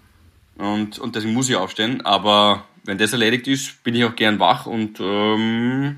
Und, 0.57 0.99
und 0.99 1.17
deswegen 1.17 1.35
muss 1.35 1.51
ich 1.51 1.57
aufstehen. 1.57 2.07
Aber 2.07 2.65
wenn 2.85 2.97
das 2.97 3.13
erledigt 3.13 3.49
ist, 3.49 3.83
bin 3.83 3.95
ich 3.95 4.05
auch 4.05 4.15
gern 4.17 4.39
wach 4.39 4.67
und 4.67 4.99
ähm, 5.01 5.97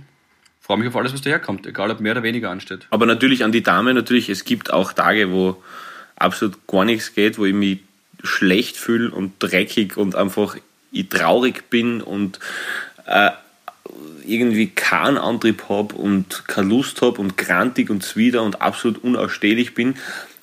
freue 0.67 0.79
mich 0.79 0.89
auf 0.89 0.97
alles, 0.97 1.12
was 1.12 1.23
daherkommt, 1.23 1.64
egal 1.64 1.93
ob 1.93 2.01
mehr 2.01 2.11
oder 2.11 2.25
weniger 2.25 2.51
ansteht. 2.51 2.89
Aber 2.91 3.07
natürlich 3.07 3.45
an 3.45 3.53
die 3.53 3.62
Dame, 3.62 3.95
natürlich, 3.95 4.29
es 4.29 4.45
gibt 4.45 4.73
auch 4.73 4.93
Tage, 4.93 5.31
wo 5.31 5.62
absolut 6.17 6.67
gar 6.67 6.85
nichts 6.85 7.14
geht, 7.14 7.39
wo 7.39 7.45
ich 7.45 7.55
mich 7.55 7.79
schlecht 8.25 8.77
fühle 8.77 9.12
und 9.12 9.35
dreckig 9.39 9.97
und 9.97 10.17
einfach 10.17 10.57
ich 10.91 11.09
traurig 11.09 11.71
bin 11.71 12.01
und 12.01 12.41
äh, 13.07 13.31
irgendwie 14.27 14.67
keinen 14.69 15.19
Antrieb 15.19 15.69
habe 15.69 15.95
und 15.95 16.49
keine 16.49 16.69
Lust 16.69 17.01
habe 17.01 17.21
und 17.21 17.37
grantig 17.37 17.89
und 17.89 18.03
zwider 18.03 18.43
und 18.43 18.61
absolut 18.61 19.05
unausstehlich 19.05 19.73
bin. 19.73 19.95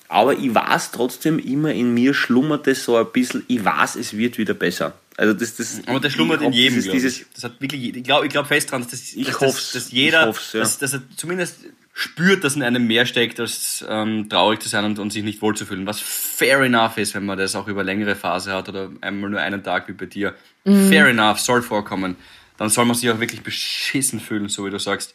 Aber 0.08 0.38
ich 0.38 0.54
weiß 0.54 0.92
trotzdem 0.92 1.38
immer, 1.38 1.72
in 1.72 1.92
mir 1.92 2.14
schlummert 2.14 2.66
es 2.66 2.84
so 2.84 2.96
ein 2.96 3.12
bisschen, 3.12 3.44
ich 3.48 3.62
weiß, 3.62 3.96
es 3.96 4.16
wird 4.16 4.38
wieder 4.38 4.54
besser. 4.54 4.94
Also 5.16 5.32
das, 5.32 5.56
das, 5.56 5.80
Aber 5.86 6.00
das 6.00 6.12
schlummert 6.12 6.40
ich 6.40 6.46
in 6.48 6.52
jedem, 6.52 6.74
dieses- 6.74 6.84
glaube 6.86 6.98
dieses- 7.00 7.20
ich. 7.20 7.26
Das 7.34 7.44
hat 7.44 7.60
wirklich, 7.60 7.94
ich 7.96 8.02
glaube 8.04 8.26
ich 8.26 8.32
glaub 8.32 8.46
fest 8.46 8.70
dran, 8.70 8.82
dass, 8.82 8.90
das, 8.90 9.12
Ich 9.14 9.26
dass, 9.26 9.40
hoff's. 9.40 9.72
dass, 9.72 9.84
dass 9.84 9.92
jeder, 9.92 10.22
Ich 10.22 10.26
hoff's, 10.28 10.52
ja. 10.52 10.60
dass, 10.60 10.78
dass 10.78 10.92
er 10.94 11.02
zumindest 11.16 11.58
spürt, 11.92 12.42
dass 12.42 12.56
in 12.56 12.62
einem 12.64 12.86
mehr 12.88 13.06
steckt, 13.06 13.38
als 13.38 13.84
ähm, 13.88 14.28
traurig 14.28 14.60
zu 14.60 14.68
sein 14.68 14.84
und, 14.84 14.98
und 14.98 15.12
sich 15.12 15.22
nicht 15.22 15.40
wohlzufühlen. 15.42 15.86
Was 15.86 16.00
fair 16.00 16.60
enough 16.62 16.98
ist, 16.98 17.14
wenn 17.14 17.24
man 17.24 17.38
das 17.38 17.54
auch 17.54 17.68
über 17.68 17.84
längere 17.84 18.16
Phase 18.16 18.52
hat 18.52 18.68
oder 18.68 18.90
einmal 19.00 19.30
nur 19.30 19.40
einen 19.40 19.62
Tag 19.62 19.86
wie 19.88 19.92
bei 19.92 20.06
dir. 20.06 20.34
Fair 20.64 21.06
enough, 21.06 21.38
soll 21.38 21.62
vorkommen. 21.62 22.16
Dann 22.56 22.68
soll 22.70 22.84
man 22.84 22.96
sich 22.96 23.08
auch 23.10 23.20
wirklich 23.20 23.42
beschissen 23.42 24.18
fühlen, 24.18 24.48
so 24.48 24.64
wie 24.66 24.70
du 24.70 24.78
sagst. 24.80 25.14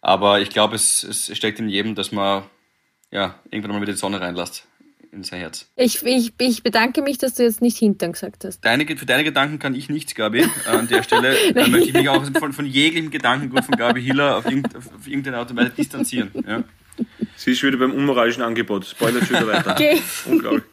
Aber 0.00 0.40
ich 0.40 0.50
glaube, 0.50 0.74
es, 0.76 1.02
es 1.04 1.36
steckt 1.36 1.58
in 1.60 1.68
jedem, 1.68 1.94
dass 1.94 2.10
man 2.12 2.44
ja, 3.10 3.38
irgendwann 3.50 3.72
mal 3.76 3.80
wieder 3.82 3.92
die 3.92 3.98
Sonne 3.98 4.20
reinlässt 4.20 4.64
in 5.12 5.24
sein 5.24 5.40
Herz. 5.40 5.70
Ich, 5.76 6.04
ich, 6.04 6.32
ich 6.38 6.62
bedanke 6.62 7.02
mich, 7.02 7.18
dass 7.18 7.34
du 7.34 7.42
jetzt 7.42 7.62
nicht 7.62 7.78
Hintern 7.78 8.12
gesagt 8.12 8.44
hast. 8.44 8.60
Deine, 8.60 8.86
für 8.96 9.06
deine 9.06 9.24
Gedanken 9.24 9.58
kann 9.58 9.74
ich 9.74 9.88
nichts, 9.88 10.14
Gabi. 10.14 10.46
An 10.66 10.88
der 10.88 11.02
Stelle 11.02 11.36
äh, 11.54 11.68
möchte 11.68 11.88
ich 11.88 11.94
mich 11.94 12.08
auch 12.08 12.24
von, 12.24 12.52
von 12.52 12.66
jeglichem 12.66 13.10
Gedankengut 13.10 13.64
von 13.64 13.76
Gabi 13.76 14.02
Hiller 14.02 14.36
auf, 14.36 14.46
irgend, 14.46 14.74
auf 14.76 15.06
irgendeine 15.06 15.38
Art 15.38 15.50
und 15.50 15.56
Weise 15.56 15.70
distanzieren. 15.70 16.30
Ja. 16.46 16.64
Sie 17.36 17.52
ist 17.52 17.62
wieder 17.62 17.78
beim 17.78 17.92
unmoralischen 17.92 18.42
Angebot. 18.42 18.86
Spoiler 18.86 19.24
schon 19.24 19.36
wieder 19.36 19.46
weiter. 19.46 19.70
Okay. 19.78 20.00
Unglaublich. 20.26 20.64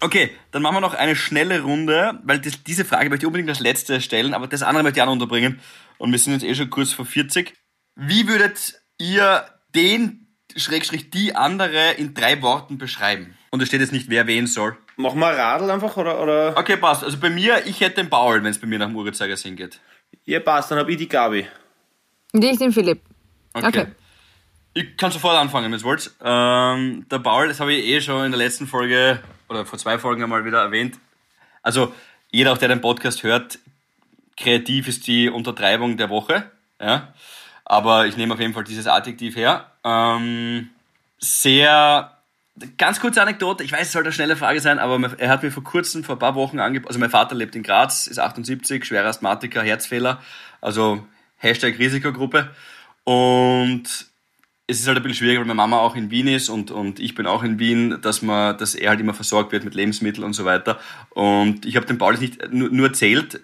Okay, 0.00 0.30
dann 0.50 0.60
machen 0.60 0.76
wir 0.76 0.80
noch 0.80 0.94
eine 0.94 1.16
schnelle 1.16 1.62
Runde, 1.62 2.20
weil 2.24 2.38
das, 2.38 2.62
diese 2.62 2.84
Frage 2.84 3.08
möchte 3.08 3.24
ich 3.24 3.26
unbedingt 3.26 3.48
als 3.48 3.60
letzte 3.60 4.02
stellen, 4.02 4.34
aber 4.34 4.46
das 4.46 4.62
andere 4.62 4.82
möchte 4.82 4.98
ich 4.98 5.02
auch 5.02 5.06
noch 5.06 5.14
unterbringen. 5.14 5.60
Und 5.96 6.12
wir 6.12 6.18
sind 6.18 6.34
jetzt 6.34 6.44
eh 6.44 6.54
schon 6.54 6.68
kurz 6.68 6.92
vor 6.92 7.06
40. 7.06 7.54
Wie 7.96 8.28
würdet 8.28 8.82
ihr 8.98 9.46
den, 9.74 10.23
Schrägstrich, 10.56 11.10
die 11.10 11.34
andere 11.34 11.92
in 11.92 12.14
drei 12.14 12.40
Worten 12.42 12.78
beschreiben? 12.78 13.36
Und 13.50 13.62
es 13.62 13.68
steht 13.68 13.80
jetzt 13.80 13.92
nicht, 13.92 14.10
wer 14.10 14.26
wen 14.26 14.46
soll. 14.46 14.76
Machen 14.96 15.18
wir 15.18 15.28
ein 15.28 15.34
Radl 15.34 15.70
einfach 15.70 15.96
oder, 15.96 16.20
oder? 16.22 16.56
Okay, 16.56 16.76
passt. 16.76 17.04
Also 17.04 17.18
bei 17.18 17.30
mir, 17.30 17.66
ich 17.66 17.80
hätte 17.80 17.96
den 17.96 18.10
Paul, 18.10 18.42
wenn 18.42 18.50
es 18.50 18.58
bei 18.58 18.66
mir 18.66 18.78
nach 18.78 18.86
dem 18.86 18.96
Uhrzeigersinn 18.96 19.56
geht. 19.56 19.80
Ja, 20.24 20.40
passt, 20.40 20.70
dann 20.70 20.78
hab 20.78 20.88
ich 20.88 20.96
die 20.96 21.08
Gabi. 21.08 21.46
Und 22.32 22.44
ich 22.44 22.58
den 22.58 22.72
Philipp. 22.72 23.00
Okay. 23.52 23.86
Ich 24.74 24.96
kann 24.96 25.12
sofort 25.12 25.36
anfangen, 25.36 25.70
wenn 25.70 25.78
ihr 25.78 25.84
wollt. 25.84 26.10
Ähm, 26.20 27.06
der 27.08 27.18
Paul, 27.20 27.48
das 27.48 27.60
habe 27.60 27.72
ich 27.72 27.86
eh 27.86 28.00
schon 28.00 28.24
in 28.24 28.32
der 28.32 28.38
letzten 28.38 28.66
Folge 28.66 29.20
oder 29.48 29.64
vor 29.64 29.78
zwei 29.78 29.98
Folgen 29.98 30.22
einmal 30.22 30.44
wieder 30.44 30.62
erwähnt. 30.62 30.98
Also, 31.62 31.94
jeder, 32.30 32.52
auch 32.52 32.58
der 32.58 32.68
den 32.68 32.80
Podcast 32.80 33.22
hört, 33.22 33.58
kreativ 34.36 34.88
ist 34.88 35.06
die 35.06 35.28
Untertreibung 35.28 35.96
der 35.96 36.10
Woche. 36.10 36.50
Ja? 36.80 37.14
Aber 37.64 38.06
ich 38.06 38.16
nehme 38.16 38.34
auf 38.34 38.40
jeden 38.40 38.54
Fall 38.54 38.64
dieses 38.64 38.86
Adjektiv 38.86 39.36
her. 39.36 39.70
Ähm, 39.84 40.70
sehr, 41.18 42.14
ganz 42.78 43.00
kurze 43.00 43.22
Anekdote, 43.22 43.64
ich 43.64 43.72
weiß, 43.72 43.86
es 43.86 43.92
sollte 43.92 44.08
eine 44.08 44.12
schnelle 44.12 44.36
Frage 44.36 44.60
sein, 44.60 44.78
aber 44.78 45.18
er 45.18 45.28
hat 45.28 45.42
mir 45.42 45.50
vor 45.50 45.64
kurzem, 45.64 46.04
vor 46.04 46.16
ein 46.16 46.20
paar 46.20 46.34
Wochen 46.34 46.60
angeboten, 46.60 46.88
also 46.88 47.00
mein 47.00 47.10
Vater 47.10 47.34
lebt 47.34 47.56
in 47.56 47.62
Graz, 47.62 48.06
ist 48.06 48.18
78, 48.18 48.84
schwerer 48.84 49.08
Asthmatiker, 49.08 49.62
Herzfehler, 49.62 50.20
also 50.60 51.06
Hashtag 51.38 51.78
Risikogruppe. 51.78 52.50
Und 53.04 53.84
es 54.66 54.80
ist 54.80 54.86
halt 54.86 54.96
ein 54.96 55.02
bisschen 55.02 55.18
schwierig, 55.18 55.38
weil 55.38 55.44
meine 55.44 55.56
Mama 55.56 55.78
auch 55.78 55.94
in 55.94 56.10
Wien 56.10 56.28
ist 56.28 56.48
und, 56.48 56.70
und 56.70 57.00
ich 57.00 57.14
bin 57.14 57.26
auch 57.26 57.42
in 57.42 57.58
Wien, 57.58 57.98
dass 58.00 58.22
man, 58.22 58.56
dass 58.56 58.74
er 58.74 58.90
halt 58.90 59.00
immer 59.00 59.14
versorgt 59.14 59.52
wird 59.52 59.64
mit 59.64 59.74
Lebensmitteln 59.74 60.24
und 60.24 60.32
so 60.32 60.44
weiter. 60.44 60.78
Und 61.10 61.66
ich 61.66 61.76
habe 61.76 61.86
dem 61.86 61.98
Paul 61.98 62.12
das 62.12 62.20
nicht 62.22 62.50
nur, 62.52 62.70
nur 62.70 62.86
erzählt, 62.86 63.40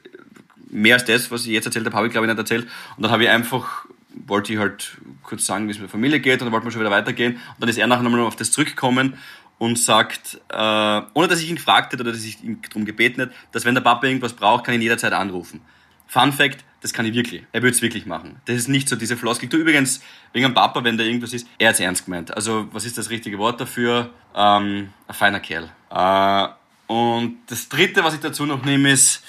mehr 0.70 0.94
als 0.94 1.04
das, 1.04 1.30
was 1.30 1.44
ich 1.44 1.52
jetzt 1.52 1.66
erzählt 1.66 1.84
habe, 1.84 1.96
habe 1.96 2.06
ich 2.06 2.12
glaube 2.12 2.26
ich 2.26 2.32
nicht 2.32 2.38
erzählt. 2.38 2.66
Und 2.96 3.02
dann 3.02 3.10
habe 3.10 3.24
ich 3.24 3.28
einfach, 3.28 3.86
wollte 4.26 4.52
ich 4.52 4.58
halt 4.58 4.98
kurz 5.22 5.46
sagen, 5.46 5.66
wie 5.66 5.72
es 5.72 5.78
mit 5.78 5.84
der 5.84 5.90
Familie 5.90 6.20
geht 6.20 6.40
und 6.40 6.46
dann 6.46 6.52
wollten 6.52 6.66
wir 6.66 6.72
schon 6.72 6.80
wieder 6.80 6.90
weitergehen. 6.90 7.34
Und 7.34 7.60
dann 7.60 7.68
ist 7.68 7.78
er 7.78 7.86
nachher 7.86 8.02
nochmal 8.02 8.20
auf 8.20 8.36
das 8.36 8.50
zurückgekommen 8.50 9.14
und 9.58 9.78
sagt, 9.78 10.40
äh, 10.48 11.02
ohne 11.14 11.28
dass 11.28 11.40
ich 11.40 11.50
ihn 11.50 11.56
gefragt 11.56 11.92
hätte 11.92 12.02
oder 12.02 12.12
dass 12.12 12.24
ich 12.24 12.42
ihn 12.42 12.62
darum 12.62 12.84
gebeten 12.84 13.20
hätte, 13.20 13.34
dass 13.52 13.64
wenn 13.64 13.74
der 13.74 13.82
Papa 13.82 14.06
irgendwas 14.06 14.32
braucht, 14.32 14.64
kann 14.64 14.74
ich 14.74 14.78
ihn 14.78 14.82
jederzeit 14.82 15.12
anrufen. 15.12 15.60
Fun 16.06 16.32
Fact, 16.32 16.64
das 16.80 16.92
kann 16.92 17.06
ich 17.06 17.14
wirklich. 17.14 17.44
Er 17.52 17.62
würde 17.62 17.74
es 17.74 17.82
wirklich 17.82 18.06
machen. 18.06 18.40
Das 18.46 18.56
ist 18.56 18.68
nicht 18.68 18.88
so 18.88 18.96
diese 18.96 19.16
Floskel. 19.16 19.48
Du 19.48 19.58
übrigens, 19.58 20.02
wegen 20.32 20.44
dem 20.44 20.54
Papa, 20.54 20.82
wenn 20.82 20.96
da 20.96 21.04
irgendwas 21.04 21.32
ist, 21.32 21.46
er 21.58 21.68
hat 21.68 21.74
es 21.74 21.80
ernst 21.80 22.06
gemeint. 22.06 22.34
Also, 22.34 22.68
was 22.72 22.84
ist 22.84 22.98
das 22.98 23.10
richtige 23.10 23.38
Wort 23.38 23.60
dafür? 23.60 24.10
Ähm, 24.34 24.90
ein 25.06 25.14
feiner 25.14 25.40
Kerl. 25.40 25.70
Äh, 25.90 26.48
und 26.92 27.38
das 27.46 27.68
dritte, 27.68 28.02
was 28.02 28.14
ich 28.14 28.20
dazu 28.20 28.46
noch 28.46 28.64
nehme, 28.64 28.90
ist, 28.90 29.22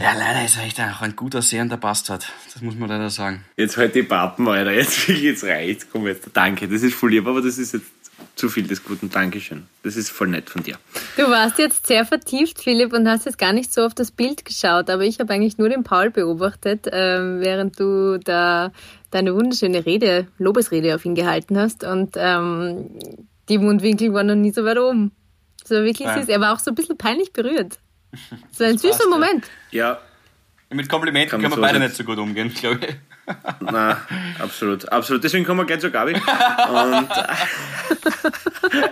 ja, 0.00 0.12
leider 0.14 0.44
ist 0.44 0.56
er 0.56 0.64
echt 0.64 0.80
auch 0.80 1.00
ein 1.02 1.14
guter 1.16 1.42
sehender 1.42 1.76
Bastard. 1.76 2.26
Das 2.52 2.62
muss 2.62 2.74
man 2.76 2.88
leider 2.88 3.10
sagen. 3.10 3.44
Jetzt 3.56 3.76
halt 3.76 3.94
die 3.94 4.02
Pappen, 4.02 4.48
Alter. 4.48 4.72
Jetzt, 4.72 5.06
jetzt 5.08 5.44
reicht's. 5.44 5.86
Komm 5.90 6.06
jetzt. 6.06 6.28
Danke, 6.32 6.68
das 6.68 6.82
ist 6.82 6.94
voll 6.94 7.10
lieb, 7.10 7.26
aber 7.26 7.40
das 7.42 7.58
ist 7.58 7.72
jetzt 7.74 7.86
zu 8.36 8.48
viel 8.48 8.66
des 8.66 8.82
Guten. 8.84 9.10
Dankeschön. 9.10 9.66
Das 9.82 9.96
ist 9.96 10.10
voll 10.10 10.28
nett 10.28 10.48
von 10.48 10.62
dir. 10.62 10.78
Du 11.16 11.24
warst 11.28 11.58
jetzt 11.58 11.86
sehr 11.86 12.04
vertieft, 12.06 12.60
Philipp, 12.62 12.92
und 12.92 13.06
hast 13.08 13.26
jetzt 13.26 13.38
gar 13.38 13.52
nicht 13.52 13.72
so 13.72 13.84
auf 13.84 13.94
das 13.94 14.10
Bild 14.10 14.44
geschaut, 14.44 14.88
aber 14.90 15.02
ich 15.02 15.18
habe 15.20 15.32
eigentlich 15.32 15.58
nur 15.58 15.68
den 15.68 15.82
Paul 15.84 16.10
beobachtet, 16.10 16.86
ähm, 16.90 17.40
während 17.40 17.78
du 17.78 18.18
da 18.18 18.72
deine 19.10 19.34
wunderschöne 19.34 19.84
Rede, 19.84 20.28
Lobesrede 20.38 20.94
auf 20.94 21.04
ihn 21.04 21.14
gehalten 21.14 21.58
hast 21.58 21.84
und 21.84 22.14
ähm, 22.16 22.90
die 23.48 23.58
Mundwinkel 23.58 24.14
waren 24.14 24.28
noch 24.28 24.34
nie 24.36 24.52
so 24.52 24.64
weit 24.64 24.78
oben. 24.78 25.12
War 25.68 25.82
wirklich 25.84 26.06
Ja. 26.08 26.18
süß. 26.18 26.28
Er 26.28 26.40
war 26.40 26.54
auch 26.54 26.58
so 26.58 26.70
ein 26.70 26.74
bisschen 26.74 26.96
peinlich 26.96 27.32
berührt. 27.32 27.78
Das 28.50 28.60
war 28.60 28.66
ein 28.68 28.78
süßer. 28.78 29.08
Moment. 29.08 29.46
Ja, 29.70 30.00
Mit 30.70 30.88
Komplimenten 30.88 31.30
Kann 31.30 31.40
können 31.40 31.50
man 31.50 31.60
wir 31.60 31.68
so 31.68 31.72
beide 31.72 31.84
nicht 31.84 31.96
so 31.96 32.04
gut 32.04 32.18
umgehen, 32.18 32.52
glaube 32.52 32.80
ich. 32.86 32.94
na, 33.60 34.02
absolut. 34.38 34.88
Absolut. 34.90 35.24
Deswegen 35.24 35.44
kommen 35.44 35.60
wir 35.60 35.64
gleich 35.64 35.80
zur 35.80 35.90
Gabi. 35.90 36.14
Und 36.14 37.08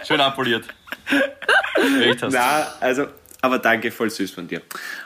Schön 0.06 0.20
abpoliert. 0.20 0.64
Echt 2.00 2.22
hast. 2.22 2.32
Na, 2.32 2.66
also, 2.80 3.06
aber 3.42 3.58
danke, 3.58 3.90
voll 3.90 4.10
süß 4.10 4.30
von 4.30 4.48
dir. 4.48 4.62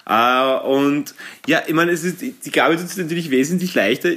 Äh, 0.07 0.55
und 0.67 1.15
ja, 1.47 1.63
ich 1.67 1.75
meine, 1.75 1.93
es 1.93 2.05
ist, 2.05 2.21
die 2.21 2.51
Gabi 2.51 2.77
tut 2.77 2.87
es 2.87 2.97
natürlich 2.97 3.31
wesentlich 3.31 3.75
leichter. 3.75 4.11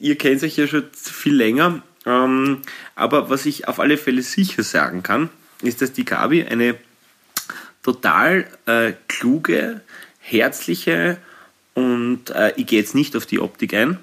Ihr 0.00 0.16
kennt 0.18 0.42
euch 0.42 0.56
ja 0.56 0.66
schon 0.66 0.84
viel 0.92 1.34
länger. 1.34 1.82
Ähm, 2.06 2.62
aber 2.96 3.30
was 3.30 3.46
ich 3.46 3.68
auf 3.68 3.78
alle 3.78 3.96
Fälle 3.96 4.22
sicher 4.22 4.62
sagen 4.62 5.02
kann, 5.02 5.28
ist, 5.62 5.82
dass 5.82 5.92
die 5.92 6.04
Gabi 6.04 6.44
eine 6.44 6.76
total 7.82 8.46
äh, 8.66 8.92
kluge, 9.08 9.80
herzliche 10.20 11.18
und 11.74 12.30
äh, 12.30 12.52
ich 12.56 12.66
gehe 12.66 12.78
jetzt 12.78 12.94
nicht 12.94 13.16
auf 13.16 13.26
die 13.26 13.40
Optik 13.40 13.74
ein, 13.74 13.98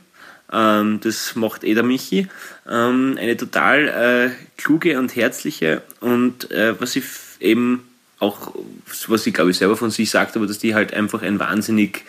ähm, 0.51 0.99
das 1.01 1.35
macht 1.35 1.63
eh 1.63 1.73
der 1.73 1.83
Michi, 1.83 2.27
ähm, 2.69 3.17
eine 3.19 3.37
total 3.37 3.87
äh, 3.87 4.29
kluge 4.57 4.99
und 4.99 5.15
herzliche 5.15 5.81
und 5.99 6.51
äh, 6.51 6.79
was 6.79 6.95
ich 6.95 7.05
eben 7.39 7.87
auch, 8.19 8.53
was 9.07 9.23
sie 9.23 9.31
glaube 9.31 9.51
ich 9.51 9.57
selber 9.57 9.77
von 9.77 9.91
sich 9.91 10.09
sagt, 10.09 10.35
aber 10.35 10.47
dass 10.47 10.59
die 10.59 10.75
halt 10.75 10.93
einfach 10.93 11.21
ein 11.21 11.39
wahnsinnig 11.39 12.03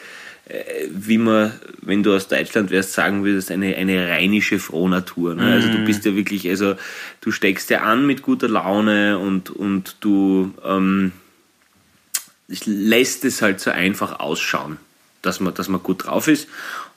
äh, 0.50 0.88
wie 0.90 1.18
man, 1.18 1.52
wenn 1.80 2.02
du 2.02 2.14
aus 2.14 2.26
Deutschland 2.26 2.70
wärst, 2.70 2.92
sagen 2.92 3.24
würdest, 3.24 3.52
eine, 3.52 3.76
eine 3.76 4.08
rheinische 4.08 4.58
Frohnatur. 4.58 5.36
Ne? 5.36 5.52
Also 5.52 5.68
du 5.68 5.84
bist 5.84 6.04
ja 6.04 6.16
wirklich, 6.16 6.48
also 6.48 6.74
du 7.20 7.30
steckst 7.30 7.70
ja 7.70 7.82
an 7.82 8.06
mit 8.06 8.22
guter 8.22 8.48
Laune 8.48 9.18
und, 9.18 9.50
und 9.50 9.96
du 10.00 10.52
ähm, 10.64 11.12
lässt 12.64 13.24
es 13.24 13.42
halt 13.42 13.60
so 13.60 13.70
einfach 13.70 14.20
ausschauen, 14.20 14.78
dass 15.22 15.40
man, 15.40 15.54
dass 15.54 15.68
man 15.68 15.82
gut 15.82 16.06
drauf 16.06 16.28
ist. 16.28 16.48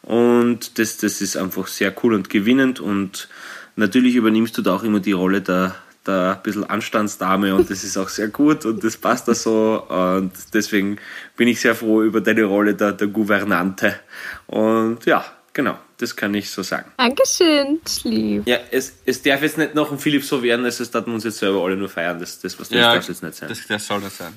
Und 0.02 0.78
das, 0.80 0.98
das 0.98 1.22
ist 1.22 1.38
einfach 1.38 1.68
sehr 1.68 1.94
cool 2.04 2.14
und 2.14 2.30
gewinnend. 2.30 2.80
Und 2.80 3.30
natürlich 3.76 4.16
übernimmst 4.16 4.58
du 4.58 4.62
da 4.62 4.76
auch 4.76 4.84
immer 4.84 5.00
die 5.00 5.12
Rolle 5.14 5.42
der, 5.42 5.76
der 6.06 6.36
bisschen 6.44 6.70
Anstandsdame 6.70 7.56
und 7.56 7.70
das 7.70 7.84
ist 7.84 7.98
auch 7.98 8.10
sehr 8.10 8.28
gut 8.28 8.66
und 8.66 8.84
das 8.84 8.98
passt 8.98 9.28
da 9.28 9.36
so. 9.36 9.84
Und 9.88 10.32
deswegen 10.54 10.98
bin 11.38 11.48
ich 11.48 11.62
sehr 11.62 11.76
froh 11.76 12.04
über 12.04 12.22
deine 12.22 12.44
Rolle 12.44 12.74
der, 12.74 12.92
der 12.92 13.08
Gouvernante. 13.08 14.00
Und 14.48 15.06
ja, 15.06 15.26
genau. 15.54 15.78
Das 16.04 16.18
kann 16.18 16.34
ich 16.34 16.52
so 16.52 16.64
sagen. 16.64 16.92
Dankeschön, 16.98 17.80
lieb. 18.04 18.46
Ja, 18.46 18.58
es, 18.72 18.92
es 19.06 19.22
darf 19.22 19.42
jetzt 19.42 19.58
nicht 19.58 19.74
noch 19.74 19.90
ein 19.90 19.98
Philipp 19.98 20.26
so 20.26 20.44
werden, 20.44 20.66
als 20.66 20.82
es 20.82 20.92
dass 20.92 21.06
wir 21.06 21.14
uns 21.14 21.24
jetzt 21.24 21.38
selber 21.38 21.64
alle 21.64 21.78
nur 21.78 21.88
feiern. 21.88 22.20
Das, 22.20 22.42
das, 22.42 22.60
was 22.60 22.68
das 22.68 22.78
Ja, 22.78 22.94
darf 22.94 23.08
jetzt 23.08 23.24
nicht 23.24 23.36
sein. 23.36 23.48
Das, 23.48 23.66
das 23.66 23.88
soll 23.88 24.02
nicht 24.02 24.12
sein. 24.12 24.34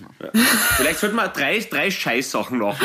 Vielleicht 0.76 1.00
sollten 1.00 1.16
wir 1.16 1.26
drei, 1.26 1.58
drei 1.68 1.90
Scheißsachen 1.90 2.58
machen. 2.58 2.78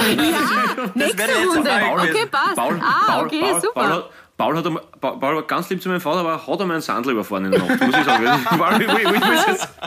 Nächste 0.95 1.17
wäre 1.19 1.29
jetzt 1.29 1.55
Runde. 1.55 1.69
mal 1.69 2.09
Okay, 2.09 2.25
passt. 2.25 2.55
Paul, 2.55 2.81
ah, 2.81 3.03
Paul, 3.05 3.27
okay, 3.27 3.39
Paul, 3.39 3.61
super. 3.61 3.71
Paul, 3.75 3.91
hat, 3.91 4.09
Paul, 4.35 4.57
hat, 4.57 4.63
Paul, 4.99 5.19
Paul 5.19 5.35
war 5.35 5.43
ganz 5.43 5.69
lieb 5.69 5.83
zu 5.83 5.89
meinem 5.89 6.01
Vater, 6.01 6.21
aber 6.21 6.47
hat 6.47 6.59
einmal 6.59 6.77
einen 6.77 6.81
Sandler 6.81 7.11
überfahren 7.11 7.45
in 7.45 7.51
der 7.51 7.59
Nacht, 7.59 7.79
muss 7.81 7.95
ich 7.95 8.03
sagen. 8.03 8.25
Paul, 8.57 8.73
ich 8.81 8.87
will 8.87 8.97
ich 8.97 9.05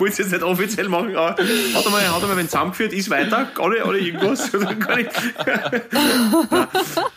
will 0.01 0.09
es 0.09 0.18
jetzt, 0.18 0.20
jetzt 0.20 0.30
nicht 0.30 0.45
offiziell 0.45 0.88
machen, 0.88 1.16
aber 1.16 1.30
hat 1.30 1.40
einmal, 1.84 2.09
hat 2.09 2.22
einmal 2.22 2.36
wen 2.36 2.47
zusammengeführt, 2.47 2.92
ist 2.92 3.11
weiter, 3.11 3.49
alle, 3.59 3.84
alle 3.84 3.99
irgendwas. 3.99 4.53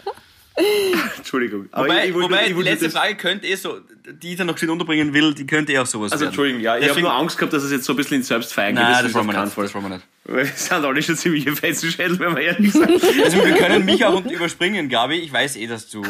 Entschuldigung. 1.18 1.68
Aber 1.72 1.86
Wobei, 1.86 2.00
ich, 2.04 2.10
ich 2.10 2.14
wollte- 2.16 2.30
wobei 2.30 2.42
ich 2.42 2.48
die 2.50 2.56
wollte 2.56 2.70
letzte 2.70 2.86
das- 2.86 2.94
Frage 2.94 3.16
könnte 3.16 3.48
eh 3.48 3.56
so, 3.56 3.78
die 4.22 4.32
ich 4.32 4.38
dann 4.38 4.48
noch 4.48 4.54
geschwind 4.56 4.72
unterbringen 4.72 5.14
will, 5.14 5.34
die 5.34 5.46
könnte 5.46 5.74
eh 5.74 5.80
auch 5.80 5.86
sowas 5.86 6.12
Also 6.12 6.22
werden. 6.22 6.30
Entschuldigung, 6.30 6.62
ja, 6.62 6.76
ich 6.76 6.82
habe 6.84 6.88
Deswegen- 6.90 7.08
nur 7.08 7.14
Angst 7.16 7.38
gehabt, 7.38 7.54
dass 7.54 7.64
es 7.64 7.72
jetzt 7.72 7.86
so 7.86 7.94
ein 7.94 7.96
bisschen 7.96 8.18
ins 8.18 8.28
Selbstfeiern 8.28 8.76
geht. 8.76 8.84
Nein, 8.84 8.94
das, 8.94 9.06
ist 9.06 9.14
wollen 9.16 9.28
wir 9.28 9.34
nicht. 9.44 9.58
Das 9.58 9.74
wollen 9.76 9.84
wir 9.86 9.90
nicht. 9.90 10.06
Wir 10.28 10.46
sind 10.46 10.84
alle 10.84 11.02
schon 11.02 11.16
ziemliche 11.16 11.56
Fetzenschädel, 11.56 12.20
wenn 12.20 12.36
wir 12.36 12.42
ehrlich 12.44 12.72
sind. 12.74 12.90
Also 12.92 13.38
wir 13.46 13.54
können 13.56 13.86
mich 13.86 14.04
auch 14.04 14.26
überspringen, 14.26 14.90
Gabi. 14.90 15.16
Ich 15.20 15.32
weiß 15.32 15.56
eh, 15.56 15.68
dass 15.68 15.90
du, 15.90 16.04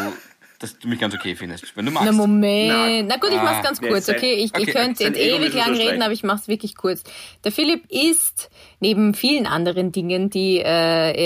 dass 0.57 0.79
du 0.79 0.87
mich 0.87 0.99
ganz 0.99 1.13
okay 1.13 1.35
findest, 1.35 1.77
wenn 1.77 1.85
du 1.85 1.91
magst. 1.91 2.07
Na 2.07 2.11
Moment. 2.13 2.67
Na, 2.69 3.03
Na, 3.03 3.17
gut, 3.17 3.29
ich 3.29 3.35
mach's 3.35 3.61
ganz 3.63 3.79
wer 3.79 3.89
kurz, 3.91 4.09
okay? 4.09 4.33
Ich, 4.43 4.55
okay, 4.55 4.63
ich 4.65 4.73
könnte 4.73 5.03
jetzt 5.03 5.17
Ego 5.19 5.37
ewig 5.37 5.53
lang 5.53 5.75
so 5.75 5.81
reden, 5.83 6.01
aber 6.01 6.13
ich 6.13 6.23
mach's 6.23 6.47
wirklich 6.47 6.75
kurz. 6.75 7.03
Der 7.43 7.51
Philipp 7.51 7.83
ist, 7.91 8.49
neben 8.79 9.13
vielen 9.13 9.45
anderen 9.45 9.91
Dingen, 9.91 10.31
die 10.31 10.57
äh, 10.57 10.63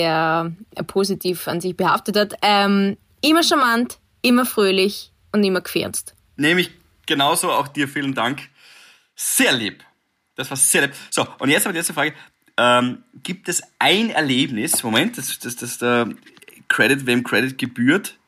er 0.00 0.52
positiv 0.86 1.48
an 1.48 1.62
sich 1.62 1.74
behaftet 1.78 2.18
hat, 2.18 2.34
ähm, 2.42 2.98
immer 3.22 3.42
charmant, 3.42 3.98
immer 4.20 4.44
fröhlich 4.44 5.12
und 5.32 5.42
immer 5.42 5.62
gefernst. 5.62 6.14
Nämlich 6.36 6.70
genauso 7.06 7.50
auch 7.50 7.68
dir 7.68 7.88
vielen 7.88 8.14
Dank. 8.14 8.48
Sehr 9.14 9.52
lieb. 9.52 9.82
Das 10.34 10.50
war 10.50 10.56
sehr 10.56 10.82
lieb. 10.82 10.94
So, 11.10 11.26
und 11.38 11.48
jetzt 11.48 11.66
aber 11.66 11.72
die 11.72 11.78
letzte 11.78 11.94
Frage. 11.94 12.14
Ähm, 12.58 13.02
gibt 13.22 13.48
es 13.48 13.62
ein 13.78 14.10
Erlebnis, 14.10 14.82
Moment, 14.82 15.16
das, 15.16 15.38
das, 15.38 15.56
das 15.56 15.78
der 15.78 16.10
Credit, 16.68 17.06
wem 17.06 17.24
Credit 17.24 17.56
gebührt. 17.56 18.18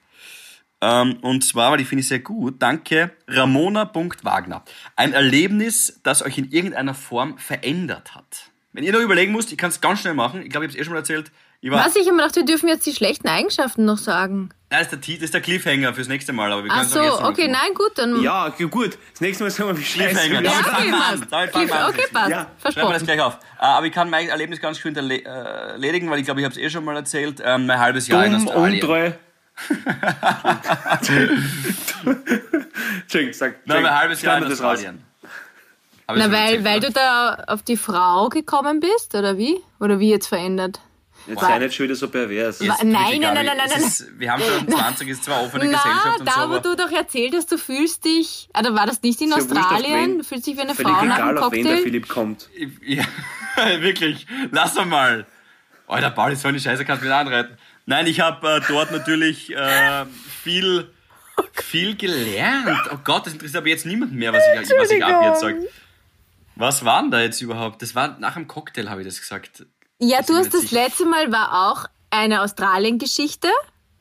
Ähm, 0.81 1.19
und 1.21 1.45
zwar, 1.45 1.73
weil 1.73 1.81
ich 1.81 1.89
finde 1.89 2.01
ich 2.01 2.09
sehr 2.09 2.21
gut, 2.21 2.57
danke, 2.59 3.11
Ramona.wagner. 3.29 4.65
Ein 4.97 5.13
Erlebnis, 5.13 6.01
das 6.03 6.23
euch 6.23 6.39
in 6.39 6.51
irgendeiner 6.51 6.95
Form 6.95 7.39
verändert 7.39 8.15
hat. 8.15 8.51
Wenn 8.73 8.85
ihr 8.85 8.93
noch 8.93 9.01
überlegen 9.01 9.33
müsst, 9.33 9.53
ich 9.53 9.59
kann 9.59 9.71
es 9.71 9.81
ganz 9.81 10.01
schnell 10.01 10.15
machen. 10.15 10.43
Ich 10.43 10.51
glaube, 10.51 10.67
ich 10.67 10.73
habe 10.73 10.79
es 10.79 10.81
eh 10.81 10.85
schon 10.85 10.95
mal 10.95 10.99
erzählt. 10.99 11.31
Ich 11.61 11.71
Was, 11.71 11.97
ich 11.97 12.03
habe 12.03 12.17
mir 12.17 12.23
gedacht, 12.23 12.37
wir 12.37 12.45
dürfen 12.45 12.69
jetzt 12.69 12.85
die 12.85 12.93
schlechten 12.93 13.29
Eigenschaften 13.29 13.85
noch 13.85 13.99
sagen. 13.99 14.51
Nein, 14.75 14.85
das 14.85 14.87
ist 14.87 14.93
der, 14.93 15.01
Ti- 15.01 15.15
das 15.19 15.25
ist 15.27 15.35
der 15.35 15.41
Cliffhanger 15.41 15.95
fürs 15.95 16.09
nächste 16.09 16.33
Mal, 16.33 16.53
aber 16.53 16.65
wir 16.65 16.71
Ach 16.73 16.77
können 16.79 16.87
es 16.89 16.93
so, 16.93 17.03
jetzt 17.03 17.23
okay, 17.23 17.47
nein, 17.49 17.75
gut, 17.75 17.93
dann... 17.97 18.21
Ja, 18.23 18.47
okay, 18.49 18.67
gut. 18.67 18.99
Das 19.13 19.21
nächste 19.21 19.45
Mal 19.45 19.51
sagen 19.51 19.69
wir, 19.71 19.79
wie 19.79 19.85
scheiße 19.85 20.29
Cliffhanger. 20.29 20.43
Ja, 20.43 20.51
okay, 20.51 20.63
fangen 20.71 20.91
wir 20.91 20.95
an. 20.97 21.01
passt. 21.21 21.33
Damit 21.33 21.51
fangen 21.53 21.69
wir 21.69 21.77
an. 21.81 21.91
Okay, 21.91 22.03
passt. 22.13 22.31
Ja. 22.31 22.47
Schreiben 22.73 22.89
wir 22.89 22.93
das 22.95 23.05
gleich 23.05 23.21
auf. 23.21 23.35
Äh, 23.35 23.39
aber 23.65 23.87
ich 23.87 23.93
kann 23.93 24.11
mein 24.11 24.29
Erlebnis 24.29 24.61
ganz 24.61 24.79
schön 24.79 24.95
erle- 24.97 25.25
äh, 25.25 25.71
erledigen, 25.73 26.11
weil 26.11 26.19
ich 26.19 26.25
glaube, 26.25 26.41
ich 26.41 26.45
habe 26.45 26.53
es 26.55 26.59
eh 26.61 26.69
schon 26.71 26.85
mal 26.85 26.97
erzählt. 26.97 27.39
Mein 27.41 27.79
halbes 27.79 28.09
Jahr 28.09 28.27
in 28.27 28.33
Dumm, 28.33 28.49
Australien. 28.49 28.81
untreu. 28.83 29.13
Entschuldigung, 33.03 33.35
sag. 33.35 33.55
Nein, 33.67 33.83
mein 33.83 33.95
halbes 33.99 34.23
Jahr 34.23 34.39
in. 34.39 34.45
Australien. 34.45 35.05
Na, 36.07 36.23
schon 36.25 36.33
weil, 36.33 36.41
erzählt, 36.57 36.65
weil 36.65 36.81
du 36.81 36.91
da 36.91 37.45
auf 37.47 37.63
die 37.63 37.77
Frau 37.77 38.29
gekommen 38.29 38.81
bist, 38.81 39.15
oder 39.15 39.39
wie? 39.39 39.57
Oder 39.81 39.99
wie 40.01 40.11
jetzt 40.11 40.27
verändert? 40.27 40.81
Jetzt 41.27 41.41
sei 41.41 41.59
nicht 41.59 41.75
schon 41.75 41.85
wieder 41.85 41.95
so 41.95 42.09
pervers. 42.09 42.61
Nein, 42.61 42.77
nein, 42.83 43.21
nein, 43.21 43.35
nein, 43.47 43.47
nein, 43.57 43.71
Ist, 43.81 44.07
wir 44.19 44.31
haben 44.33 44.43
schon 44.43 44.69
20, 44.77 45.09
ist 45.09 45.25
zwar 45.25 45.43
offene 45.43 45.65
Gesellschaft 45.65 45.95
Na, 46.05 46.15
und 46.19 46.29
da 46.29 46.33
so, 46.43 46.51
wo 46.51 46.59
du 46.59 46.77
doch 46.77 46.91
erzählt 46.93 47.35
hast, 47.35 47.51
du 47.51 47.57
fühlst 47.59 48.05
dich, 48.05 48.49
oder 48.59 48.75
war 48.75 48.87
das 48.87 49.01
nicht 49.03 49.21
in 49.23 49.29
Ist 49.31 49.51
Australien? 49.51 49.93
wen- 50.11 50.19
Du 50.19 50.25
fühlst 50.25 50.47
dich 50.47 50.57
wie 50.57 50.61
eine 50.61 50.75
Frau 50.75 51.03
nach 51.05 51.17
egal, 51.19 51.35
dem 51.35 51.45
auf 51.45 51.53
wen 51.53 51.65
der? 51.67 51.79
Philipp 51.79 52.09
kommt. 52.09 52.51
ja, 52.85 53.05
wirklich, 53.81 54.27
lass 54.51 54.75
doch 54.75 54.85
mal. 54.85 55.27
Alter, 55.87 56.11
Paul, 56.11 56.35
so 56.37 56.49
eine 56.49 56.59
Scheiße 56.61 56.85
kannst 56.85 57.03
du 57.03 57.07
nicht 57.07 57.15
anreiten. 57.17 57.57
Nein, 57.87 58.07
ich 58.07 58.21
habe 58.21 58.47
äh, 58.57 58.61
dort 58.69 58.91
natürlich 58.93 59.55
äh, 59.55 60.05
viel, 60.43 60.91
viel 61.53 61.97
gelernt. 61.97 62.81
Oh 62.93 62.99
Gott, 63.05 63.27
das 63.27 63.35
interessiert 63.35 63.59
aber 63.59 63.69
jetzt 63.69 63.85
niemand 63.87 64.13
mehr, 64.13 64.33
was 64.33 64.43
ich, 64.63 64.71
was 64.79 64.91
ich 64.91 65.05
ab 65.05 65.23
jetzt 65.25 65.41
sage. 65.41 65.69
Was 66.57 66.85
war 66.85 67.03
denn 67.03 67.11
da 67.11 67.21
jetzt 67.21 67.41
überhaupt? 67.43 67.83
Das 67.83 67.95
war 67.95 68.17
nach 68.21 68.35
dem 68.35 68.47
Cocktail, 68.47 68.89
habe 68.89 69.01
ich 69.03 69.07
das 69.09 69.21
gesagt. 69.21 69.67
Ja, 70.01 70.23
du 70.23 70.35
hast 70.35 70.53
mir 70.53 70.61
das 70.61 70.71
letzte 70.73 71.05
Mal 71.07 71.31
war 71.33 71.71
auch 71.71 71.87
eine 72.11 72.43
Australien-Geschichte. 72.43 73.49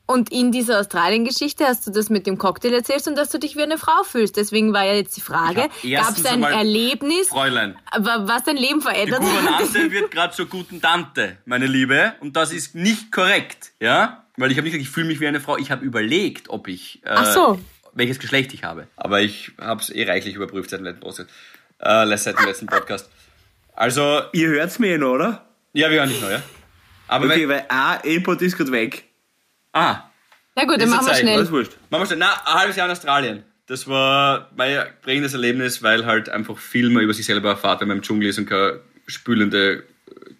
Und 0.06 0.30
in 0.30 0.52
dieser 0.52 0.80
Australien-Geschichte 0.80 1.64
hast 1.64 1.86
du 1.86 1.90
das 1.90 2.10
mit 2.10 2.26
dem 2.26 2.36
Cocktail 2.36 2.74
erzählt 2.74 3.06
und 3.06 3.16
dass 3.16 3.30
du 3.30 3.38
dich 3.38 3.56
wie 3.56 3.62
eine 3.62 3.78
Frau 3.78 4.02
fühlst. 4.02 4.36
Deswegen 4.36 4.74
war 4.74 4.84
ja 4.84 4.92
jetzt 4.92 5.16
die 5.16 5.22
Frage, 5.22 5.70
gab 5.92 6.18
es 6.18 6.26
ein 6.26 6.42
Erlebnis, 6.42 7.28
Fräulein, 7.28 7.74
wa- 7.96 8.24
was 8.26 8.44
dein 8.44 8.58
Leben 8.58 8.80
die 8.80 8.84
verändert 8.84 9.20
hat? 9.22 9.26
Gouvernante 9.26 9.90
wird 9.92 10.10
gerade 10.10 10.34
zur 10.34 10.44
guten 10.46 10.82
Tante, 10.82 11.38
meine 11.46 11.66
Liebe. 11.66 12.12
Und 12.20 12.36
das 12.36 12.52
ist 12.52 12.74
nicht 12.74 13.12
korrekt, 13.12 13.72
ja? 13.80 14.26
Weil 14.36 14.50
ich 14.50 14.58
habe 14.58 14.64
nicht 14.66 14.74
gesagt, 14.74 14.86
ich 14.86 14.92
fühle 14.92 15.06
mich 15.06 15.20
wie 15.20 15.26
eine 15.26 15.40
Frau. 15.40 15.56
Ich 15.56 15.70
habe 15.70 15.82
überlegt, 15.86 16.50
ob 16.50 16.68
ich, 16.68 17.00
äh, 17.04 17.08
Ach 17.08 17.32
so. 17.32 17.58
welches 17.94 18.18
Geschlecht 18.18 18.52
ich 18.52 18.62
habe. 18.62 18.86
Aber 18.96 19.22
ich 19.22 19.52
habe 19.58 19.80
es 19.80 19.88
eh 19.88 20.04
reichlich 20.06 20.34
überprüft 20.34 20.68
seit 20.68 20.80
dem 20.80 20.84
letzten 20.84 21.00
Podcast. 21.00 21.30
Äh, 21.78 22.16
seit 22.18 22.38
dem 22.38 22.44
letzten 22.44 22.66
Podcast. 22.66 23.08
Also, 23.74 24.20
Ihr 24.34 24.48
hört's 24.48 24.78
mir 24.78 24.96
eh 24.96 24.98
noch, 24.98 25.12
oder? 25.12 25.46
Ja, 25.74 25.90
wir 25.90 25.98
hören 25.98 26.08
dich 26.08 26.20
noch, 26.22 26.30
ja? 26.30 26.42
Aber 27.08 27.26
Okay, 27.26 27.46
weil 27.48 27.66
ein 27.68 27.98
E-Pod 28.04 28.40
ist 28.40 28.56
gerade 28.56 28.72
weg. 28.72 29.04
ah, 29.74 30.04
Na 30.54 30.64
gut, 30.64 30.80
dann 30.80 30.88
machen 30.88 31.06
wir 31.06 31.14
schnell. 31.14 31.36
Alles 31.36 31.50
wurscht. 31.50 31.72
machen 31.90 32.02
wir 32.02 32.06
schnell. 32.06 32.18
Na, 32.18 32.32
ein 32.46 32.54
halbes 32.60 32.76
Jahr 32.76 32.86
in 32.86 32.92
Australien. 32.92 33.44
Das 33.66 33.86
war 33.88 34.50
mein 34.56 34.84
prägendes 35.02 35.32
Erlebnis, 35.34 35.82
weil 35.82 36.04
halt 36.06 36.28
einfach 36.28 36.56
viel 36.58 36.88
mehr 36.90 37.02
über 37.02 37.12
sich 37.14 37.26
selber 37.26 37.50
erfahrt, 37.50 37.80
wenn 37.80 37.88
man 37.88 37.98
im 37.98 38.02
Dschungel 38.02 38.28
ist 38.28 38.38
und 38.38 38.46
kein 38.46 38.78
spülende, 39.06 39.84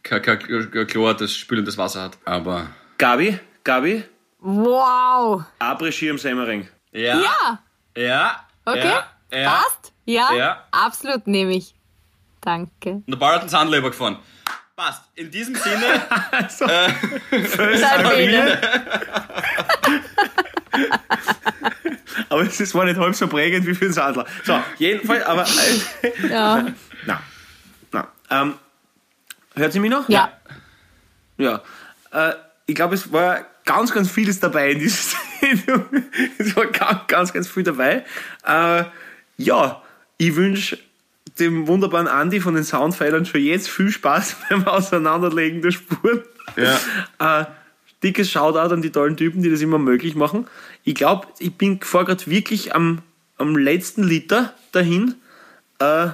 kein, 0.02 0.22
Chlor, 0.22 1.14
das 1.14 1.32
spülendes 1.34 1.76
Wasser 1.78 2.02
hat. 2.02 2.18
Aber, 2.24 2.68
Gabi, 2.98 3.38
Gabi, 3.64 4.04
Wow. 4.40 5.42
Après-Ski 5.58 6.10
am 6.10 6.18
Semmering. 6.18 6.68
ja. 6.92 7.18
Ja, 7.22 7.58
Ja. 7.96 8.46
okay. 8.66 8.92
Ja. 9.32 9.38
ja. 9.38 9.50
Passt? 9.50 9.92
Ja? 10.04 10.32
Ja. 10.34 10.64
Absolut 10.70 11.26
nehme 11.26 11.56
ich. 11.56 11.74
Danke. 12.42 12.90
Und 12.90 13.08
der 13.08 13.16
Ball 13.16 13.34
hat 13.34 13.40
einen 13.40 13.48
Sandler 13.48 13.78
übergefahren. 13.78 14.18
Passt. 14.76 15.02
In 15.14 15.30
diesem 15.30 15.54
Sinne, 15.54 16.02
Sabine. 17.78 18.60
Aber 22.28 22.42
es 22.42 22.60
ist- 22.60 22.74
war 22.74 22.84
nicht 22.84 22.98
halb 22.98 23.14
so 23.14 23.28
prägend 23.28 23.66
wie 23.66 23.74
für 23.74 23.84
den 23.86 23.92
Sandler. 23.92 24.26
So, 24.44 24.60
jedenfalls, 24.78 25.24
aber. 25.24 25.46
Ja. 26.28 26.66
na, 27.06 27.22
na. 27.92 28.08
Ähm, 28.30 28.54
hört 29.54 29.72
sie 29.72 29.80
mich 29.80 29.90
noch? 29.90 30.08
ja. 30.08 30.32
Ja. 31.36 31.62
Äh, 32.12 32.32
ich 32.66 32.74
glaube, 32.76 32.94
es 32.94 33.12
war 33.12 33.44
ganz, 33.64 33.92
ganz 33.92 34.08
vieles 34.10 34.38
dabei 34.40 34.70
in 34.70 34.78
dieser 34.78 35.16
Sendung. 35.40 35.84
es 36.38 36.54
war 36.56 36.66
ganz, 36.66 37.06
ganz, 37.08 37.32
ganz 37.32 37.48
viel 37.48 37.62
dabei. 37.64 38.04
Äh, 38.46 38.84
ja, 39.36 39.82
ich 40.16 40.34
wünsche 40.36 40.78
dem 41.38 41.66
wunderbaren 41.66 42.06
Andi 42.06 42.40
von 42.40 42.54
den 42.54 42.64
Soundfeilern 42.64 43.26
schon 43.26 43.42
jetzt 43.42 43.68
viel 43.68 43.90
Spaß 43.90 44.36
beim 44.48 44.66
Auseinanderlegen 44.66 45.62
der 45.62 45.70
Spuren. 45.72 46.22
Ja. 46.56 46.78
Äh, 47.40 47.46
dickes 48.02 48.30
Shoutout 48.30 48.72
an 48.72 48.82
die 48.82 48.92
tollen 48.92 49.16
Typen, 49.16 49.42
die 49.42 49.50
das 49.50 49.60
immer 49.62 49.78
möglich 49.78 50.14
machen. 50.14 50.46
Ich 50.84 50.94
glaube, 50.94 51.26
ich 51.38 51.54
bin 51.54 51.80
vor 51.80 52.04
gerade 52.04 52.26
wirklich 52.26 52.74
am, 52.74 53.00
am 53.38 53.56
letzten 53.56 54.02
Liter 54.02 54.52
dahin. 54.72 55.14
Äh, 55.78 56.08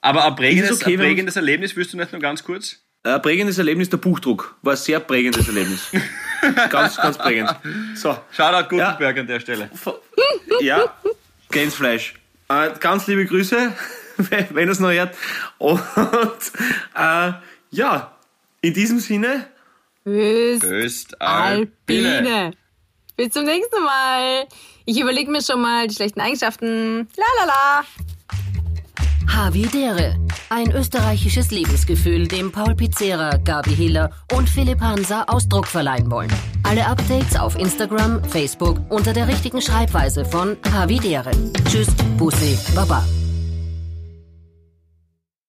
aber 0.00 0.24
ein 0.24 0.36
prägendes, 0.36 0.80
okay, 0.80 0.94
ein 0.94 1.00
prägendes 1.00 1.36
Erlebnis, 1.36 1.74
willst 1.76 1.92
du 1.92 1.96
nicht 1.96 2.12
nur 2.12 2.20
ganz 2.20 2.44
kurz? 2.44 2.78
Ein 3.02 3.20
prägendes 3.20 3.58
Erlebnis, 3.58 3.90
der 3.90 3.96
Buchdruck. 3.96 4.56
War 4.62 4.74
ein 4.74 4.76
sehr 4.76 5.00
prägendes 5.00 5.46
Erlebnis. 5.48 5.90
ganz, 6.70 6.96
ganz 6.96 7.18
prägend. 7.18 7.54
So, 7.94 8.16
Shoutout 8.30 8.68
Gutenberg 8.68 9.18
an 9.18 9.26
der 9.26 9.40
Stelle. 9.40 9.70
ja, 10.60 10.94
Gänsfleisch. 11.50 12.14
Äh, 12.48 12.70
ganz 12.78 13.06
liebe 13.06 13.26
Grüße, 13.26 13.72
wenn 14.50 14.68
es 14.68 14.80
noch 14.80 14.90
hört. 14.90 15.16
Und 15.58 15.82
äh, 16.96 17.32
ja, 17.70 18.16
in 18.60 18.74
diesem 18.74 18.98
Sinne, 19.00 19.46
Öst. 20.06 20.64
Östalpine. 20.64 22.16
Alpine. 22.16 22.50
Bis 23.16 23.30
zum 23.30 23.44
nächsten 23.44 23.82
Mal. 23.82 24.46
Ich 24.84 25.00
überlege 25.00 25.30
mir 25.30 25.42
schon 25.42 25.60
mal 25.60 25.86
die 25.86 25.94
schlechten 25.94 26.20
Eigenschaften. 26.20 27.08
La 27.16 27.24
la 27.38 27.46
la. 27.46 27.84
Havidere. 29.34 30.16
Ein 30.50 30.70
österreichisches 30.70 31.50
Lebensgefühl, 31.50 32.28
dem 32.28 32.52
Paul 32.52 32.74
Pizzera, 32.74 33.36
Gabi 33.38 33.74
Hiller 33.74 34.10
und 34.32 34.48
Philipp 34.48 34.80
Hansa 34.80 35.24
Ausdruck 35.26 35.66
verleihen 35.66 36.10
wollen. 36.10 36.32
Alle 36.62 36.86
Updates 36.86 37.36
auf 37.36 37.58
Instagram, 37.58 38.22
Facebook 38.24 38.78
unter 38.90 39.12
der 39.12 39.26
richtigen 39.26 39.60
Schreibweise 39.60 40.24
von 40.24 40.56
Havidere. 40.70 41.32
Tschüss, 41.68 41.88
Bussi, 42.16 42.58
Baba. 42.74 43.04